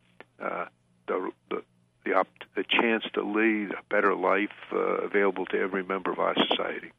uh, 0.42 0.66
the, 1.08 1.32
the 1.50 1.64
the, 2.06 2.14
op- 2.14 2.28
the 2.56 2.64
chance 2.64 3.04
to 3.14 3.22
lead 3.22 3.72
a 3.72 3.84
better 3.90 4.16
life 4.16 4.50
uh, 4.72 4.78
available 4.78 5.46
to 5.48 5.60
every 5.60 5.84
member 5.84 6.12
of 6.12 6.20
our 6.20 6.36
society. 6.48 6.92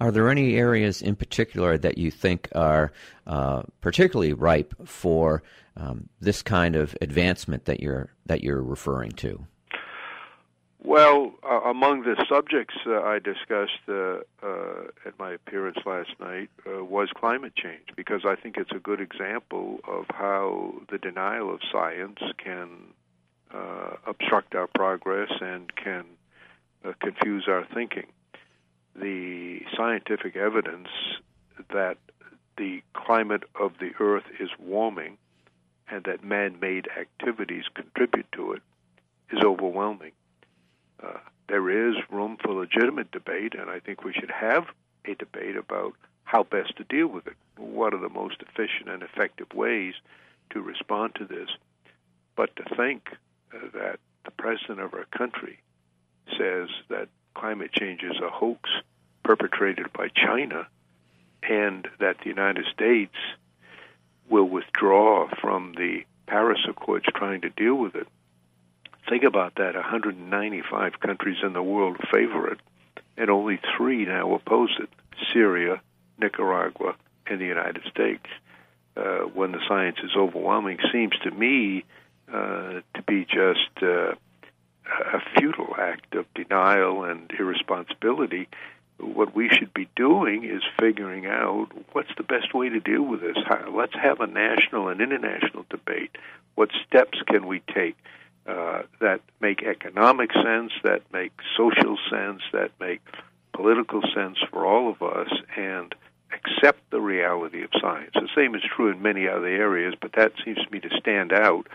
Are 0.00 0.10
there 0.10 0.28
any 0.28 0.56
areas 0.56 1.02
in 1.02 1.16
particular 1.16 1.78
that 1.78 1.98
you 1.98 2.10
think 2.10 2.48
are 2.54 2.92
uh, 3.26 3.62
particularly 3.80 4.32
ripe 4.32 4.74
for 4.86 5.42
um, 5.76 6.08
this 6.20 6.42
kind 6.42 6.76
of 6.76 6.96
advancement 7.00 7.64
that 7.64 7.80
you're 7.80 8.10
that 8.26 8.42
you're 8.42 8.62
referring 8.62 9.12
to? 9.12 9.46
Well, 10.84 11.32
uh, 11.48 11.60
among 11.60 12.02
the 12.02 12.16
subjects 12.28 12.74
uh, 12.86 13.02
I 13.02 13.20
discussed 13.20 13.88
uh, 13.88 14.18
uh, 14.42 14.88
at 15.06 15.16
my 15.16 15.30
appearance 15.32 15.78
last 15.86 16.10
night 16.18 16.50
uh, 16.66 16.84
was 16.84 17.08
climate 17.14 17.54
change, 17.54 17.86
because 17.96 18.22
I 18.26 18.34
think 18.34 18.56
it's 18.56 18.72
a 18.72 18.80
good 18.80 19.00
example 19.00 19.78
of 19.86 20.06
how 20.10 20.74
the 20.90 20.98
denial 20.98 21.54
of 21.54 21.60
science 21.70 22.18
can 22.36 22.68
obstruct 24.06 24.54
our 24.54 24.66
progress 24.66 25.30
and 25.40 25.74
can 25.76 26.04
confuse 27.00 27.44
our 27.46 27.64
thinking. 27.72 28.06
The 28.94 29.60
scientific 29.76 30.36
evidence 30.36 30.88
that 31.70 31.96
the 32.56 32.82
climate 32.94 33.44
of 33.58 33.72
the 33.78 33.92
Earth 33.98 34.24
is 34.38 34.50
warming 34.58 35.18
and 35.88 36.04
that 36.04 36.24
man 36.24 36.58
made 36.60 36.88
activities 36.98 37.64
contribute 37.74 38.30
to 38.32 38.52
it 38.52 38.62
is 39.30 39.42
overwhelming. 39.44 40.12
Uh, 41.02 41.18
there 41.48 41.68
is 41.88 41.96
room 42.10 42.36
for 42.42 42.52
legitimate 42.52 43.10
debate, 43.10 43.54
and 43.54 43.68
I 43.68 43.80
think 43.80 44.04
we 44.04 44.12
should 44.12 44.30
have 44.30 44.66
a 45.04 45.14
debate 45.14 45.56
about 45.56 45.94
how 46.24 46.44
best 46.44 46.76
to 46.76 46.84
deal 46.84 47.08
with 47.08 47.26
it. 47.26 47.36
What 47.56 47.92
are 47.92 48.00
the 48.00 48.08
most 48.08 48.36
efficient 48.40 48.88
and 48.88 49.02
effective 49.02 49.48
ways 49.54 49.94
to 50.50 50.60
respond 50.60 51.14
to 51.16 51.24
this? 51.24 51.48
But 52.36 52.54
to 52.56 52.64
think 52.76 53.08
uh, 53.54 53.58
that 53.74 53.98
the 54.24 54.30
president 54.30 54.80
of 54.80 54.94
our 54.94 55.06
country 55.16 55.58
says 56.38 56.68
that 56.88 57.08
climate 57.34 57.72
change 57.72 58.02
is 58.02 58.18
a 58.22 58.30
hoax 58.30 58.70
perpetrated 59.22 59.92
by 59.92 60.08
China 60.08 60.66
and 61.42 61.88
that 61.98 62.18
the 62.18 62.28
United 62.28 62.66
States 62.72 63.14
will 64.28 64.48
withdraw 64.48 65.28
from 65.40 65.74
the 65.76 66.02
Paris 66.26 66.60
Accords 66.68 67.06
trying 67.14 67.40
to 67.42 67.50
deal 67.50 67.74
with 67.74 67.94
it. 67.94 68.06
Think 69.08 69.24
about 69.24 69.56
that 69.56 69.74
195 69.74 71.00
countries 71.00 71.38
in 71.42 71.52
the 71.52 71.62
world 71.62 71.96
favor 72.10 72.48
it, 72.48 72.60
and 73.16 73.28
only 73.28 73.60
three 73.76 74.04
now 74.04 74.34
oppose 74.34 74.70
it 74.78 74.88
Syria, 75.32 75.80
Nicaragua, 76.18 76.94
and 77.26 77.40
the 77.40 77.46
United 77.46 77.82
States. 77.90 78.26
Uh, 78.96 79.20
when 79.34 79.52
the 79.52 79.60
science 79.66 79.98
is 80.04 80.10
overwhelming, 80.16 80.78
seems 80.92 81.14
to 81.24 81.30
me 81.30 81.84
uh, 82.32 82.80
to 82.94 83.02
be 83.06 83.24
just 83.24 83.82
uh, 83.82 84.14
a 85.00 85.20
futile 85.38 85.74
act 85.78 86.14
of 86.14 86.26
denial 86.34 87.04
and 87.04 87.30
irresponsibility 87.38 88.48
what 89.02 89.34
we 89.34 89.48
should 89.48 89.74
be 89.74 89.88
doing 89.96 90.44
is 90.44 90.62
figuring 90.78 91.26
out 91.26 91.68
what's 91.92 92.14
the 92.16 92.22
best 92.22 92.54
way 92.54 92.68
to 92.68 92.80
deal 92.80 93.02
with 93.02 93.20
this. 93.20 93.36
How, 93.46 93.72
let's 93.76 93.94
have 93.94 94.20
a 94.20 94.26
national 94.26 94.88
and 94.88 95.00
international 95.00 95.66
debate. 95.70 96.16
What 96.54 96.70
steps 96.86 97.18
can 97.26 97.46
we 97.46 97.62
take 97.74 97.96
uh, 98.46 98.82
that 99.00 99.20
make 99.40 99.62
economic 99.62 100.30
sense, 100.32 100.72
that 100.82 101.02
make 101.12 101.32
social 101.56 101.96
sense, 102.10 102.42
that 102.52 102.70
make 102.80 103.00
political 103.52 104.02
sense 104.14 104.38
for 104.50 104.66
all 104.66 104.90
of 104.90 105.02
us, 105.02 105.30
and 105.56 105.94
accept 106.32 106.90
the 106.90 107.00
reality 107.00 107.62
of 107.62 107.70
science. 107.80 108.10
The 108.14 108.28
same 108.34 108.54
is 108.54 108.62
true 108.62 108.88
in 108.88 109.02
many 109.02 109.28
other 109.28 109.46
areas, 109.46 109.94
but 110.00 110.12
that 110.16 110.32
seems 110.44 110.58
to 110.58 110.70
me 110.70 110.80
to 110.80 110.90
stand 110.98 111.32
out 111.32 111.68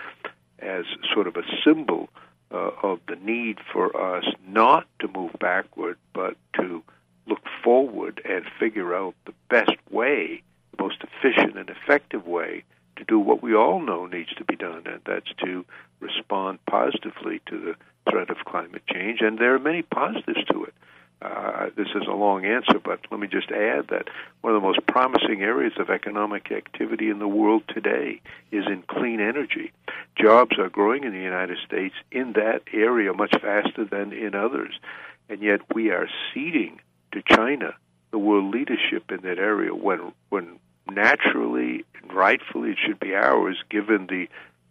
as 0.59 0.85
sort 1.13 1.27
of 1.27 1.35
a 1.35 1.43
symbol 1.63 2.09
uh, 2.51 2.71
of 2.83 2.99
the 3.07 3.15
need 3.15 3.59
for 3.71 4.15
us 4.15 4.25
not 4.47 4.87
to 4.99 5.07
move 5.07 5.31
backward, 5.39 5.97
but 6.13 6.35
to 6.55 6.83
look 7.27 7.41
forward 7.63 8.21
and 8.23 8.45
figure 8.59 8.95
out 8.95 9.15
the 9.25 9.33
best 9.49 9.75
way, 9.91 10.41
the 10.75 10.83
most 10.83 11.03
efficient 11.03 11.57
and 11.57 11.69
effective 11.69 12.25
way 12.25 12.63
to 12.95 13.03
do 13.03 13.19
what 13.19 13.43
we 13.43 13.55
all 13.55 13.79
know 13.79 14.05
needs 14.05 14.33
to 14.35 14.45
be 14.45 14.55
done, 14.55 14.83
and 14.85 15.01
that's 15.05 15.31
to 15.43 15.65
respond 15.99 16.59
positively 16.65 17.41
to 17.47 17.59
the 17.59 17.75
threat 18.09 18.29
of 18.29 18.37
climate 18.45 18.83
change. 18.87 19.21
And 19.21 19.37
there 19.37 19.53
are 19.53 19.59
many 19.59 19.81
positives 19.81 20.43
to 20.51 20.63
it. 20.65 20.73
Uh, 21.19 21.69
this 21.75 21.87
is 21.95 22.03
a 22.07 22.13
long 22.13 22.45
answer, 22.45 22.79
but 22.83 22.99
let 23.09 23.19
me 23.19 23.27
just 23.27 23.49
add 23.49 23.87
that 23.89 24.07
one 24.41 24.53
of 24.53 24.61
the 24.61 24.67
most 24.67 24.85
promising 24.85 25.41
areas 25.41 25.73
of 25.79 25.89
economic 25.89 26.51
activity 26.51 27.09
in 27.09 27.17
the 27.17 27.27
world 27.27 27.63
today 27.67 28.21
is 28.51 28.65
in 28.67 28.83
clean 28.83 29.19
energy. 29.19 29.71
Jobs 30.15 30.59
are 30.59 30.69
growing 30.69 31.03
in 31.03 31.13
the 31.13 31.19
United 31.19 31.57
States 31.65 31.95
in 32.11 32.33
that 32.33 32.61
area 32.71 33.13
much 33.13 33.33
faster 33.41 33.83
than 33.83 34.13
in 34.13 34.35
others, 34.35 34.79
and 35.27 35.41
yet 35.41 35.61
we 35.73 35.89
are 35.89 36.07
ceding 36.33 36.79
to 37.13 37.23
China 37.23 37.73
the 38.11 38.17
world 38.17 38.53
leadership 38.53 39.11
in 39.11 39.21
that 39.21 39.39
area 39.39 39.73
when 39.73 40.13
when 40.29 40.59
naturally 40.89 41.83
and 42.01 42.13
rightfully 42.13 42.71
it 42.71 42.77
should 42.85 42.99
be 42.99 43.13
ours 43.13 43.57
given 43.69 44.07
the 44.07 44.27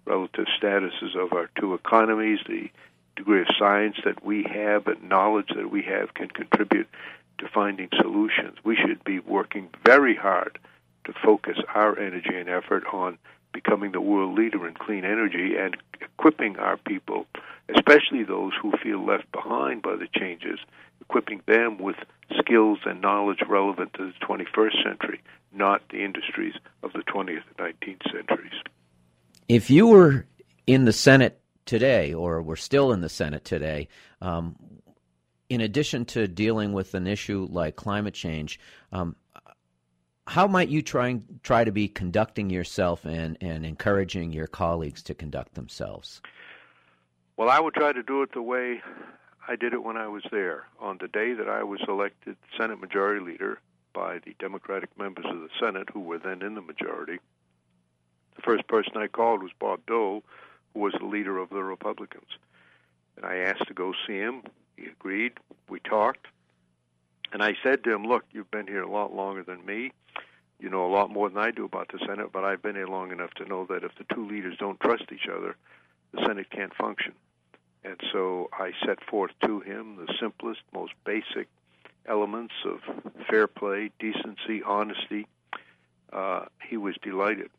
relative 0.07 0.47
statuses 0.61 1.15
of 1.17 1.33
our 1.33 1.51
two 1.59 1.75
economies, 1.75 2.39
the 2.49 2.71
degree 3.17 3.41
of 3.41 3.49
science 3.59 3.97
that 4.05 4.25
we 4.25 4.45
have 4.45 4.87
and 4.87 5.09
knowledge 5.09 5.49
that 5.57 5.71
we 5.71 5.83
have 5.83 6.15
can 6.15 6.29
contribute 6.29 6.89
to 7.39 7.49
finding 7.49 7.89
solutions. 8.01 8.57
We 8.65 8.77
should 8.77 9.03
be 9.05 9.19
working 9.19 9.69
very 9.85 10.15
hard 10.15 10.59
to 11.05 11.13
focus 11.25 11.59
our 11.75 11.99
energy 11.99 12.35
and 12.35 12.49
effort 12.49 12.85
on 12.93 13.19
becoming 13.53 13.93
the 13.93 14.01
world 14.01 14.37
leader 14.37 14.67
in 14.69 14.75
clean 14.75 15.05
energy 15.05 15.57
and 15.57 15.77
equipping 16.01 16.57
our 16.59 16.77
people, 16.77 17.27
especially 17.75 18.23
those 18.23 18.53
who 18.61 18.73
feel 18.83 19.05
left 19.05 19.31
behind 19.33 19.83
by 19.83 19.97
the 19.97 20.09
changes, 20.15 20.59
equipping 21.01 21.41
them 21.47 21.79
with 21.79 21.97
skills 22.39 22.79
and 22.85 23.01
knowledge 23.01 23.41
relevant 23.49 23.95
to 23.95 24.07
the 24.07 24.27
21st 24.27 24.83
century, 24.83 25.23
not 25.55 25.83
the 25.91 26.05
industries 26.05 26.55
of 26.83 26.93
the 26.93 27.01
20th 27.01 27.43
and 27.59 27.75
19th 27.81 28.13
centuries. 28.13 28.53
If 29.49 29.71
you 29.71 29.87
were 29.87 30.27
in 30.67 30.85
the 30.85 30.93
Senate 30.93 31.41
today, 31.67 32.15
or 32.15 32.41
we're 32.41 32.57
still 32.57 32.93
in 32.93 33.01
the 33.01 33.09
Senate 33.09 33.45
today, 33.45 33.89
um, 34.23 34.57
in 35.49 35.61
addition 35.61 36.05
to 36.07 36.27
dealing 36.27 36.73
with 36.73 36.95
an 36.95 37.07
issue 37.07 37.47
like 37.51 37.77
climate 37.77 38.15
change, 38.15 38.59
um, 38.93 39.15
how 40.27 40.47
might 40.47 40.69
you 40.69 40.83
try 40.83 41.21
try 41.43 41.63
to 41.63 41.71
be 41.71 41.89
conducting 41.89 42.51
yourself 42.51 43.05
and, 43.05 43.37
and 43.41 43.65
encouraging 43.65 44.33
your 44.33 44.47
colleagues 44.47 45.03
to 45.05 45.15
conduct 45.15 45.55
themselves? 45.55 46.21
Well, 47.37 47.49
I 47.49 47.61
would 47.61 47.75
try 47.75 47.93
to 47.93 48.03
do 48.03 48.23
it 48.23 48.33
the 48.33 48.43
way 48.43 48.81
I 49.47 49.57
did 49.57 49.73
it 49.73 49.85
when 49.85 49.97
I 49.97 50.09
was 50.09 50.25
there. 50.33 50.67
On 50.81 50.99
the 51.01 51.09
day 51.09 51.35
that 51.35 51.49
I 51.49 51.63
was 51.63 51.81
elected 51.87 52.37
Senate 52.59 52.81
Majority 52.81 53.25
Leader 53.25 53.61
by 53.93 54.19
the 54.19 54.35
Democratic 54.39 54.91
members 54.99 55.27
of 55.29 55.41
the 55.41 55.49
Senate, 55.61 55.89
who 55.93 56.01
were 56.01 56.19
then 56.19 56.43
in 56.43 56.55
the 56.55 56.61
majority, 56.61 57.19
the 58.35 58.43
first 58.43 58.67
person 58.67 58.97
I 58.97 59.07
called 59.07 59.43
was 59.43 59.53
Bob 59.59 59.81
Dole, 59.87 60.25
was 60.77 60.93
the 60.99 61.07
leader 61.07 61.39
of 61.39 61.51
the 61.51 61.63
Republicans. 61.63 62.29
And 63.17 63.25
I 63.25 63.37
asked 63.37 63.67
to 63.69 63.75
go 63.75 63.93
see 64.07 64.19
him. 64.19 64.43
He 64.77 64.87
agreed. 64.87 65.33
We 65.69 65.81
talked. 65.81 66.27
And 67.33 67.43
I 67.43 67.55
said 67.63 67.85
to 67.85 67.93
him, 67.93 68.05
Look, 68.05 68.25
you've 68.33 68.51
been 68.51 68.67
here 68.67 68.83
a 68.83 68.91
lot 68.91 69.15
longer 69.15 69.43
than 69.43 69.65
me. 69.65 69.93
You 70.59 70.71
know 70.71 70.87
a 70.87 70.93
lot 70.93 71.11
more 71.11 71.29
than 71.29 71.39
I 71.39 71.51
do 71.51 71.65
about 71.65 71.93
the 71.93 71.99
Senate, 72.07 72.33
but 72.33 72.45
I've 72.45 72.63
been 72.63 72.77
here 72.77 72.87
long 72.87 73.13
enough 73.13 73.35
to 73.35 73.45
know 73.45 73.67
that 73.67 73.85
if 73.85 73.93
the 73.97 74.15
two 74.15 74.27
leaders 74.27 74.57
don't 74.59 74.81
trust 74.81 75.05
each 75.13 75.29
other, 75.31 75.57
the 76.13 76.25
Senate 76.27 76.51
can't 76.51 76.75
function. 76.75 77.13
And 77.85 78.01
so 78.13 78.49
I 78.53 78.73
set 78.85 79.05
forth 79.05 79.33
to 79.45 79.61
him 79.61 79.97
the 79.97 80.13
simplest, 80.19 80.61
most 80.73 80.93
basic 81.05 81.49
elements 82.09 82.55
of 82.65 82.81
fair 83.29 83.47
play, 83.47 83.91
decency, 83.99 84.63
honesty. 84.65 85.27
Uh, 86.13 86.47
he 86.69 86.77
was 86.77 86.95
delighted. 87.03 87.51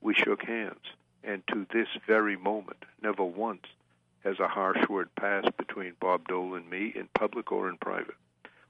We 0.00 0.14
shook 0.14 0.42
hands. 0.42 0.80
And 1.22 1.42
to 1.48 1.66
this 1.72 1.88
very 2.06 2.36
moment, 2.36 2.84
never 3.02 3.24
once 3.24 3.64
has 4.24 4.38
a 4.38 4.48
harsh 4.48 4.88
word 4.88 5.08
passed 5.16 5.56
between 5.56 5.94
Bob 6.00 6.28
Dole 6.28 6.54
and 6.54 6.68
me 6.68 6.92
in 6.94 7.08
public 7.18 7.52
or 7.52 7.68
in 7.68 7.76
private. 7.76 8.16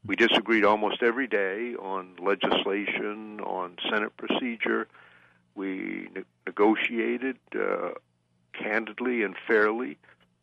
We 0.07 0.17
disagreed 0.17 0.65
almost 0.65 1.03
every 1.03 1.27
day 1.27 1.75
on 1.75 2.17
legislation, 2.19 3.41
on 3.41 3.77
Senate 3.91 4.17
procedure. 4.17 4.89
We 5.55 6.09
ne- 6.15 6.25
negotiated 6.47 7.37
uh, 7.55 7.91
candidly 8.53 9.23
and 9.23 9.35
fairly. 9.47 9.99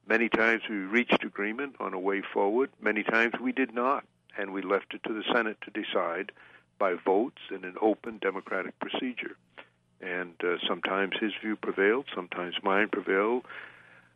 Many 0.08 0.30
times 0.30 0.62
we 0.70 0.78
reached 0.78 1.24
agreement 1.24 1.76
on 1.80 1.94
a 1.94 2.00
way 2.00 2.22
forward. 2.22 2.70
Many 2.80 3.04
times 3.04 3.34
we 3.42 3.52
did 3.52 3.74
not, 3.74 4.06
and 4.38 4.54
we 4.54 4.62
left 4.62 4.94
it 4.94 5.04
to 5.08 5.14
the 5.14 5.24
Senate 5.34 5.58
to 5.62 5.72
decide 5.72 6.32
by 6.78 6.94
votes 6.94 7.42
in 7.50 7.66
an 7.66 7.76
open 7.82 8.20
democratic 8.20 8.78
procedure. 8.80 9.36
And 10.02 10.34
uh, 10.44 10.58
sometimes 10.68 11.16
his 11.20 11.32
view 11.42 11.56
prevailed, 11.56 12.06
sometimes 12.14 12.56
mine 12.64 12.90
prevailed. 12.90 13.46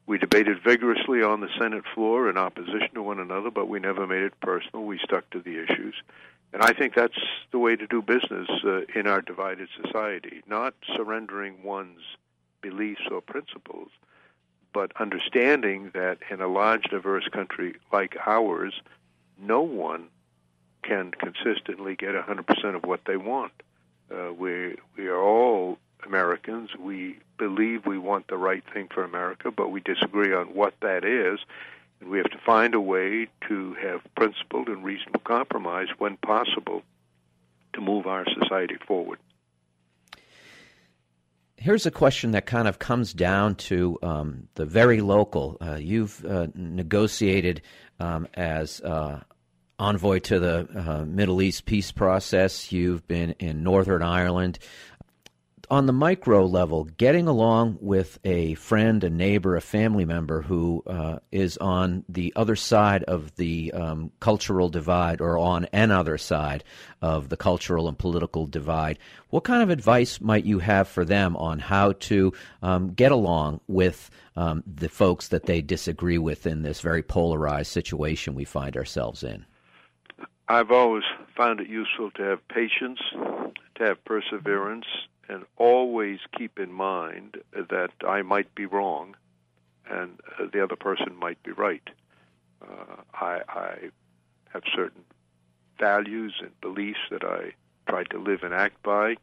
We 0.06 0.18
debated 0.18 0.64
vigorously 0.64 1.24
on 1.24 1.42
the 1.42 1.50
Senate 1.60 1.84
floor 1.94 2.30
in 2.30 2.38
opposition 2.38 2.90
to 2.96 3.02
one 3.02 3.20
another, 3.20 3.50
but 3.50 3.68
we 3.68 3.80
never 3.80 4.06
made 4.06 4.24
it 4.24 4.40
personal. 4.42 4.86
We 4.86 5.00
stuck 5.04 5.30
to 5.32 5.40
the 5.40 5.64
issues. 5.64 5.96
And 6.54 6.62
I 6.62 6.74
think 6.74 6.96
that's 6.96 7.18
the 7.52 7.60
way 7.60 7.76
to 7.76 7.88
do 7.88 8.02
business 8.02 8.50
uh, 8.66 8.82
in 8.94 9.08
our 9.08 9.22
divided 9.22 9.70
society, 9.82 10.42
not 10.48 10.74
surrendering 10.96 11.64
one's 11.64 12.02
beliefs 12.62 13.04
or 13.10 13.22
principles, 13.22 13.90
but 14.74 14.92
understanding 15.00 15.92
that 15.94 16.18
in 16.30 16.42
a 16.42 16.48
large, 16.48 16.84
diverse 16.84 17.28
country 17.32 17.76
like 17.92 18.18
ours, 18.26 18.74
no 19.40 19.62
one 19.62 20.08
can 20.84 21.12
consistently 21.12 21.96
get 21.96 22.16
100% 22.16 22.76
of 22.76 22.84
what 22.84 23.02
they 23.06 23.18
want. 23.18 23.54
Uh, 24.12 24.34
we 24.34 24.76
we 24.98 25.08
are 25.08 25.22
all 25.22 25.78
Americans. 26.06 26.72
We 26.78 27.20
believe 27.38 27.86
we 27.86 27.98
want 27.98 28.28
the 28.28 28.38
right 28.38 28.64
thing 28.74 28.88
for 28.94 29.04
America, 29.04 29.52
but 29.52 29.70
we 29.70 29.80
disagree 29.82 30.34
on 30.34 30.48
what 30.48 30.74
that 30.82 31.06
is. 31.06 31.40
And 32.00 32.10
we 32.10 32.18
have 32.18 32.32
to 32.32 32.40
find 32.46 32.74
a 32.74 32.82
way 32.82 33.28
to 33.48 33.76
have 33.76 34.02
principled 34.16 34.68
and 34.68 34.84
reasonable 34.84 35.22
compromise 35.22 35.88
when 35.98 36.18
possible 36.18 36.82
to 37.74 37.82
move 37.82 38.08
our 38.08 38.26
society 38.42 38.78
forward. 38.88 39.20
Here's 41.58 41.86
a 41.86 41.92
question 41.92 42.32
that 42.32 42.48
kind 42.48 42.68
of 42.68 42.80
comes 42.80 43.14
down 43.14 43.54
to 43.56 44.00
um, 44.02 44.48
the 44.56 44.66
very 44.66 45.00
local. 45.00 45.58
Uh, 45.62 45.76
you've 45.76 46.26
uh, 46.26 46.48
negotiated 46.56 47.62
um, 48.00 48.28
as 48.34 48.82
uh, 48.82 49.20
envoy 49.82 50.20
to 50.20 50.40
the 50.40 50.68
uh, 50.76 51.06
Middle 51.06 51.42
East 51.42 51.66
peace 51.66 51.92
process. 51.92 52.72
You've 52.72 53.08
been 53.08 53.32
in 53.40 53.64
Northern 53.64 54.04
Ireland 54.04 54.60
on 55.72 55.86
the 55.86 55.94
micro 55.94 56.46
level, 56.46 56.84
getting 56.84 57.30
along 57.30 57.78
with 57.80 58.20
a 58.26 58.54
friend, 58.56 59.04
a 59.06 59.10
neighbor, 59.10 59.56
a 59.56 59.62
family 59.62 60.04
member 60.04 60.42
who 60.42 60.84
uh, 60.86 61.18
is 61.32 61.58
on 61.58 62.04
the 62.10 62.34
other 62.36 62.58
side 62.58 63.04
of 63.06 63.34
the 63.38 63.72
um, 63.72 64.12
cultural 64.20 64.68
divide 64.68 65.22
or 65.22 65.38
on 65.38 65.66
another 65.72 66.18
side 66.18 66.64
of 67.02 67.30
the 67.30 67.38
cultural 67.38 67.88
and 67.88 67.98
political 67.98 68.46
divide, 68.46 69.00
what 69.30 69.46
kind 69.46 69.64
of 69.64 69.70
advice 69.70 70.20
might 70.20 70.44
you 70.44 70.60
have 70.60 70.90
for 70.90 71.06
them 71.06 71.38
on 71.38 71.58
how 71.58 71.94
to 71.94 72.34
um, 72.62 72.94
get 72.94 73.14
along 73.14 73.62
with 73.68 74.12
um, 74.36 74.62
the 74.68 74.90
folks 74.90 75.30
that 75.30 75.46
they 75.46 75.62
disagree 75.62 76.18
with 76.18 76.46
in 76.46 76.64
this 76.64 76.82
very 76.82 77.02
polarized 77.02 77.72
situation 77.72 78.36
we 78.36 78.44
find 78.44 78.76
ourselves 78.76 79.24
in? 79.24 79.46
I've 80.52 80.72
always 80.72 81.06
found 81.38 81.62
it 81.62 81.70
useful 81.70 82.12
to 82.12 82.24
have 82.24 82.46
patience, 82.50 83.00
to 83.14 83.84
have 83.86 84.04
perseverance, 84.04 84.86
and 85.30 85.46
always 85.56 86.20
keep 86.38 86.60
in 86.60 86.74
mind 86.74 87.38
that 87.54 87.92
I 88.06 88.22
might 88.22 88.54
be 88.54 88.66
wrong 88.66 89.16
and 89.90 90.20
uh, 90.38 90.48
the 90.52 90.62
other 90.62 90.76
person 90.76 91.16
might 91.16 91.42
be 91.44 91.52
right. 91.52 91.90
Uh, 92.62 92.98
I, 93.14 93.42
I 93.48 93.78
have 94.50 94.64
certain 94.76 95.04
values 95.80 96.34
and 96.42 96.52
beliefs 96.60 97.00
that 97.12 97.24
I 97.24 97.54
try 97.90 98.04
to 98.04 98.20
live 98.20 98.44
and 98.44 98.54
act 98.54 98.84
by, 98.84 99.16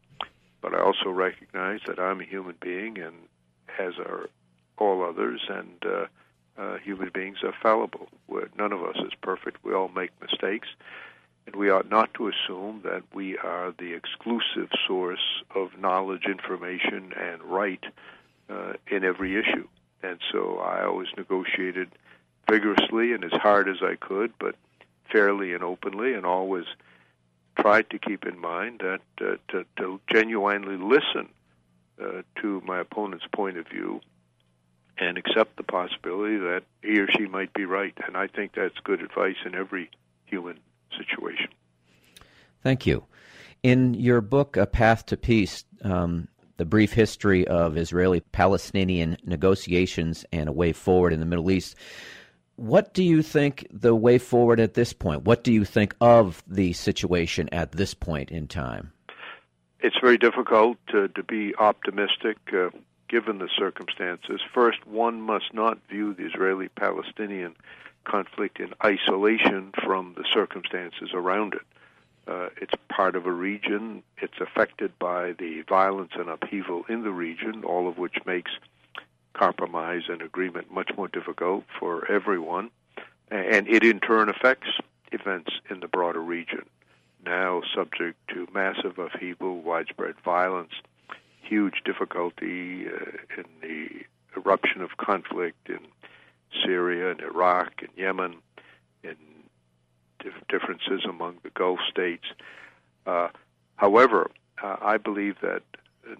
but 0.61 0.73
I 0.73 0.81
also 0.81 1.11
recognize 1.11 1.81
that 1.85 1.99
I'm 1.99 2.21
a 2.21 2.25
human 2.25 2.55
being, 2.59 2.97
and 2.97 3.15
as 3.77 3.99
are 3.99 4.29
all 4.79 5.03
others, 5.03 5.41
and 5.47 5.85
uh, 5.85 6.05
uh, 6.57 6.77
human 6.79 7.11
beings 7.13 7.37
are 7.43 7.53
fallible. 7.61 8.09
We're, 8.27 8.49
none 8.57 8.73
of 8.73 8.81
us 8.83 8.97
is 9.05 9.13
perfect. 9.21 9.63
We 9.63 9.75
all 9.75 9.89
make 9.89 10.09
mistakes, 10.19 10.69
and 11.49 11.59
we 11.59 11.71
ought 11.71 11.89
not 11.89 12.13
to 12.13 12.27
assume 12.27 12.81
that 12.83 13.01
we 13.11 13.35
are 13.39 13.73
the 13.79 13.93
exclusive 13.93 14.69
source 14.87 15.41
of 15.55 15.69
knowledge, 15.79 16.25
information, 16.25 17.11
and 17.19 17.41
right 17.41 17.83
uh, 18.51 18.73
in 18.87 19.03
every 19.03 19.35
issue. 19.35 19.67
And 20.03 20.19
so 20.31 20.59
I 20.59 20.85
always 20.85 21.07
negotiated 21.17 21.89
vigorously 22.47 23.13
and 23.13 23.23
as 23.23 23.31
hard 23.31 23.67
as 23.67 23.77
I 23.81 23.95
could, 23.95 24.31
but 24.39 24.55
fairly 25.11 25.55
and 25.55 25.63
openly, 25.63 26.13
and 26.13 26.23
always 26.23 26.65
tried 27.59 27.89
to 27.89 27.97
keep 27.97 28.27
in 28.27 28.37
mind 28.37 28.81
that 28.83 29.01
uh, 29.19 29.37
to, 29.51 29.65
to, 29.77 29.99
genuinely 30.13 30.77
listen 30.77 31.29
uh, 31.99 32.21
to 32.41 32.61
my 32.63 32.79
opponent's 32.79 33.25
point 33.33 33.57
of 33.57 33.67
view 33.67 34.01
and 34.99 35.17
accept 35.17 35.57
the 35.57 35.63
possibility 35.63 36.37
that 36.37 36.61
he 36.83 36.99
or 36.99 37.07
she 37.17 37.25
might 37.25 37.53
be 37.53 37.65
right. 37.65 37.97
And 38.05 38.15
I 38.15 38.27
think 38.27 38.53
that's 38.53 38.77
good 38.83 39.01
advice 39.01 39.37
in 39.45 39.55
every 39.55 39.89
human 40.27 40.59
situation. 40.97 41.47
Thank 42.63 42.85
you. 42.85 43.05
In 43.63 43.93
your 43.93 44.21
book, 44.21 44.57
A 44.57 44.65
Path 44.65 45.05
to 45.07 45.17
Peace, 45.17 45.65
um, 45.83 46.27
the 46.57 46.65
brief 46.65 46.93
history 46.93 47.47
of 47.47 47.77
Israeli 47.77 48.19
Palestinian 48.19 49.17
negotiations 49.23 50.25
and 50.31 50.49
a 50.49 50.53
way 50.53 50.73
forward 50.73 51.13
in 51.13 51.19
the 51.19 51.25
Middle 51.25 51.49
East, 51.51 51.75
what 52.55 52.93
do 52.93 53.03
you 53.03 53.21
think 53.21 53.65
the 53.71 53.95
way 53.95 54.17
forward 54.17 54.59
at 54.59 54.73
this 54.73 54.91
point? 54.91 55.23
What 55.23 55.45
do 55.45 55.53
you 55.53 55.63
think 55.63 55.95
of 56.01 56.43
the 56.45 56.73
situation 56.73 57.47
at 57.53 57.71
this 57.71 57.93
point 57.93 58.31
in 58.31 58.47
time? 58.47 58.91
It's 59.79 59.95
very 60.01 60.17
difficult 60.17 60.77
to, 60.89 61.07
to 61.07 61.23
be 61.23 61.55
optimistic 61.55 62.37
uh, 62.53 62.69
given 63.07 63.39
the 63.39 63.49
circumstances. 63.57 64.41
First, 64.53 64.85
one 64.85 65.21
must 65.21 65.53
not 65.53 65.79
view 65.89 66.13
the 66.13 66.25
Israeli 66.25 66.67
Palestinian 66.67 67.55
conflict 68.05 68.59
in 68.59 68.73
isolation 68.83 69.71
from 69.83 70.15
the 70.17 70.25
circumstances 70.33 71.09
around 71.13 71.53
it. 71.53 71.61
Uh, 72.27 72.49
it's 72.61 72.73
part 72.89 73.15
of 73.15 73.25
a 73.25 73.31
region. 73.31 74.03
It's 74.17 74.39
affected 74.39 74.97
by 74.99 75.33
the 75.33 75.63
violence 75.67 76.11
and 76.15 76.29
upheaval 76.29 76.83
in 76.87 77.03
the 77.03 77.11
region, 77.11 77.63
all 77.63 77.87
of 77.87 77.97
which 77.97 78.17
makes 78.25 78.51
compromise 79.33 80.03
and 80.09 80.21
agreement 80.21 80.71
much 80.71 80.91
more 80.95 81.07
difficult 81.07 81.63
for 81.79 82.09
everyone. 82.11 82.69
And 83.31 83.67
it 83.67 83.83
in 83.83 83.99
turn 83.99 84.29
affects 84.29 84.67
events 85.11 85.51
in 85.69 85.79
the 85.79 85.87
broader 85.87 86.21
region, 86.21 86.65
now 87.25 87.61
subject 87.75 88.17
to 88.29 88.47
massive 88.53 88.97
upheaval, 88.97 89.61
widespread 89.61 90.15
violence, 90.23 90.73
huge 91.41 91.81
difficulty 91.85 92.87
uh, 92.87 93.37
in 93.37 93.45
the 93.61 94.05
eruption 94.37 94.81
of 94.81 94.97
conflict 94.97 95.69
in 95.69 95.79
Syria 96.63 97.11
and 97.11 97.21
Iraq 97.21 97.73
and 97.79 97.89
Yemen, 97.95 98.35
and 99.03 99.17
dif- 100.19 100.47
differences 100.47 101.05
among 101.05 101.37
the 101.43 101.49
Gulf 101.49 101.79
states. 101.89 102.25
Uh, 103.05 103.29
however, 103.75 104.29
uh, 104.61 104.77
I 104.81 104.97
believe 104.97 105.37
that 105.41 105.63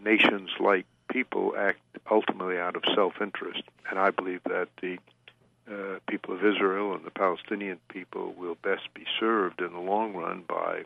nations 0.04 0.50
like 0.60 0.86
people 1.10 1.56
act 1.58 1.80
ultimately 2.10 2.58
out 2.58 2.76
of 2.76 2.84
self-interest, 2.96 3.64
and 3.90 4.00
I 4.00 4.12
believe 4.12 4.42
that 4.46 4.70
the 4.82 4.98
uh, 5.70 6.00
people 6.08 6.34
of 6.34 6.44
Israel 6.44 6.94
and 6.94 7.06
the 7.06 7.12
Palestinian 7.12 7.80
people 7.90 8.34
will 8.38 8.56
best 8.56 8.92
be 8.94 9.06
served 9.20 9.62
in 9.62 9.72
the 9.72 9.80
long 9.80 10.14
run 10.14 10.44
by 10.48 10.84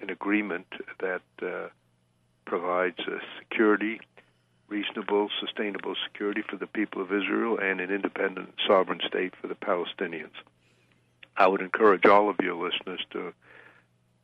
an 0.00 0.10
agreement 0.10 0.66
that 1.00 1.22
uh, 1.42 1.68
provides 2.44 2.98
security, 3.38 4.00
reasonable, 4.68 5.28
sustainable 5.40 5.94
security 6.04 6.42
for 6.42 6.56
the 6.56 6.66
people 6.66 7.02
of 7.02 7.12
Israel, 7.12 7.58
and 7.58 7.80
an 7.80 7.90
independent 7.90 8.54
sovereign 8.66 9.00
state 9.06 9.34
for 9.40 9.46
the 9.46 9.54
Palestinians. 9.54 10.34
I 11.36 11.46
would 11.46 11.60
encourage 11.60 12.06
all 12.06 12.30
of 12.30 12.36
your 12.40 12.54
listeners 12.54 13.04
to 13.10 13.32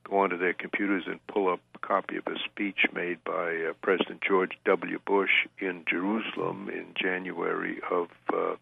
go 0.04 0.18
onto 0.18 0.38
their 0.38 0.54
computers 0.54 1.04
and 1.06 1.24
pull 1.26 1.48
up 1.48 1.60
a 1.74 1.78
copy 1.78 2.16
of 2.16 2.26
a 2.26 2.38
speech 2.44 2.86
made 2.92 3.22
by 3.24 3.66
uh, 3.68 3.72
President 3.82 4.22
George 4.26 4.52
W. 4.64 4.98
Bush 5.04 5.46
in 5.58 5.84
Jerusalem 5.88 6.68
in 6.68 6.86
January 6.94 7.80
of 7.90 8.08
uh, 8.32 8.54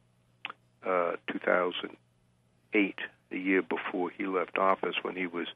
uh, 0.86 1.16
2008, 1.32 2.94
the 3.30 3.38
year 3.38 3.62
before 3.62 4.10
he 4.10 4.26
left 4.26 4.58
office, 4.58 4.96
when 5.02 5.16
he 5.16 5.26
was 5.26 5.46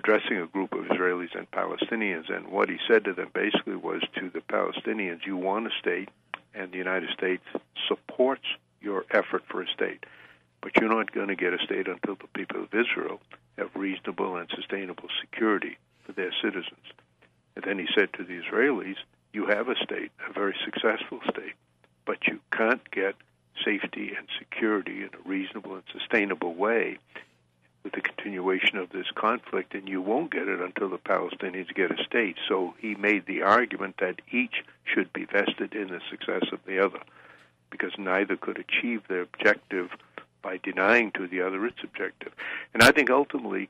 addressing 0.00 0.38
a 0.38 0.46
group 0.46 0.72
of 0.72 0.86
Israelis 0.86 1.36
and 1.36 1.50
Palestinians. 1.50 2.34
And 2.34 2.48
what 2.48 2.70
he 2.70 2.78
said 2.88 3.04
to 3.04 3.12
them 3.12 3.30
basically 3.34 3.76
was 3.76 4.02
to 4.14 4.30
the 4.30 4.40
Palestinians, 4.40 5.26
You 5.26 5.36
want 5.36 5.66
a 5.66 5.70
state, 5.78 6.08
and 6.54 6.72
the 6.72 6.78
United 6.78 7.10
States 7.10 7.44
supports 7.86 8.44
your 8.80 9.04
effort 9.10 9.42
for 9.50 9.60
a 9.62 9.68
state. 9.68 10.04
But 10.62 10.72
you're 10.76 10.94
not 10.94 11.12
going 11.12 11.28
to 11.28 11.36
get 11.36 11.52
a 11.52 11.58
state 11.58 11.86
until 11.86 12.14
the 12.14 12.28
people 12.34 12.62
of 12.62 12.74
Israel 12.74 13.20
have 13.58 13.70
reasonable 13.74 14.36
and 14.36 14.48
sustainable 14.54 15.08
security 15.20 15.76
for 16.06 16.12
their 16.12 16.32
citizens. 16.42 16.86
And 17.54 17.64
then 17.66 17.78
he 17.78 17.86
said 17.94 18.10
to 18.14 18.24
the 18.24 18.40
Israelis, 18.40 18.96
You 19.34 19.46
have 19.48 19.68
a 19.68 19.76
state, 19.84 20.12
a 20.28 20.32
very 20.32 20.56
successful 20.64 21.20
state, 21.28 21.54
but 22.06 22.26
you 22.26 22.40
can't 22.52 22.90
get 22.90 23.16
safety 23.62 24.12
and 24.16 24.26
security 24.38 25.02
in 25.02 25.10
a 25.12 25.28
reasonable 25.28 25.74
and 25.74 25.84
sustainable 25.92 26.54
way 26.54 26.98
with 27.82 27.92
the 27.94 28.00
continuation 28.00 28.76
of 28.76 28.90
this 28.90 29.10
conflict, 29.14 29.74
and 29.74 29.88
you 29.88 30.02
won't 30.02 30.32
get 30.32 30.48
it 30.48 30.60
until 30.60 30.88
the 30.88 30.98
Palestinians 30.98 31.74
get 31.74 31.90
a 31.90 32.04
state. 32.04 32.36
So 32.48 32.74
he 32.78 32.94
made 32.94 33.26
the 33.26 33.42
argument 33.42 33.96
that 34.00 34.20
each 34.30 34.64
should 34.84 35.12
be 35.12 35.24
vested 35.24 35.74
in 35.74 35.88
the 35.88 36.00
success 36.10 36.44
of 36.52 36.60
the 36.66 36.78
other, 36.84 37.00
because 37.70 37.92
neither 37.98 38.36
could 38.36 38.58
achieve 38.58 39.02
their 39.08 39.22
objective 39.22 39.90
by 40.42 40.58
denying 40.62 41.12
to 41.12 41.26
the 41.26 41.42
other 41.42 41.64
its 41.66 41.78
objective. 41.82 42.32
And 42.74 42.82
I 42.82 42.90
think 42.92 43.10
ultimately 43.10 43.68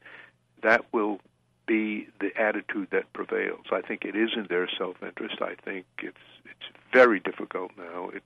that 0.63 0.85
will 0.93 1.21
be 1.67 2.09
the 2.21 2.31
attitude 2.37 2.89
that 2.91 3.13
prevails. 3.13 3.67
I 3.71 3.81
think 3.81 4.05
it 4.05 4.17
is 4.17 4.31
in 4.37 4.47
their 4.49 4.69
self-interest. 4.77 5.41
I 5.41 5.55
think 5.65 5.87
it's 5.99 6.17
it's 6.45 6.79
very 6.93 7.21
difficult 7.21 7.71
now. 7.77 8.09
It, 8.09 8.23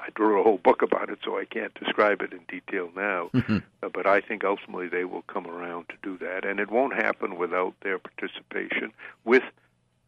I 0.00 0.08
drew 0.14 0.40
a 0.40 0.42
whole 0.42 0.58
book 0.58 0.82
about 0.82 1.10
it, 1.10 1.18
so 1.24 1.38
I 1.38 1.44
can't 1.44 1.74
describe 1.74 2.22
it 2.22 2.32
in 2.32 2.40
detail 2.48 2.90
now. 2.94 3.30
Mm-hmm. 3.40 3.58
Uh, 3.82 3.88
but 3.94 4.06
I 4.06 4.20
think 4.20 4.44
ultimately 4.44 4.88
they 4.88 5.04
will 5.04 5.22
come 5.22 5.46
around 5.46 5.88
to 5.88 5.94
do 6.02 6.18
that, 6.18 6.44
and 6.44 6.60
it 6.60 6.70
won't 6.70 6.92
happen 6.92 7.38
without 7.38 7.74
their 7.82 7.98
participation, 7.98 8.92
with 9.24 9.42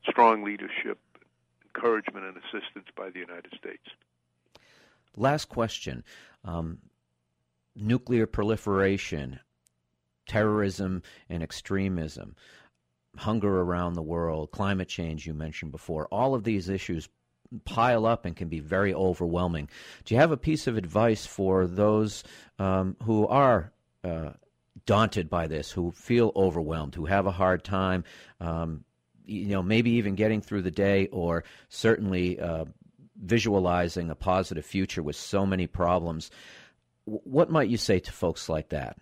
strong 0.07 0.45
leadership, 0.45 0.99
encouragement, 1.65 2.27
and 2.27 2.37
assistance 2.37 2.87
by 2.95 3.09
the 3.09 3.21
United 3.21 3.55
States. 3.57 3.85
Last 5.17 5.47
question. 5.47 6.05
Um, 6.45 6.79
nuclear 7.75 8.27
proliferation, 8.27 9.41
terrorism 10.27 11.03
and 11.31 11.43
extremism, 11.43 12.37
hunger 13.17 13.61
around 13.61 13.95
the 13.95 14.03
world, 14.03 14.51
climate 14.51 14.89
change, 14.89 15.27
you 15.27 15.35
mentioned 15.35 15.73
before, 15.73 16.07
all 16.09 16.35
of 16.35 16.45
these 16.45 16.69
issues 16.69 17.09
pile 17.65 18.07
up 18.07 18.25
and 18.25 18.37
can 18.37 18.49
be 18.49 18.61
very 18.61 18.95
overwhelming. 18.95 19.69
Do 20.05 20.15
you 20.15 20.21
have 20.21 20.33
a 20.33 20.37
piece 20.37 20.67
of 20.67 20.77
advice 20.77 21.27
for 21.27 21.67
those 21.67 22.25
um, 22.59 22.97
who 23.03 23.27
are 23.27 23.73
uh, 24.05 24.31
daunted 24.87 25.29
by 25.29 25.47
this, 25.47 25.71
who 25.71 25.93
feel 25.93 26.33
overwhelmed, 26.35 26.95
who 26.95 27.07
have 27.07 27.27
a 27.27 27.33
hard 27.33 27.65
time, 27.65 28.05
um, 28.41 28.85
you 29.25 29.47
know, 29.47 29.63
maybe 29.63 29.91
even 29.93 30.15
getting 30.15 30.41
through 30.41 30.63
the 30.63 30.71
day, 30.71 31.07
or 31.09 31.45
certainly 31.69 32.41
uh, 32.41 32.65
visualizing 33.23 34.11
a 34.11 34.15
positive 34.15 34.65
future 34.65 35.03
with 35.03 35.17
so 35.17 35.47
many 35.47 35.67
problems? 35.67 36.31
What 37.05 37.51
might 37.51 37.69
you 37.69 37.77
say 37.77 38.01
to 38.01 38.13
folks 38.13 38.49
like 38.49 38.71
that? 38.71 38.97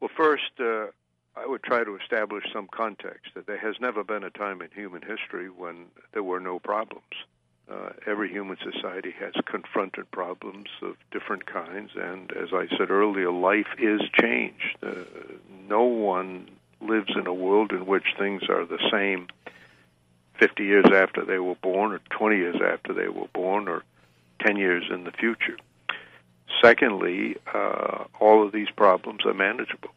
Well, 0.00 0.10
first, 0.16 0.60
uh, 0.60 0.86
I 1.36 1.46
would 1.46 1.62
try 1.62 1.82
to 1.82 1.96
establish 1.96 2.44
some 2.52 2.68
context 2.68 3.32
that 3.34 3.46
there 3.46 3.58
has 3.58 3.76
never 3.80 4.04
been 4.04 4.22
a 4.22 4.30
time 4.30 4.62
in 4.62 4.70
human 4.70 5.02
history 5.02 5.50
when 5.50 5.86
there 6.12 6.22
were 6.22 6.40
no 6.40 6.58
problems. 6.58 7.02
Uh, 7.68 7.90
every 8.06 8.30
human 8.30 8.56
society 8.62 9.12
has 9.18 9.32
confronted 9.46 10.10
problems 10.10 10.68
of 10.82 10.96
different 11.10 11.46
kinds, 11.46 11.92
and 11.96 12.30
as 12.32 12.50
I 12.52 12.68
said 12.76 12.90
earlier, 12.90 13.32
life 13.32 13.66
is 13.78 14.02
changed. 14.20 14.76
Uh, 14.82 15.04
no 15.68 15.82
one 15.82 16.50
lives 16.80 17.10
in 17.16 17.26
a 17.26 17.34
world 17.34 17.72
in 17.72 17.86
which 17.86 18.04
things 18.18 18.42
are 18.48 18.66
the 18.66 18.78
same 18.92 19.28
50 20.38 20.62
years 20.62 20.86
after 20.94 21.24
they 21.24 21.38
were 21.38 21.54
born, 21.56 21.92
or 21.92 22.00
20 22.10 22.36
years 22.36 22.60
after 22.64 22.92
they 22.92 23.08
were 23.08 23.28
born, 23.32 23.66
or 23.66 23.82
10 24.44 24.56
years 24.56 24.84
in 24.90 25.04
the 25.04 25.12
future. 25.12 25.56
Secondly, 26.62 27.36
uh, 27.52 28.04
all 28.20 28.44
of 28.44 28.52
these 28.52 28.70
problems 28.76 29.24
are 29.24 29.34
manageable. 29.34 29.90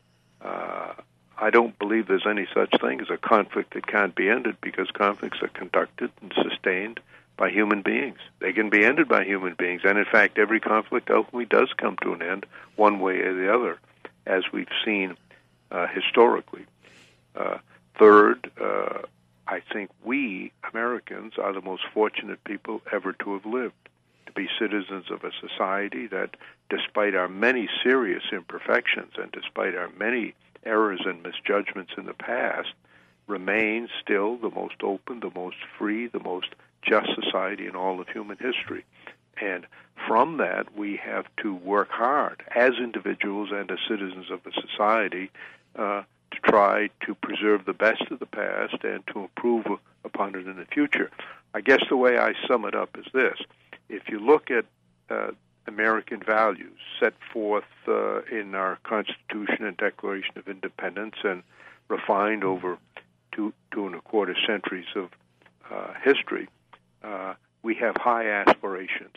I 1.40 1.50
don't 1.50 1.78
believe 1.78 2.08
there's 2.08 2.26
any 2.28 2.48
such 2.54 2.74
thing 2.82 3.00
as 3.02 3.10
a 3.10 3.18
conflict 3.18 3.74
that 3.74 3.88
can't 3.88 4.16
be 4.16 4.30
ended 4.30 4.58
because 4.62 4.90
conflicts 4.92 5.42
are 5.42 5.50
conducted 5.50 6.12
and 6.22 6.34
sustained 6.34 7.00
by 7.38 7.52
human 7.52 7.84
beings. 7.84 8.18
They 8.40 8.54
can 8.54 8.70
be 8.70 8.84
ended 8.84 9.08
by 9.08 9.24
human 9.24 9.54
beings, 9.54 9.82
and 9.84 9.98
in 10.00 10.06
fact, 10.06 10.40
every 10.40 10.60
conflict 10.60 11.12
ultimately 11.12 11.46
does 11.46 11.72
come 11.78 11.96
to 12.02 12.14
an 12.14 12.24
end 12.24 12.46
one 12.76 13.00
way 13.00 13.20
or 13.20 13.34
the 13.36 13.54
other, 13.54 13.78
as 14.26 14.44
we've 14.52 14.68
seen 14.84 15.16
uh, 15.72 15.86
historically. 15.88 16.66
Uh, 17.36 17.60
third, 18.00 18.50
uh, 18.60 19.02
I 19.48 19.62
think 19.72 19.92
we 20.04 20.52
Americans 20.74 21.34
are 21.38 21.54
the 21.54 21.62
most 21.62 21.84
fortunate 21.94 22.44
people 22.44 22.82
ever 22.92 23.14
to 23.14 23.34
have 23.34 23.46
lived 23.46 23.76
to 24.26 24.32
be 24.34 24.50
citizens 24.60 25.06
of 25.12 25.24
a 25.24 25.32
society 25.40 26.08
that, 26.08 26.36
despite 26.70 27.16
our 27.16 27.30
many 27.30 27.70
serious 27.84 28.24
imperfections 28.32 29.14
and 29.18 29.32
despite 29.32 29.76
our 29.76 29.90
many 29.98 30.34
errors 30.66 31.02
and 31.06 31.24
misjudgments 31.24 31.94
in 31.98 32.06
the 32.06 32.14
past, 32.14 32.70
remains 33.28 33.90
still 34.02 34.38
the 34.38 34.50
most 34.50 34.76
open, 34.84 35.20
the 35.20 35.32
most 35.36 35.58
free, 35.78 36.08
the 36.08 36.20
most 36.20 36.48
just 36.82 37.10
society 37.22 37.68
in 37.68 37.76
all 37.76 38.00
of 38.00 38.08
human 38.08 38.38
history. 38.38 38.86
And 39.42 39.66
from 40.08 40.38
that, 40.38 40.76
we 40.76 40.98
have 40.98 41.26
to 41.44 41.54
work 41.54 41.90
hard 41.90 42.44
as 42.56 42.74
individuals 42.82 43.50
and 43.52 43.70
as 43.70 43.80
citizens 43.88 44.32
of 44.32 44.40
a 44.46 44.52
society 44.62 45.30
uh, 45.76 46.04
to 46.32 46.40
try 46.50 46.90
to 47.06 47.16
preserve 47.16 47.66
the 47.66 47.74
best 47.74 48.04
of 48.10 48.20
the 48.20 48.26
past 48.26 48.84
and 48.84 49.06
to 49.08 49.20
improve 49.20 49.66
upon 50.04 50.36
it 50.36 50.48
in 50.48 50.58
the 50.58 50.66
future. 50.66 51.12
I 51.54 51.62
guess 51.62 51.82
the 51.90 51.98
way 51.98 52.18
I 52.18 52.34
sum 52.48 52.66
it 52.66 52.76
up 52.76 52.98
is 52.98 53.06
this 53.14 53.38
if 53.90 54.10
you 54.10 54.20
look 54.20 54.52
at 54.52 54.66
uh, 55.10 55.32
American 55.68 56.22
values 56.22 56.80
set 57.00 57.14
forth 57.32 57.66
uh, 57.88 58.22
in 58.24 58.56
our 58.56 58.78
Constitution 58.84 59.66
and 59.66 59.78
Declaration 59.78 60.38
of 60.38 60.48
Independence 60.48 61.16
and 61.24 61.44
refined 61.90 62.44
over 62.44 62.78
two, 63.34 63.54
two 63.72 63.86
and 63.86 63.96
a 63.96 64.02
quarter 64.02 64.36
centuries 64.48 64.88
of 64.96 65.10
uh, 65.72 65.94
history, 66.04 66.48
uh, 67.04 67.34
we 67.64 67.76
have 67.76 67.96
high 67.98 68.30
aspirations. 68.30 69.16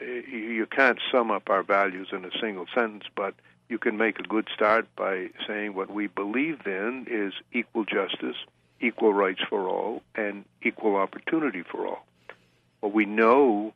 You 0.00 0.66
can't 0.70 0.98
sum 1.10 1.30
up 1.30 1.48
our 1.48 1.62
values 1.62 2.08
in 2.12 2.24
a 2.24 2.30
single 2.40 2.66
sentence, 2.74 3.04
but 3.14 3.34
you 3.68 3.78
can 3.78 3.96
make 3.96 4.18
a 4.18 4.22
good 4.22 4.48
start 4.54 4.86
by 4.94 5.30
saying 5.46 5.74
what 5.74 5.90
we 5.90 6.06
believe 6.06 6.66
in 6.66 7.06
is 7.10 7.32
equal 7.52 7.84
justice, 7.84 8.36
equal 8.80 9.12
rights 9.14 9.40
for 9.48 9.68
all, 9.68 10.02
and 10.14 10.44
equal 10.62 10.96
opportunity 10.96 11.62
for 11.62 11.86
all. 11.86 12.06
Well, 12.80 12.92
we 12.92 13.06
know 13.06 13.72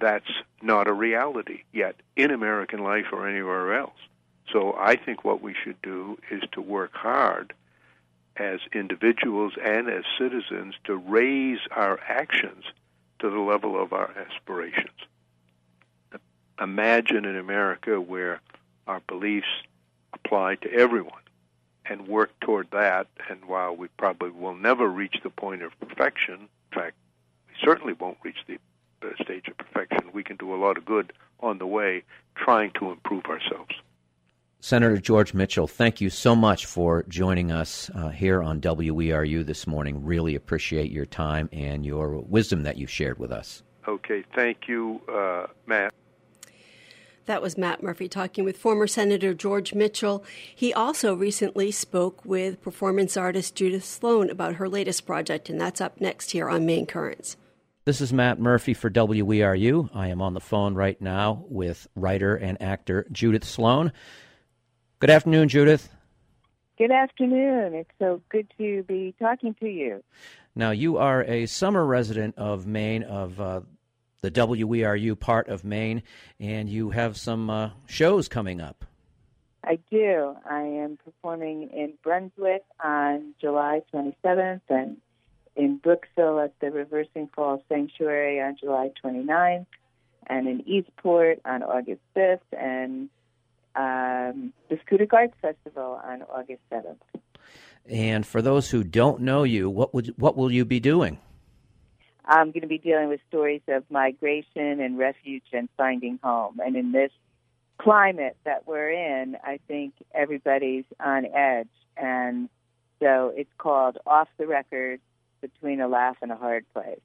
that's 0.00 0.30
not 0.62 0.88
a 0.88 0.92
reality 0.92 1.62
yet 1.72 1.96
in 2.16 2.30
American 2.30 2.82
life 2.82 3.06
or 3.12 3.28
anywhere 3.28 3.78
else. 3.78 3.98
So 4.52 4.74
I 4.78 4.96
think 4.96 5.24
what 5.24 5.42
we 5.42 5.54
should 5.54 5.80
do 5.82 6.18
is 6.30 6.42
to 6.52 6.60
work 6.60 6.94
hard 6.94 7.52
as 8.36 8.60
individuals 8.72 9.52
and 9.62 9.88
as 9.88 10.04
citizens 10.18 10.74
to 10.84 10.96
raise 10.96 11.58
our 11.70 11.98
actions 12.08 12.64
to 13.18 13.30
the 13.30 13.40
level 13.40 13.80
of 13.80 13.92
our 13.92 14.10
aspirations. 14.16 14.88
Imagine 16.60 17.24
an 17.24 17.36
America 17.36 18.00
where 18.00 18.40
our 18.86 19.00
beliefs 19.06 19.46
apply 20.12 20.56
to 20.56 20.72
everyone 20.72 21.22
and 21.84 22.08
work 22.08 22.30
toward 22.40 22.70
that. 22.70 23.06
And 23.28 23.44
while 23.44 23.74
we 23.74 23.88
probably 23.96 24.30
will 24.30 24.54
never 24.54 24.88
reach 24.88 25.16
the 25.22 25.30
point 25.30 25.62
of 25.62 25.78
perfection, 25.80 26.34
in 26.72 26.80
fact, 26.80 26.96
we 27.48 27.54
certainly 27.64 27.92
won't 27.92 28.18
reach 28.22 28.38
the 28.46 28.58
stage 29.22 29.48
of 29.48 29.56
perfection, 29.56 30.10
we 30.12 30.22
can 30.24 30.36
do 30.36 30.54
a 30.54 30.56
lot 30.56 30.76
of 30.76 30.84
good 30.84 31.12
on 31.40 31.58
the 31.58 31.66
way 31.66 32.02
trying 32.36 32.70
to 32.78 32.90
improve 32.90 33.24
ourselves. 33.26 33.74
Senator 34.60 34.98
George 34.98 35.34
Mitchell, 35.34 35.68
thank 35.68 36.00
you 36.00 36.10
so 36.10 36.34
much 36.34 36.66
for 36.66 37.04
joining 37.08 37.52
us 37.52 37.90
uh, 37.94 38.08
here 38.08 38.42
on 38.42 38.60
WERU 38.60 39.46
this 39.46 39.68
morning. 39.68 40.04
Really 40.04 40.34
appreciate 40.34 40.90
your 40.90 41.06
time 41.06 41.48
and 41.52 41.86
your 41.86 42.18
wisdom 42.18 42.64
that 42.64 42.76
you've 42.76 42.90
shared 42.90 43.20
with 43.20 43.30
us. 43.30 43.62
Okay, 43.86 44.24
thank 44.34 44.66
you, 44.66 45.00
uh, 45.08 45.46
Matt. 45.66 45.94
That 47.26 47.40
was 47.40 47.56
Matt 47.56 47.82
Murphy 47.82 48.08
talking 48.08 48.44
with 48.44 48.56
former 48.56 48.86
Senator 48.86 49.32
George 49.32 49.74
Mitchell. 49.74 50.24
He 50.54 50.72
also 50.72 51.14
recently 51.14 51.70
spoke 51.70 52.24
with 52.24 52.60
performance 52.60 53.16
artist 53.16 53.54
Judith 53.54 53.84
Sloan 53.84 54.28
about 54.28 54.56
her 54.56 54.68
latest 54.68 55.06
project, 55.06 55.48
and 55.48 55.60
that's 55.60 55.80
up 55.80 56.00
next 56.00 56.32
here 56.32 56.48
on 56.48 56.66
Maine 56.66 56.86
Currents. 56.86 57.36
This 57.88 58.02
is 58.02 58.12
Matt 58.12 58.38
Murphy 58.38 58.74
for 58.74 58.90
WERU. 58.90 59.88
I 59.94 60.08
am 60.08 60.20
on 60.20 60.34
the 60.34 60.40
phone 60.40 60.74
right 60.74 61.00
now 61.00 61.46
with 61.48 61.88
writer 61.96 62.36
and 62.36 62.60
actor 62.60 63.06
Judith 63.10 63.44
Sloan. 63.44 63.92
Good 64.98 65.08
afternoon, 65.08 65.48
Judith. 65.48 65.88
Good 66.76 66.90
afternoon. 66.90 67.72
It's 67.72 67.90
so 67.98 68.20
good 68.28 68.52
to 68.58 68.82
be 68.82 69.14
talking 69.18 69.54
to 69.60 69.66
you. 69.66 70.04
Now, 70.54 70.72
you 70.72 70.98
are 70.98 71.24
a 71.24 71.46
summer 71.46 71.82
resident 71.82 72.36
of 72.36 72.66
Maine, 72.66 73.04
of 73.04 73.40
uh, 73.40 73.62
the 74.20 74.30
WERU 74.30 75.18
part 75.18 75.48
of 75.48 75.64
Maine, 75.64 76.02
and 76.38 76.68
you 76.68 76.90
have 76.90 77.16
some 77.16 77.48
uh, 77.48 77.70
shows 77.86 78.28
coming 78.28 78.60
up. 78.60 78.84
I 79.64 79.78
do. 79.90 80.36
I 80.44 80.60
am 80.60 80.98
performing 81.02 81.70
in 81.70 81.94
Brunswick 82.02 82.64
on 82.84 83.32
July 83.40 83.80
27th 83.94 84.60
and 84.68 84.98
in 85.58 85.80
Brooksville 85.80 86.42
at 86.42 86.52
the 86.60 86.70
Reversing 86.70 87.28
Falls 87.34 87.60
Sanctuary 87.68 88.40
on 88.40 88.56
July 88.58 88.92
29th 89.04 89.66
and 90.28 90.46
in 90.46 90.66
Eastport 90.68 91.40
on 91.44 91.64
August 91.64 92.00
5th 92.16 92.40
and 92.56 93.10
um, 93.74 94.52
the 94.68 94.76
Schoodic 94.76 95.12
Arts 95.12 95.34
Festival 95.42 96.00
on 96.02 96.22
August 96.22 96.60
7th. 96.70 96.96
And 97.90 98.24
for 98.24 98.40
those 98.40 98.70
who 98.70 98.84
don't 98.84 99.20
know 99.20 99.42
you, 99.42 99.68
what 99.68 99.92
would 99.94 100.14
what 100.16 100.36
will 100.36 100.52
you 100.52 100.64
be 100.64 100.78
doing? 100.78 101.18
I'm 102.24 102.50
going 102.50 102.60
to 102.60 102.68
be 102.68 102.78
dealing 102.78 103.08
with 103.08 103.20
stories 103.28 103.62
of 103.68 103.84
migration 103.90 104.80
and 104.80 104.98
refuge 104.98 105.44
and 105.52 105.68
finding 105.76 106.20
home. 106.22 106.60
And 106.64 106.76
in 106.76 106.92
this 106.92 107.10
climate 107.78 108.36
that 108.44 108.66
we're 108.66 108.90
in, 108.90 109.36
I 109.42 109.58
think 109.66 109.94
everybody's 110.14 110.84
on 111.00 111.24
edge. 111.24 111.68
And 111.96 112.50
so 113.00 113.32
it's 113.34 113.50
called 113.56 113.96
Off 114.06 114.28
the 114.36 114.46
Record 114.46 115.00
Between 115.40 115.80
a 115.80 115.88
Laugh 115.88 116.16
and 116.22 116.32
a 116.32 116.36
Hard 116.36 116.64
Place. 116.72 117.00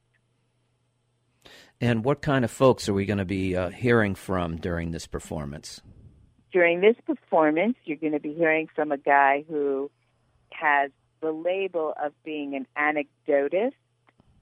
And 1.81 2.03
what 2.03 2.21
kind 2.21 2.45
of 2.45 2.51
folks 2.51 2.87
are 2.87 2.93
we 2.93 3.05
going 3.05 3.17
to 3.17 3.25
be 3.25 3.55
uh, 3.55 3.69
hearing 3.69 4.15
from 4.15 4.57
during 4.57 4.91
this 4.91 5.07
performance? 5.07 5.81
During 6.51 6.81
this 6.81 6.95
performance, 7.05 7.75
you're 7.83 7.97
going 7.97 8.13
to 8.13 8.19
be 8.19 8.33
hearing 8.33 8.67
from 8.73 8.91
a 8.91 8.97
guy 8.97 9.43
who 9.49 9.91
has 10.51 10.91
the 11.19 11.31
label 11.31 11.93
of 12.01 12.13
being 12.23 12.55
an 12.55 12.67
anecdotist 12.77 13.73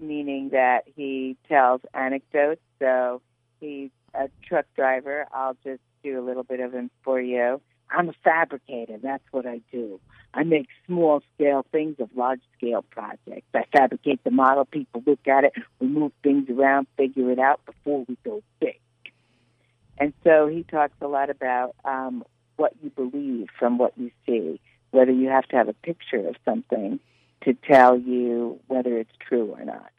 meaning 0.02 0.50
that 0.50 0.84
he 0.96 1.38
tells 1.48 1.82
anecdotes. 1.94 2.62
So 2.80 3.22
he's 3.60 3.92
a 4.14 4.30
truck 4.44 4.66
driver. 4.76 5.28
I'll 5.32 5.56
just 5.64 5.82
do 6.04 6.20
a 6.20 6.24
little 6.26 6.44
bit 6.44 6.60
of 6.60 6.74
him 6.74 6.90
for 7.04 7.22
you. 7.22 7.62
I'm 7.92 8.10
a 8.10 8.14
fabricator. 8.24 8.98
That's 9.02 9.24
what 9.32 9.46
I 9.46 9.62
do. 9.72 10.00
I 10.34 10.44
make 10.44 10.68
small 10.88 11.22
scale 11.36 11.66
things 11.72 11.98
of 12.00 12.10
large 12.16 12.42
scale 12.58 12.84
projects. 12.90 13.48
I 13.54 13.66
fabricate 13.72 14.24
the 14.24 14.32
model. 14.32 14.66
People 14.66 15.04
look 15.06 15.28
at 15.28 15.44
it. 15.44 15.54
We 15.80 15.88
move 15.88 16.14
things 16.24 16.50
around, 16.50 16.88
figure 16.98 17.32
it 17.32 17.40
out 17.40 17.66
before 17.66 18.06
we 18.08 18.18
go 18.24 18.42
big. 18.60 18.80
And 19.98 20.14
so 20.24 20.48
he 20.48 20.64
talks 20.64 20.96
a 21.02 21.08
lot 21.08 21.30
about 21.30 21.76
um, 21.84 22.24
what 22.56 22.74
you 22.82 22.90
believe 22.90 23.48
from 23.60 23.78
what 23.78 23.94
you 23.98 24.10
see, 24.26 24.60
whether 24.92 25.12
you 25.12 25.28
have 25.28 25.48
to 25.50 25.56
have 25.58 25.68
a 25.68 25.74
picture 25.74 26.28
of 26.28 26.36
something 26.46 27.00
to 27.44 27.54
tell 27.54 28.00
you 28.00 28.60
whether 28.68 28.98
it's 28.98 29.12
true 29.20 29.54
or 29.58 29.66
not, 29.66 29.92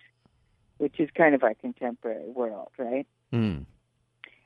which 0.78 0.98
is 0.98 1.10
kind 1.14 1.34
of 1.34 1.42
our 1.42 1.54
contemporary 1.54 2.30
world, 2.30 2.70
right? 2.78 3.06
Mm. 3.32 3.66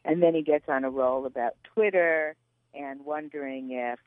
And 0.04 0.22
then 0.22 0.34
he 0.34 0.42
gets 0.42 0.68
on 0.68 0.84
a 0.84 0.90
roll 0.90 1.26
about 1.26 1.54
Twitter 1.74 2.36
and 2.76 3.04
wondering 3.04 3.70
if, 3.70 3.98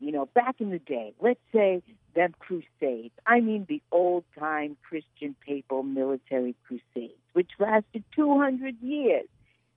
you 0.00 0.12
know, 0.12 0.26
back 0.26 0.60
in 0.60 0.70
the 0.70 0.78
day, 0.78 1.14
let's 1.20 1.40
say 1.52 1.82
them 2.14 2.34
crusades, 2.38 3.14
I 3.26 3.40
mean 3.40 3.66
the 3.68 3.82
old 3.90 4.24
time 4.38 4.76
Christian 4.88 5.34
papal 5.44 5.82
military 5.82 6.54
crusades, 6.66 7.20
which 7.32 7.50
lasted 7.58 8.04
200 8.14 8.76
years, 8.80 9.26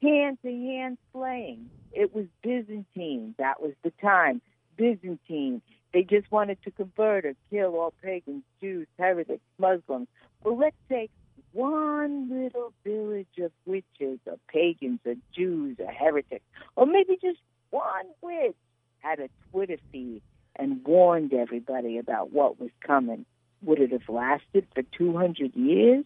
hand 0.02 0.38
to 0.44 0.50
hand 0.50 0.98
slaying. 1.12 1.70
It 1.92 2.16
was 2.16 2.26
Byzantine. 2.42 3.36
That 3.38 3.62
was 3.62 3.74
the 3.84 3.92
time. 4.02 4.42
Byzantine. 4.78 5.62
They 5.94 6.04
just 6.04 6.32
wanted 6.32 6.58
to 6.64 6.72
convert 6.72 7.26
or 7.26 7.36
kill 7.50 7.76
all 7.76 7.94
pagans, 8.02 8.44
Jews, 8.62 8.88
heretics, 8.98 9.44
Muslims. 9.58 10.08
Well, 10.44 10.58
let's 10.58 10.76
say 10.90 11.10
one 11.54 12.30
little 12.30 12.74
village 12.84 13.38
of 13.40 13.52
witches 13.66 14.20
or 14.26 14.38
pagans 14.48 15.00
or 15.06 15.16
Jews 15.36 15.78
or 15.80 15.92
heretics, 15.92 16.46
or 16.76 16.86
maybe 16.86 17.18
just 17.22 17.40
one 17.72 18.06
witch 18.22 18.56
had 19.00 19.20
a 19.20 19.30
Twitter 19.50 19.78
feed 19.92 20.22
and 20.56 20.84
warned 20.86 21.34
everybody 21.34 21.98
about 21.98 22.32
what 22.32 22.60
was 22.60 22.70
coming. 22.86 23.26
Would 23.64 23.80
it 23.80 23.92
have 23.92 24.08
lasted 24.08 24.68
for 24.76 24.84
200 24.98 25.56
years? 25.56 26.06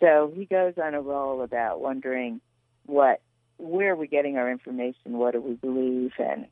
So 0.00 0.32
he 0.34 0.44
goes 0.44 0.74
on 0.82 0.94
a 0.94 1.00
roll 1.00 1.42
about 1.42 1.80
wondering 1.80 2.40
what, 2.86 3.20
where 3.58 3.92
are 3.92 3.96
we 3.96 4.06
getting 4.06 4.36
our 4.36 4.50
information? 4.50 5.18
What 5.18 5.32
do 5.32 5.40
we 5.40 5.54
believe? 5.54 6.12
And 6.18 6.46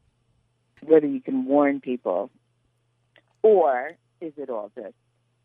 whether 0.82 1.06
you 1.06 1.20
can 1.20 1.46
warn 1.46 1.80
people 1.80 2.30
or 3.42 3.92
is 4.20 4.32
it 4.36 4.50
all 4.50 4.70
just 4.74 4.94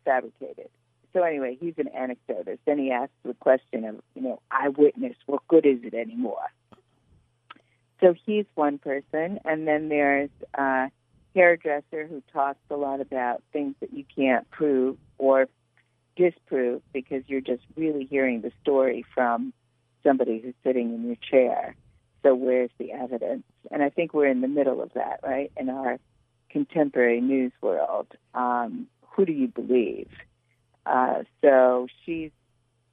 fabricated? 0.04 0.68
So 1.12 1.22
anyway, 1.22 1.56
he's 1.60 1.74
an 1.76 1.88
anecdotist. 1.96 2.58
Then 2.66 2.78
he 2.78 2.90
asks 2.90 3.14
the 3.24 3.34
question 3.34 3.84
of, 3.84 3.96
you 4.14 4.22
know, 4.22 4.40
eyewitness, 4.50 5.14
what 5.26 5.46
good 5.46 5.66
is 5.66 5.78
it 5.84 5.94
anymore? 5.94 6.46
So 8.02 8.14
he's 8.26 8.46
one 8.56 8.78
person, 8.78 9.38
and 9.44 9.66
then 9.66 9.88
there's 9.88 10.30
a 10.54 10.90
hairdresser 11.34 12.06
who 12.08 12.22
talks 12.32 12.58
a 12.68 12.76
lot 12.76 13.00
about 13.00 13.42
things 13.52 13.76
that 13.80 13.92
you 13.94 14.04
can't 14.14 14.50
prove 14.50 14.96
or 15.18 15.48
disprove 16.16 16.82
because 16.92 17.22
you're 17.26 17.40
just 17.40 17.62
really 17.76 18.04
hearing 18.04 18.42
the 18.42 18.50
story 18.60 19.04
from 19.14 19.52
somebody 20.02 20.40
who's 20.40 20.54
sitting 20.64 20.92
in 20.92 21.06
your 21.06 21.16
chair. 21.16 21.76
So 22.22 22.34
where's 22.34 22.70
the 22.78 22.92
evidence? 22.92 23.44
And 23.70 23.82
I 23.82 23.88
think 23.88 24.12
we're 24.12 24.26
in 24.26 24.40
the 24.40 24.48
middle 24.48 24.82
of 24.82 24.92
that, 24.94 25.20
right? 25.22 25.52
In 25.56 25.70
our 25.70 25.98
contemporary 26.50 27.20
news 27.20 27.52
world, 27.60 28.08
um, 28.34 28.88
who 29.10 29.24
do 29.24 29.32
you 29.32 29.48
believe? 29.48 30.08
Uh, 30.84 31.22
so 31.40 31.86
she's 32.04 32.30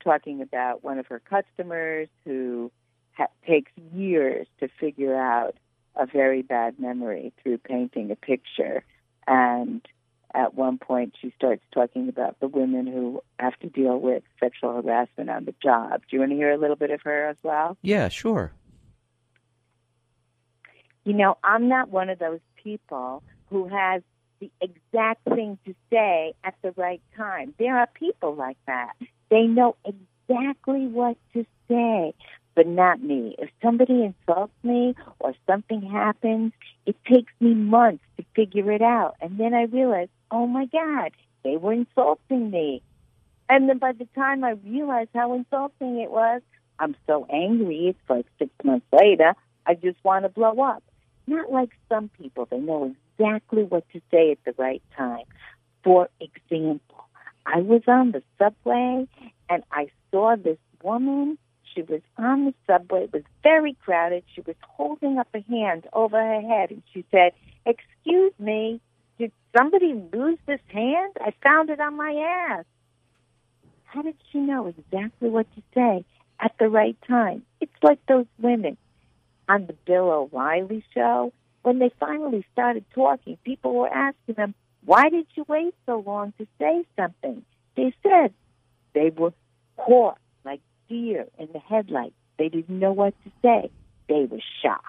talking 0.04 0.42
about 0.42 0.84
one 0.84 1.00
of 1.00 1.08
her 1.08 1.20
customers 1.20 2.08
who 2.26 2.72
ha- 3.20 3.28
takes 3.46 3.72
years 3.94 4.48
to 4.60 4.70
figure 4.80 5.16
out 5.16 5.56
a 5.96 6.06
very 6.06 6.42
bad 6.42 6.80
memory 6.80 7.34
through 7.42 7.58
painting 7.60 8.10
a 8.10 8.16
picture. 8.16 8.84
And 9.28 9.86
at 10.34 10.54
one 10.54 10.78
point, 10.78 11.16
she 11.22 11.34
starts 11.36 11.64
talking 11.74 12.08
about 12.08 12.40
the 12.40 12.48
women 12.48 12.88
who 12.88 13.22
have 13.40 13.58
to 13.60 13.68
deal 13.68 14.00
with 14.00 14.24
sexual 14.40 14.82
harassment 14.82 15.30
on 15.30 15.46
the 15.46 15.56
job. 15.62 16.02
Do 16.10 16.16
you 16.16 16.20
want 16.20 16.32
to 16.32 16.36
hear 16.36 16.52
a 16.52 16.58
little 16.58 16.76
bit 16.76 16.92
of 16.92 17.02
her 17.04 17.28
as 17.28 17.38
well? 17.44 17.78
Yeah, 17.82 18.08
sure. 18.10 18.54
You 21.04 21.14
know, 21.14 21.38
I'm 21.44 21.68
not 21.68 21.90
one 21.90 22.10
of 22.10 22.20
those 22.20 22.42
people 22.64 23.24
who 23.50 23.68
has 23.68 24.04
the 24.40 24.52
exact 24.62 25.24
thing 25.26 25.58
to 25.66 25.76
say 25.92 26.34
at 26.44 26.56
the 26.62 26.72
right 26.78 27.02
time. 27.18 27.54
There 27.58 27.78
are 27.78 27.88
people 27.88 28.36
like 28.36 28.58
that. 28.68 28.94
They 29.30 29.44
know 29.44 29.76
exactly 29.84 30.88
what 30.88 31.18
to 31.34 31.46
say, 31.68 32.14
but 32.60 32.68
not 32.68 33.02
me. 33.02 33.38
If 33.40 33.50
somebody 33.64 34.04
insults 34.04 34.52
me 34.64 34.94
or 35.20 35.34
something 35.48 35.82
happens, 35.82 36.52
it 36.86 36.98
takes 37.06 37.32
me 37.40 37.54
months 37.54 38.04
to 38.18 38.26
figure 38.36 38.70
it 38.74 38.82
out. 38.82 39.16
And 39.22 39.40
then 39.40 39.54
I 39.54 39.64
realize, 39.64 40.10
oh 40.30 40.46
my 40.46 40.66
God, 40.66 41.12
they 41.46 41.56
were 41.56 41.72
insulting 41.72 42.52
me. 42.52 42.82
And 43.48 43.70
then 43.70 43.78
by 43.78 43.94
the 43.94 44.10
time 44.14 44.44
I 44.44 44.58
realize 44.68 45.08
how 45.16 45.36
insulting 45.36 46.00
it 46.00 46.12
was, 46.12 46.42
I'm 46.80 46.98
so 47.08 47.26
angry. 47.32 47.88
It's 47.88 48.10
like 48.10 48.26
six 48.38 48.52
months 48.66 48.88
later. 48.92 49.36
I 49.66 49.76
just 49.76 50.04
want 50.04 50.26
to 50.26 50.30
blow 50.30 50.60
up. 50.62 50.84
Not 51.28 51.50
like 51.50 51.70
some 51.88 52.10
people. 52.20 52.46
They 52.52 52.60
know 52.60 52.94
exactly 53.18 53.64
what 53.64 53.86
to 53.94 54.02
say 54.12 54.34
at 54.34 54.44
the 54.44 54.54
right 54.62 54.84
time. 54.98 55.24
For 55.82 56.10
example, 56.20 57.06
I 57.46 57.62
was 57.62 57.84
on 57.88 58.12
the 58.12 58.22
subway 58.38 59.08
and 59.50 59.64
I 59.72 59.88
saw 60.12 60.36
this 60.36 60.58
woman. 60.84 61.38
She 61.80 61.84
was 61.84 62.02
on 62.18 62.44
the 62.44 62.54
subway. 62.68 63.06
It 63.06 63.14
was 63.14 63.24
very 63.42 63.74
crowded. 63.74 64.26
She 64.36 64.42
was 64.42 64.58
holding 64.68 65.18
up 65.18 65.30
a 65.34 65.42
hand 65.50 65.88
over 65.94 66.18
her 66.18 66.42
head 66.42 66.72
and 66.72 66.84
she 66.94 67.06
said, 67.10 67.32
Excuse 67.66 68.34
me, 68.38 68.82
did 69.18 69.32
somebody 69.58 69.94
lose 70.12 70.38
this 70.46 70.60
hand? 70.68 71.14
I 71.22 71.34
found 71.42 71.70
it 71.70 71.80
on 71.80 71.96
my 71.96 72.12
ass. 72.50 72.66
How 73.86 74.02
did 74.02 74.18
she 74.30 74.40
know 74.40 74.68
exactly 74.68 75.30
what 75.30 75.48
to 75.56 75.62
say 75.74 76.04
at 76.42 76.52
the 76.60 76.68
right 76.68 76.98
time? 77.08 77.44
It's 77.62 77.72
like 77.82 78.06
those 78.08 78.28
women 78.40 78.76
on 79.48 79.66
the 79.66 79.74
Bill 79.86 80.12
O'Reilly 80.12 80.84
show, 80.94 81.32
when 81.62 81.80
they 81.80 81.92
finally 81.98 82.46
started 82.52 82.84
talking, 82.94 83.38
people 83.46 83.74
were 83.74 83.88
asking 83.88 84.36
them, 84.36 84.54
why 84.84 85.08
did 85.08 85.28
you 85.36 85.46
wait 85.48 85.74
so 85.86 86.04
long 86.06 86.34
to 86.40 86.48
say 86.60 86.84
something? 86.98 87.42
They 87.78 87.94
said 88.04 88.34
they 88.94 89.12
were 89.12 89.34
caught 89.78 90.18
deer 90.90 91.28
in 91.38 91.48
the 91.54 91.60
headlights. 91.60 92.16
They 92.38 92.50
didn't 92.50 92.80
know 92.80 92.92
what 92.92 93.14
to 93.24 93.32
say. 93.42 93.72
They 94.08 94.26
were 94.26 94.42
shocked. 94.62 94.86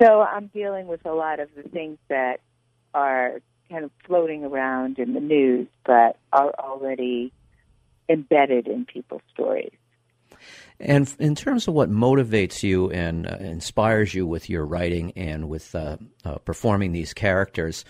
So 0.00 0.20
I'm 0.20 0.46
dealing 0.48 0.86
with 0.86 1.04
a 1.06 1.12
lot 1.12 1.40
of 1.40 1.48
the 1.56 1.62
things 1.62 1.98
that 2.08 2.40
are 2.94 3.40
kind 3.68 3.84
of 3.84 3.90
floating 4.04 4.44
around 4.44 4.98
in 4.98 5.14
the 5.14 5.20
news, 5.20 5.66
but 5.84 6.18
are 6.32 6.52
already 6.58 7.32
embedded 8.08 8.68
in 8.68 8.84
people's 8.84 9.22
stories. 9.32 9.72
And 10.80 11.12
in 11.18 11.34
terms 11.34 11.66
of 11.66 11.74
what 11.74 11.90
motivates 11.90 12.62
you 12.62 12.90
and 12.90 13.26
uh, 13.26 13.36
inspires 13.40 14.14
you 14.14 14.26
with 14.26 14.48
your 14.48 14.64
writing 14.64 15.12
and 15.16 15.48
with 15.48 15.74
uh, 15.74 15.96
uh, 16.24 16.36
performing 16.38 16.92
these 16.92 17.12
characters, 17.12 17.84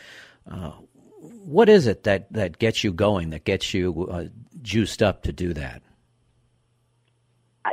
uh, 0.51 0.73
what 1.21 1.69
is 1.69 1.87
it 1.87 2.05
that, 2.05 2.33
that 2.33 2.59
gets 2.59 2.83
you 2.83 2.93
going, 2.93 3.31
that 3.31 3.45
gets 3.45 3.75
you 3.75 4.09
uh, 4.11 4.25
juiced 4.63 5.03
up 5.03 5.23
to 5.25 5.33
do 5.33 5.53
that? 5.53 5.83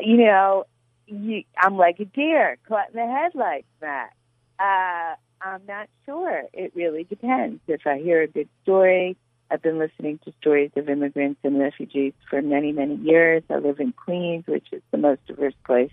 You 0.02 0.18
know, 0.18 0.66
you, 1.08 1.43
I'm 1.58 1.78
like 1.78 2.00
a 2.00 2.06
deer 2.06 2.58
caught 2.68 2.89
in 2.89 2.96
the 2.96 3.08
headlights, 3.08 3.68
Matt. 3.82 4.14
Uh, 4.60 5.16
I'm 5.41 5.62
not 5.68 5.89
sure. 6.06 6.43
It 6.54 6.72
really 6.76 7.04
depends. 7.04 7.62
If 7.68 7.86
I 7.86 8.00
hear 8.00 8.22
a 8.22 8.28
good 8.28 8.50
story, 8.64 9.18
I've 9.52 9.62
been 9.62 9.78
listening 9.78 10.20
to 10.26 10.34
stories 10.41 10.72
of 10.76 10.89
immigrants 10.89 11.39
and 11.43 11.60
refugees 11.60 12.14
for 12.30 12.41
many, 12.41 12.72
many 12.72 12.96
years. 12.96 13.43
I 13.50 13.58
live 13.58 13.80
in 13.80 13.93
Queens, 13.93 14.46
which 14.48 14.68
is 14.72 14.82
the 14.91 14.98
most 14.98 15.26
diverse 15.28 15.54
place 15.66 15.91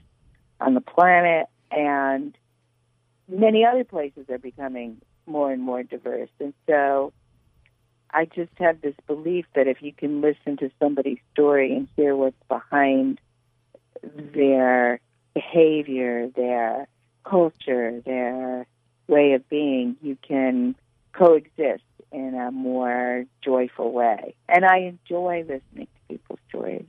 on 0.60 0.74
the 0.74 0.80
planet, 0.80 1.48
and 1.70 2.36
many 3.28 3.64
other 3.64 3.84
places 3.84 4.28
are 4.30 4.38
becoming 4.38 5.00
more 5.26 5.52
and 5.52 5.62
more 5.62 5.82
diverse. 5.82 6.30
And 6.40 6.54
so 6.66 7.12
I 8.10 8.24
just 8.26 8.52
have 8.56 8.80
this 8.80 8.94
belief 9.06 9.46
that 9.54 9.66
if 9.66 9.82
you 9.82 9.92
can 9.92 10.20
listen 10.20 10.56
to 10.58 10.70
somebody's 10.78 11.18
story 11.32 11.74
and 11.74 11.88
hear 11.96 12.16
what's 12.16 12.36
behind 12.48 13.20
their 14.02 15.00
behavior, 15.34 16.28
their 16.28 16.88
culture, 17.24 18.00
their 18.04 18.66
way 19.08 19.32
of 19.32 19.48
being, 19.48 19.96
you 20.02 20.16
can 20.26 20.74
coexist 21.12 21.82
in 22.10 22.34
a 22.34 22.50
more 22.50 23.24
joyful 23.42 23.92
way. 23.92 24.34
And 24.48 24.64
I 24.64 24.78
enjoy 24.78 25.40
listening 25.40 25.86
to 25.86 26.08
people's 26.08 26.40
stories. 26.48 26.84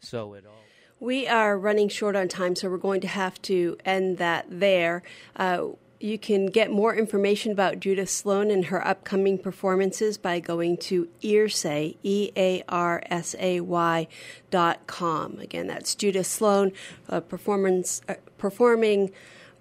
So 0.00 0.34
it 0.34 0.44
all. 0.46 0.54
We 1.00 1.28
are 1.28 1.56
running 1.56 1.88
short 1.88 2.16
on 2.16 2.26
time, 2.26 2.56
so 2.56 2.68
we're 2.68 2.76
going 2.76 3.00
to 3.02 3.08
have 3.08 3.40
to 3.42 3.76
end 3.84 4.18
that 4.18 4.46
there. 4.48 5.04
Uh, 5.36 5.68
you 6.00 6.18
can 6.18 6.46
get 6.46 6.70
more 6.70 6.94
information 6.94 7.50
about 7.50 7.80
Judith 7.80 8.10
Sloan 8.10 8.50
and 8.50 8.66
her 8.66 8.86
upcoming 8.86 9.38
performances 9.38 10.16
by 10.16 10.38
going 10.38 10.76
to 10.78 11.08
earsay, 11.22 11.96
E 12.02 12.30
A 12.36 12.62
R 12.68 13.02
S 13.06 13.34
A 13.38 13.60
Y 13.60 14.06
dot 14.50 14.86
com. 14.86 15.38
Again, 15.40 15.66
that's 15.66 15.94
Judith 15.94 16.26
Sloan, 16.26 16.72
uh, 17.08 17.20
performance, 17.20 18.00
uh, 18.08 18.14
performing 18.36 19.10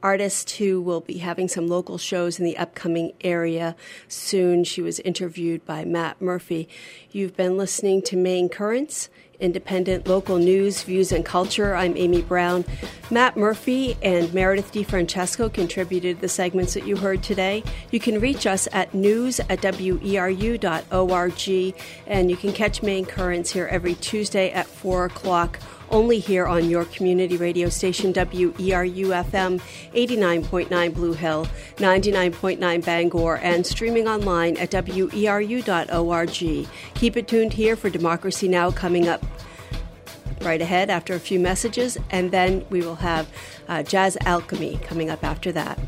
artist 0.04 0.52
who 0.52 0.80
will 0.80 1.02
be 1.02 1.18
having 1.18 1.48
some 1.48 1.68
local 1.68 1.98
shows 1.98 2.38
in 2.38 2.46
the 2.46 2.58
upcoming 2.58 3.14
area 3.22 3.76
soon. 4.08 4.64
She 4.64 4.82
was 4.82 5.00
interviewed 5.00 5.66
by 5.66 5.86
Matt 5.86 6.22
Murphy. 6.22 6.70
You've 7.12 7.36
been 7.36 7.58
listening 7.58 8.04
to 8.04 8.16
Maine 8.16 8.48
Currents, 8.48 9.10
independent 9.40 10.08
local 10.08 10.38
news, 10.38 10.84
views, 10.84 11.12
and 11.12 11.26
culture. 11.26 11.76
I'm 11.76 11.96
Amy 11.98 12.22
Brown. 12.22 12.66
Matt 13.12 13.38
Murphy 13.38 13.98
and 14.02 14.34
Meredith 14.34 14.72
DeFrancesco 14.72 15.54
contributed 15.54 16.22
the 16.22 16.28
segments 16.28 16.74
that 16.74 16.86
you 16.86 16.98
heard 16.98 17.24
today. 17.24 17.64
You 17.92 18.00
can 18.00 18.20
reach 18.20 18.48
us 18.48 18.68
at 18.72 18.94
news 18.94 19.40
at 19.42 19.62
weru.org, 19.62 20.56
and 22.08 22.30
you 22.32 22.38
can 22.38 22.54
catch 22.54 22.84
Maine 22.84 23.06
Currents 23.06 23.52
here 23.52 23.68
every 23.68 23.96
Tuesday 23.96 24.52
at 24.52 24.68
4 24.68 25.06
o'clock 25.06 25.60
only 25.90 26.20
here 26.20 26.46
on 26.46 26.70
your 26.70 26.86
community 26.86 27.38
radio 27.38 27.70
station 27.70 28.14
WERU 28.14 29.08
FM 29.24 29.62
89.9 29.94 30.94
Blue 30.94 31.14
Hill, 31.14 31.48
99.9 31.78 32.86
Bangor, 32.86 33.38
and 33.38 33.66
streaming 33.66 34.08
online 34.08 34.58
at 34.58 34.72
weru.org. 34.72 36.68
Keep 36.96 37.18
it 37.18 37.28
tuned 37.28 37.54
here 37.54 37.76
for 37.76 37.90
Democracy 37.90 38.48
Now! 38.48 38.72
coming 38.72 39.08
up 39.08 39.24
right 40.42 40.62
ahead 40.62 40.90
after 40.90 41.14
a 41.14 41.20
few 41.20 41.40
messages, 41.40 41.98
and 42.10 42.32
then 42.32 42.66
we 42.70 42.82
will 42.82 42.96
have 42.96 43.28
uh, 43.68 43.84
Jazz 43.84 44.18
Alchemy 44.22 44.80
coming 44.84 45.10
up 45.10 45.24
after 45.24 45.52
that. 45.52 45.80